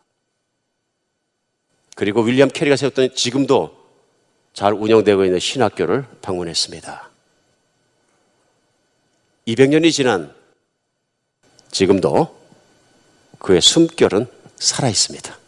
그리고 1.97 2.21
윌리엄 2.21 2.51
캐리가 2.51 2.77
세웠던 2.77 3.15
지금도 3.15 3.75
잘 4.53 4.75
운영되고 4.75 5.25
있는 5.25 5.39
신학교를 5.39 6.05
방문했습니다. 6.21 7.11
200년이 9.49 9.91
지난 9.91 10.35
지금도 11.71 12.39
그의 13.39 13.63
숨결은 13.63 14.27
살아 14.57 14.91
있습니다. 14.91 15.39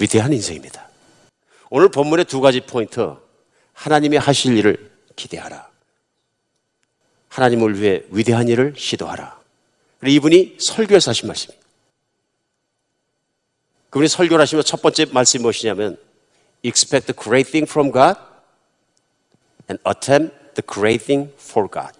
위대한 0.00 0.34
인생입니다. 0.34 0.86
오늘 1.70 1.90
본문의 1.90 2.26
두 2.26 2.42
가지 2.42 2.60
포인트. 2.60 3.16
하나님이 3.72 4.18
하실 4.18 4.54
일을 4.58 4.90
기대하라. 5.16 5.66
하나님을 7.30 7.80
위해 7.80 8.02
위대한 8.10 8.48
일을 8.48 8.74
시도하라. 8.76 9.38
이분이 10.06 10.56
설교에서 10.60 11.12
하신 11.12 11.26
말씀입니다. 11.26 11.67
그분이 13.90 14.08
설교를 14.08 14.40
하시면 14.42 14.64
첫 14.64 14.82
번째 14.82 15.06
말씀이 15.06 15.42
무엇이냐면 15.42 15.96
expect 16.62 17.12
great 17.14 17.50
thing 17.50 17.68
from 17.68 17.92
God 17.92 18.18
and 19.70 19.82
attempt 19.86 20.34
the 20.54 20.66
great 20.66 21.04
thing 21.04 21.32
for 21.40 21.68
God. 21.70 21.92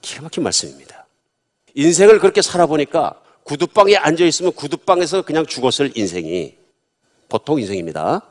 기가 0.00 0.22
막힌 0.22 0.42
말씀입니다. 0.42 1.06
인생을 1.74 2.20
그렇게 2.20 2.42
살아보니까 2.42 3.20
구두방에 3.44 3.96
앉아있으면 3.96 4.52
구두방에서 4.52 5.22
그냥 5.22 5.44
죽었을 5.44 5.92
인생이 5.96 6.56
보통 7.28 7.58
인생입니다. 7.58 8.22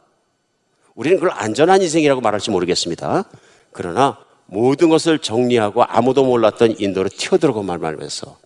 우리는 0.95 1.17
그걸 1.19 1.31
안전한 1.31 1.81
인생이라고 1.81 2.21
말할지 2.21 2.51
모르겠습니다. 2.51 3.25
그러나 3.71 4.17
모든 4.45 4.89
것을 4.89 5.19
정리하고 5.19 5.83
아무도 5.83 6.23
몰랐던 6.23 6.75
인도로 6.79 7.09
튀어들어고 7.09 7.63
말하면서 7.63 8.37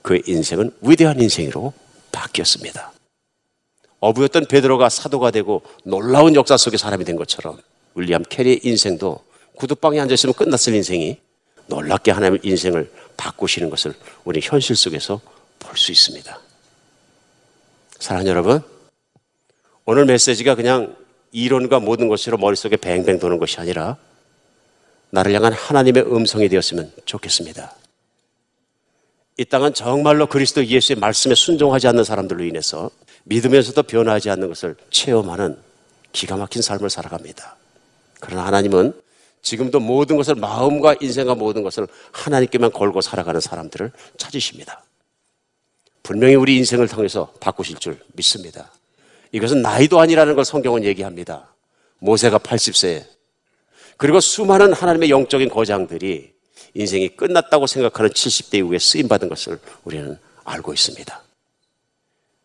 그 0.00 0.20
인생은 0.26 0.72
위대한 0.80 1.20
인생으로 1.20 1.72
바뀌었습니다. 2.12 2.92
어부였던 4.00 4.46
베드로가 4.46 4.88
사도가 4.88 5.30
되고 5.30 5.62
놀라운 5.84 6.34
역사 6.34 6.56
속의 6.56 6.78
사람이 6.78 7.04
된 7.04 7.16
것처럼 7.16 7.58
윌리엄 7.94 8.22
캐리의 8.22 8.60
인생도 8.62 9.24
구두방에 9.56 10.00
앉아있으면 10.00 10.34
끝났을 10.34 10.74
인생이 10.74 11.18
놀랍게 11.66 12.10
하나님의 12.10 12.40
인생을 12.42 12.92
바꾸시는 13.16 13.70
것을 13.70 13.94
우리 14.24 14.40
현실 14.42 14.76
속에서 14.76 15.20
볼 15.58 15.76
수 15.76 15.92
있습니다. 15.92 16.38
사랑하는 17.98 18.30
여러분, 18.30 18.62
오늘 19.84 20.04
메시지가 20.06 20.54
그냥 20.56 20.96
이론과 21.30 21.80
모든 21.80 22.08
것으로 22.08 22.36
머릿속에 22.36 22.76
뱅뱅 22.76 23.18
도는 23.20 23.38
것이 23.38 23.58
아니라 23.60 23.96
나를 25.10 25.32
향한 25.34 25.52
하나님의 25.52 26.04
음성이 26.12 26.48
되었으면 26.48 26.92
좋겠습니다. 27.04 27.74
이 29.42 29.44
땅은 29.44 29.74
정말로 29.74 30.28
그리스도 30.28 30.64
예수의 30.64 31.00
말씀에 31.00 31.34
순종하지 31.34 31.88
않는 31.88 32.04
사람들로 32.04 32.44
인해서 32.44 32.92
믿으면서도 33.24 33.82
변하지 33.82 34.30
않는 34.30 34.46
것을 34.46 34.76
체험하는 34.90 35.58
기가 36.12 36.36
막힌 36.36 36.62
삶을 36.62 36.88
살아갑니다. 36.88 37.56
그러나 38.20 38.46
하나님은 38.46 38.92
지금도 39.42 39.80
모든 39.80 40.16
것을 40.16 40.36
마음과 40.36 40.94
인생과 41.00 41.34
모든 41.34 41.64
것을 41.64 41.88
하나님께만 42.12 42.70
걸고 42.70 43.00
살아가는 43.00 43.40
사람들을 43.40 43.90
찾으십니다. 44.16 44.84
분명히 46.04 46.36
우리 46.36 46.56
인생을 46.58 46.86
통해서 46.86 47.32
바꾸실 47.40 47.78
줄 47.78 47.98
믿습니다. 48.12 48.70
이것은 49.32 49.60
나이도 49.60 49.98
아니라는 49.98 50.36
걸 50.36 50.44
성경은 50.44 50.84
얘기합니다. 50.84 51.52
모세가 51.98 52.38
80세 52.38 53.04
그리고 53.96 54.20
수많은 54.20 54.72
하나님의 54.72 55.10
영적인 55.10 55.48
거장들이 55.48 56.32
인생이 56.74 57.16
끝났다고 57.16 57.66
생각하는 57.66 58.10
70대 58.10 58.58
이후에 58.58 58.78
쓰임받은 58.78 59.28
것을 59.28 59.58
우리는 59.84 60.18
알고 60.44 60.72
있습니다. 60.72 61.22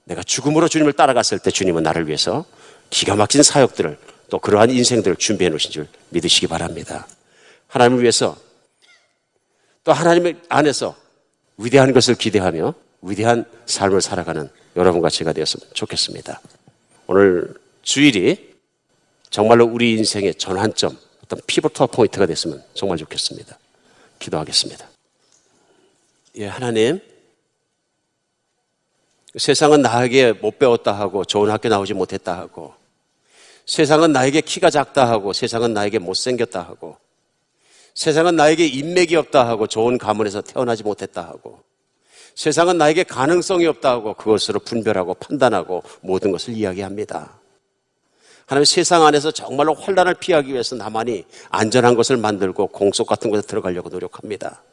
내가 0.06 0.24
죽음으로 0.24 0.68
주님을 0.68 0.94
따라갔을 0.94 1.40
때 1.40 1.52
주님은 1.52 1.84
나를 1.84 2.08
위해서 2.08 2.46
기가 2.90 3.16
막힌 3.16 3.44
사역들을 3.44 3.98
또 4.30 4.40
그러한 4.40 4.70
인생들을 4.70 5.18
준비해 5.18 5.50
놓으신 5.50 5.72
줄 5.72 5.88
믿으시기 6.10 6.48
바랍니다. 6.48 7.08
하나님을 7.68 8.02
위해서 8.02 8.38
또 9.84 9.94
하나님 9.94 10.40
안에서 10.50 10.96
위대한 11.58 11.94
것을 11.94 12.16
기대하며 12.16 12.74
위대한 13.02 13.46
삶을 13.66 14.02
살아가는 14.02 14.50
여러분과 14.76 15.10
제가 15.10 15.34
되었으면 15.34 15.68
좋겠습니다. 15.74 16.42
오늘 17.08 17.54
주일이 17.82 18.54
정말로 19.30 19.66
우리 19.66 19.94
인생의 19.94 20.36
전환점, 20.36 20.98
어떤 21.24 21.40
피보터 21.48 21.88
포인트가 21.88 22.26
됐으면 22.26 22.64
정말 22.74 22.98
좋겠습니다. 22.98 23.58
기도하겠습니다. 24.20 24.88
예, 26.36 26.48
하나님. 26.48 27.00
세상은 29.36 29.82
나에게 29.82 30.34
못 30.34 30.58
배웠다 30.58 30.94
하고 30.94 31.24
좋은 31.24 31.52
학교 31.52 31.70
나오지 31.70 31.94
못했다 31.94 32.38
하고 32.38 32.74
세상은 33.66 34.12
나에게 34.12 34.42
키가 34.42 34.70
작다 34.70 35.08
하고 35.08 35.34
세상은 35.34 35.74
나에게 35.74 36.00
못생겼다 36.00 36.62
하고 36.62 36.98
세상은 37.94 38.36
나에게 38.36 38.66
인맥이 38.66 39.16
없다 39.16 39.48
하고 39.48 39.68
좋은 39.68 39.98
가문에서 39.98 40.42
태어나지 40.42 40.84
못했다 40.84 41.24
하고 41.24 41.62
세상은 42.36 42.78
나에게 42.78 43.04
가능성이 43.04 43.66
없다 43.66 43.90
하고 43.90 44.14
그것으로 44.14 44.60
분별하고 44.60 45.16
판단하고 45.16 45.84
모든 46.02 46.32
것을 46.32 46.54
이야기합니다. 46.54 47.40
하나님 48.48 48.64
세상 48.64 49.06
안에서 49.06 49.30
정말로 49.32 49.74
혼란을 49.74 50.14
피하기 50.16 50.54
위해서 50.54 50.76
나만이 50.76 51.26
안전한 51.50 51.96
것을 51.96 52.16
만들고 52.16 52.68
공속 52.68 53.06
같은 53.06 53.30
곳에 53.30 53.46
들어가려고 53.46 53.90
노력합니다. 53.90 54.64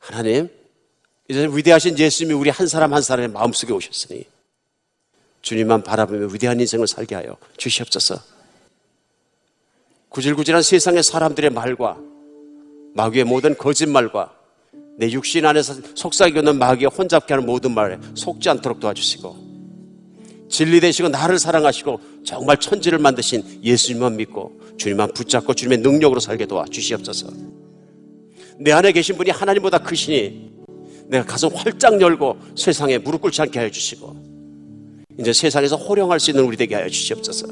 하나님, 0.00 0.50
이제 1.28 1.46
위대하신 1.46 1.96
예수님이 1.96 2.34
우리 2.34 2.50
한 2.50 2.66
사람 2.66 2.92
한 2.92 3.02
사람의 3.02 3.28
마음속에 3.28 3.72
오셨으니 3.72 4.24
주님만 5.42 5.84
바라보며 5.84 6.26
위대한 6.32 6.58
인생을 6.58 6.88
살게 6.88 7.14
하여 7.14 7.36
주시옵소서. 7.56 8.16
구질구질한 10.08 10.62
세상의 10.62 11.04
사람들의 11.04 11.50
말과 11.50 11.98
마귀의 12.94 13.26
모든 13.26 13.56
거짓말과 13.56 14.34
내 14.96 15.08
육신 15.08 15.46
안에서 15.46 15.74
속삭이는 15.94 16.58
마귀의 16.58 16.90
혼잡게 16.90 17.32
하는 17.32 17.46
모든 17.46 17.74
말에 17.74 17.96
속지 18.16 18.48
않도록 18.50 18.80
도와주시고 18.80 19.49
진리 20.50 20.80
되시고 20.80 21.08
나를 21.08 21.38
사랑하시고 21.38 22.00
정말 22.24 22.58
천지를 22.58 22.98
만드신 22.98 23.60
예수님만 23.62 24.16
믿고 24.16 24.60
주님만 24.76 25.12
붙잡고 25.14 25.54
주님의 25.54 25.78
능력으로 25.78 26.20
살게 26.20 26.46
도와 26.46 26.64
주시옵소서. 26.68 27.28
내 28.58 28.72
안에 28.72 28.92
계신 28.92 29.16
분이 29.16 29.30
하나님보다 29.30 29.78
크시니 29.78 30.50
내가 31.06 31.24
가슴 31.24 31.48
활짝 31.54 32.00
열고 32.00 32.36
세상에 32.56 32.98
무릎 32.98 33.22
꿇지 33.22 33.40
않게 33.42 33.58
하여 33.58 33.70
주시고 33.70 34.16
이제 35.18 35.32
세상에서 35.32 35.76
호령할 35.76 36.18
수 36.18 36.30
있는 36.30 36.44
우리 36.44 36.56
되게 36.56 36.74
하여 36.74 36.88
주시옵소서. 36.88 37.46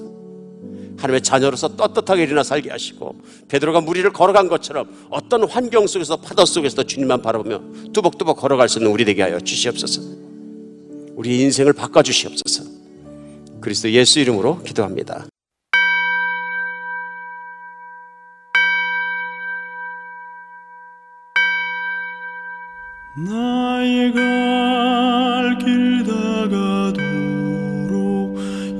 하나님의 0.99 1.23
자녀로서 1.23 1.77
떳떳하게 1.77 2.25
일어나 2.25 2.43
살게 2.43 2.71
하시고 2.71 3.15
베드로가 3.47 3.81
무리를 3.81 4.13
걸어간 4.13 4.49
것처럼 4.49 4.89
어떤 5.11 5.49
환경 5.49 5.87
속에서 5.87 6.17
파도 6.17 6.45
속에서도 6.45 6.83
주님만 6.83 7.23
바라보며 7.23 7.63
뚜벅뚜벅 7.93 8.37
걸어갈 8.37 8.69
수 8.69 8.81
있는 8.81 8.91
우리 8.91 9.05
되게 9.05 9.23
하여 9.23 9.39
주시옵소서. 9.39 10.03
우리 11.15 11.41
인생을 11.43 11.73
바꿔 11.73 12.03
주시옵소서. 12.03 12.68
그리스도 13.61 13.91
예수 13.91 14.21
이름으로 14.21 14.63
기도합니다. 14.63 15.27
나의 23.27 24.13
갈길 24.13 26.05
다가도록 26.05 26.99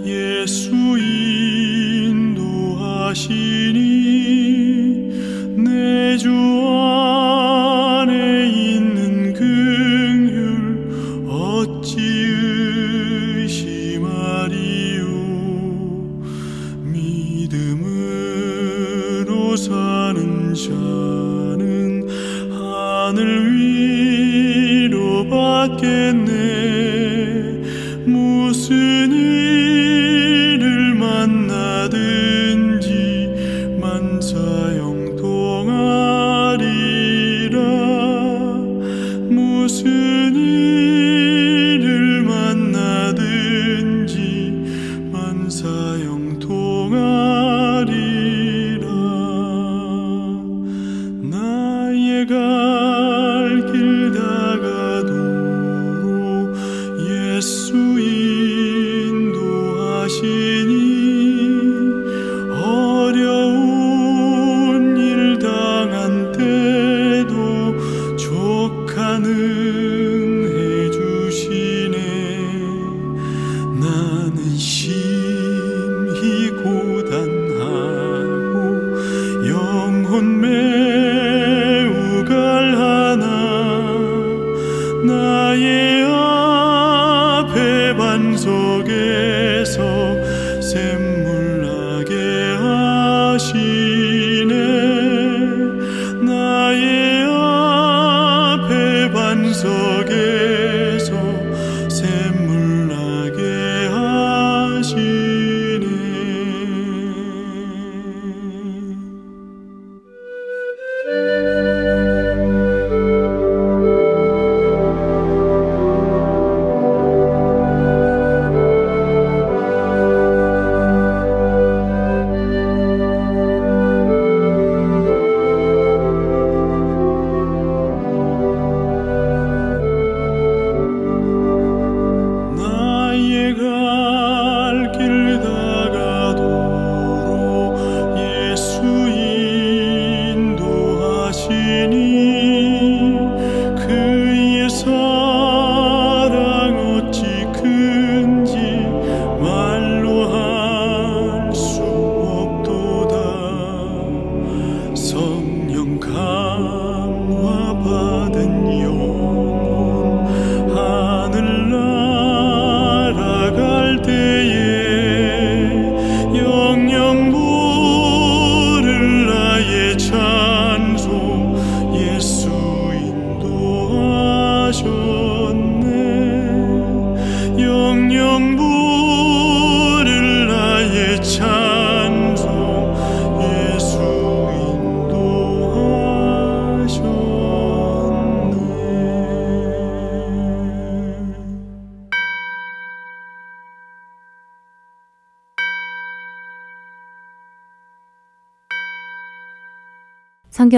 예수 0.07 0.70
인도하시니 2.07 3.78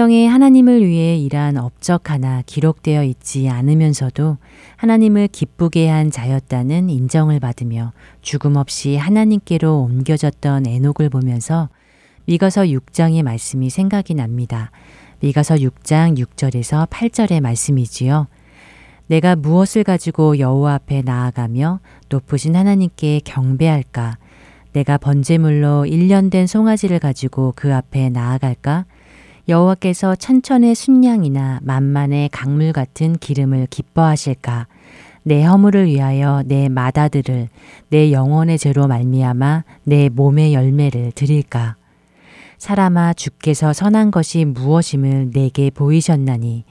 성경에 0.01 0.25
하나님을 0.25 0.83
위해 0.83 1.15
일한 1.15 1.57
업적 1.57 2.09
하나 2.09 2.41
기록되어 2.47 3.03
있지 3.03 3.49
않으면서도 3.49 4.37
하나님을 4.77 5.27
기쁘게 5.27 5.89
한 5.89 6.09
자였다는 6.09 6.89
인정을 6.89 7.39
받으며 7.39 7.93
죽음 8.23 8.55
없이 8.55 8.95
하나님께로 8.95 9.79
옮겨졌던 9.81 10.65
에녹을 10.65 11.09
보면서 11.09 11.69
미가서 12.25 12.63
6장의 12.63 13.21
말씀이 13.21 13.69
생각이 13.69 14.15
납니다. 14.15 14.71
미가서 15.19 15.57
6장 15.57 16.17
6절에서 16.17 16.89
8절의 16.89 17.39
말씀이지요. 17.39 18.25
내가 19.05 19.35
무엇을 19.35 19.83
가지고 19.83 20.39
여호와 20.39 20.73
앞에 20.73 21.03
나아가며 21.03 21.79
높으신 22.09 22.55
하나님께 22.55 23.21
경배할까? 23.23 24.17
내가 24.73 24.97
번제물로 24.97 25.85
1년 25.85 26.31
된 26.31 26.47
송아지를 26.47 26.97
가지고 26.97 27.53
그 27.55 27.75
앞에 27.75 28.09
나아갈까? 28.09 28.85
여호와께서 29.51 30.15
천천의 30.15 30.75
순양이나 30.75 31.59
만만의 31.61 32.29
강물 32.29 32.71
같은 32.71 33.17
기름을 33.17 33.67
기뻐하실까? 33.69 34.67
내 35.23 35.43
허물을 35.43 35.87
위하여 35.87 36.41
내 36.45 36.69
마다들을 36.69 37.49
내 37.89 38.11
영혼의 38.13 38.57
죄로 38.57 38.87
말미암아 38.87 39.65
내 39.83 40.07
몸의 40.07 40.53
열매를 40.53 41.11
드릴까? 41.13 41.75
사람아 42.59 43.11
주께서 43.13 43.73
선한 43.73 44.11
것이 44.11 44.45
무엇임을 44.45 45.31
내게 45.33 45.69
보이셨나니 45.69 46.63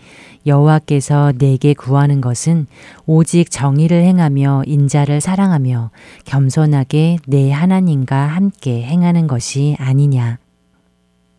여호와께서 0.46 1.34
내게 1.36 1.74
구하는 1.74 2.22
것은 2.22 2.66
오직 3.04 3.50
정의를 3.50 4.04
행하며 4.04 4.62
인자를 4.66 5.20
사랑하며 5.20 5.90
겸손하게 6.24 7.18
내 7.26 7.52
하나님과 7.52 8.16
함께 8.16 8.82
행하는 8.84 9.26
것이 9.26 9.76
아니냐. 9.78 10.38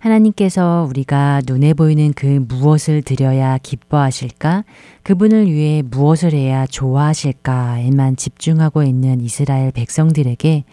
하나님께서 0.02 0.88
우리가 0.90 1.42
눈에 1.46 1.76
보이는 1.76 2.12
그 2.14 2.44
무엇을 2.48 3.04
드려야 3.04 3.60
기뻐하실까? 3.60 4.64
그분을 5.04 5.46
위해 5.52 5.84
무엇을 5.84 6.34
해야 6.34 6.66
좋아하실까에만 6.66 8.16
집중하고 8.16 8.82
있는 8.82 9.22
이스라엘 9.22 9.72
백성들에게 9.72 10.64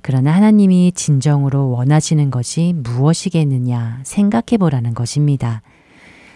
그러나 0.00 0.32
하나님이 0.32 0.92
진정으로 0.94 1.68
원하시는 1.68 2.30
것이 2.30 2.72
무엇이겠느냐 2.76 4.00
생각해 4.04 4.56
보라는 4.58 4.94
것입니다. 4.94 5.60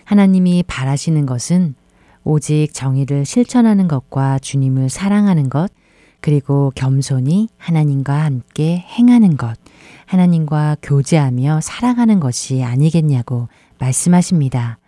하나님이 0.05 0.63
바라시는 0.67 1.25
것은 1.25 1.75
오직 2.23 2.69
정의를 2.75 3.25
실천하는 3.25 3.89
것과 3.89 4.39
주님을 4.39 4.91
사랑하는 4.91 5.49
것, 5.49 5.73
그리고 6.21 6.71
겸손히 6.75 7.49
하나님과 7.57 8.13
함께 8.13 8.77
행하는 8.77 9.39
것, 9.39 9.59
하나님과 10.07 10.77
교제하며 10.83 11.61
살아가는 11.63 12.21
것이 12.21 12.63
아니겠냐고 12.63 13.49
말씀하십니다. 13.79 14.79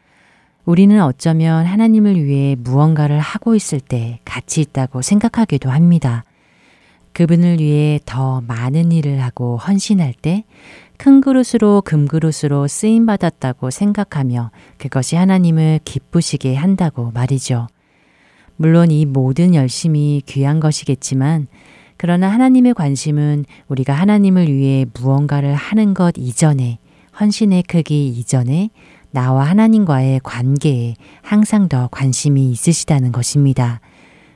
우리는 0.65 1.03
어쩌면 1.03 1.67
하나님을 1.67 2.25
위해 2.25 2.57
무언가를 2.59 3.21
하고 3.21 3.55
있을 3.55 3.81
때 3.81 4.21
가치 4.25 4.61
있다고 4.61 5.03
생각하기도 5.03 5.71
합니다. 5.71 6.25
그분을 7.13 7.61
위해 7.61 8.01
더 8.07 8.41
많은 8.41 8.91
일을 8.91 9.23
하고 9.23 9.57
헌신할 9.57 10.15
때 10.15 10.45
큰 10.97 11.21
그릇으로 11.21 11.83
금그릇으로 11.85 12.69
쓰임 12.69 13.07
받았다고 13.07 13.71
생각하며 13.71 14.51
그것이 14.79 15.17
하나님을 15.17 15.81
기쁘시게 15.85 16.55
한다고 16.55 17.11
말이죠. 17.11 17.67
물론 18.57 18.91
이 18.91 19.05
모든 19.05 19.55
열심이 19.55 20.23
귀한 20.27 20.61
것이겠지만 20.61 21.49
그러나 22.05 22.29
하나님의 22.29 22.75
관심은 22.75 23.47
우리가 23.67 23.95
하나님을 23.95 24.53
위해 24.53 24.85
무언가를 24.93 25.55
하는 25.55 25.95
것 25.95 26.13
이전에 26.19 26.77
헌신의 27.19 27.63
크기 27.63 28.09
이전에 28.09 28.69
나와 29.11 29.45
하나님과의 29.45 30.21
관계에 30.23 30.97
항상 31.23 31.67
더 31.71 31.89
관심이 31.91 32.51
있으시다는 32.51 33.11
것입니다. 33.11 33.81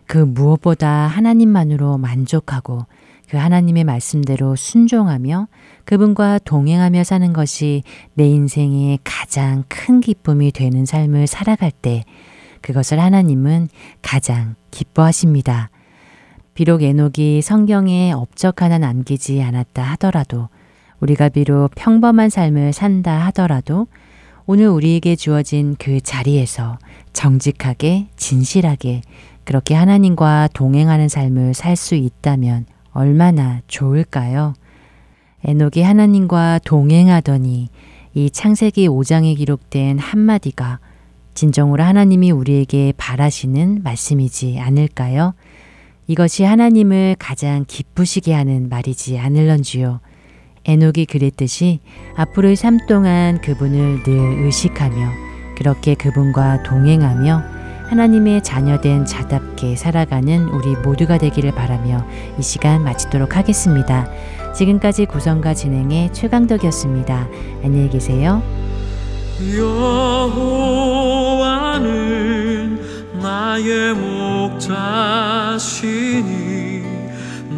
그 0.07 0.17
무엇보다 0.17 0.89
하나님만으로 0.89 1.99
만족하고 1.99 2.87
그 3.29 3.37
하나님의 3.37 3.85
말씀대로 3.85 4.57
순종하며 4.57 5.49
그분과 5.85 6.39
동행하며 6.39 7.05
사는 7.05 7.35
것이 7.35 7.83
내 8.15 8.27
인생의 8.29 9.01
가장 9.05 9.65
큰 9.69 10.01
기쁨이 10.01 10.53
되는 10.53 10.87
삶을 10.87 11.27
살아갈 11.27 11.71
때 11.71 12.05
그것을 12.63 12.99
하나님은 12.99 13.69
가장 14.01 14.55
기뻐하십니다. 14.71 15.69
비록 16.59 16.83
에녹이 16.83 17.41
성경에 17.41 18.11
업적 18.11 18.63
하나 18.63 18.79
남기지 18.79 19.41
않았다 19.41 19.81
하더라도 19.93 20.49
우리가 20.99 21.29
비록 21.29 21.69
평범한 21.77 22.31
삶을 22.31 22.73
산다 22.73 23.27
하더라도 23.27 23.87
오늘 24.45 24.67
우리에게 24.67 25.15
주어진 25.15 25.77
그 25.79 26.01
자리에서 26.01 26.81
정직하게 27.13 28.09
진실하게 28.17 29.03
그렇게 29.45 29.77
하나님과 29.77 30.49
동행하는 30.53 31.09
삶을 31.09 31.55
살 31.55 31.77
수 31.77 31.95
있다면 31.95 32.67
얼마나 32.91 33.61
좋을까요? 33.69 34.55
에녹이 35.45 35.83
하나님과 35.83 36.59
동행하더니 36.65 37.69
이 38.15 38.31
창세기 38.31 38.89
5장에 38.89 39.37
기록된 39.37 40.01
한마디가 40.01 40.81
진정으로 41.35 41.85
하나님이 41.85 42.33
우리에게 42.33 42.95
바라시는 42.97 43.85
말씀이지 43.85 44.59
않을까요? 44.59 45.35
이것이 46.09 46.43
하나님을 46.43 47.15
가장 47.19 47.67
기쁘시게 47.69 48.33
하는 48.33 48.71
말이지 48.71 49.19
않을런지요. 49.19 50.01
에녹이 50.65 51.05
그랬듯이 51.05 51.81
앞으로의 52.17 52.57
삶 52.57 52.79
동안 52.89 53.43
그분을 53.43 54.05
늘 54.05 54.45
의식하며 54.45 54.97
그렇게 55.57 55.95
그분과 55.95 56.63
동행하며 56.63 57.43
하나님의 57.91 58.43
자녀된 58.43 59.05
자답게 59.05 59.77
살아가는 59.77 60.49
우리 60.49 60.75
모두가 60.77 61.19
되기를 61.19 61.55
바라며 61.55 62.07
이 62.39 62.43
시간 62.43 62.83
마치도록 62.85 63.37
하겠습니다. 63.37 64.11
지금까지 64.55 65.05
구성과 65.05 65.53
진행의 65.53 66.15
최강덕이었습니다. 66.15 67.29
안녕히 67.65 67.91
계세요. 67.91 68.43
여호와는 69.57 71.59
나의 73.21 73.95
목자시니 74.49 76.29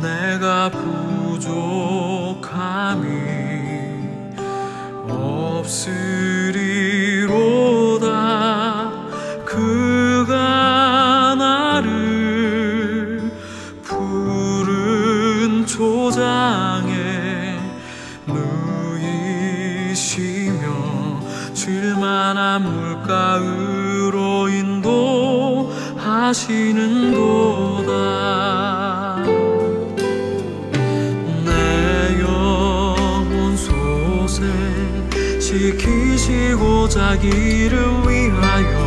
내가 0.02 0.70
부족함이 0.70 1.50
없으리로다. 5.08 6.00
그가 9.44 11.34
나를 11.38 13.30
푸른 13.82 15.64
초장에 15.66 17.58
누이시며 19.86 20.62
쉴만한 21.54 22.64
인도 22.64 23.59
하시는 26.30 27.12
도다 27.12 27.90
내 31.44 32.20
영혼 32.20 33.56
소생 33.56 34.46
지키시고 35.40 36.88
자기를 36.88 37.82
위하여 38.06 38.79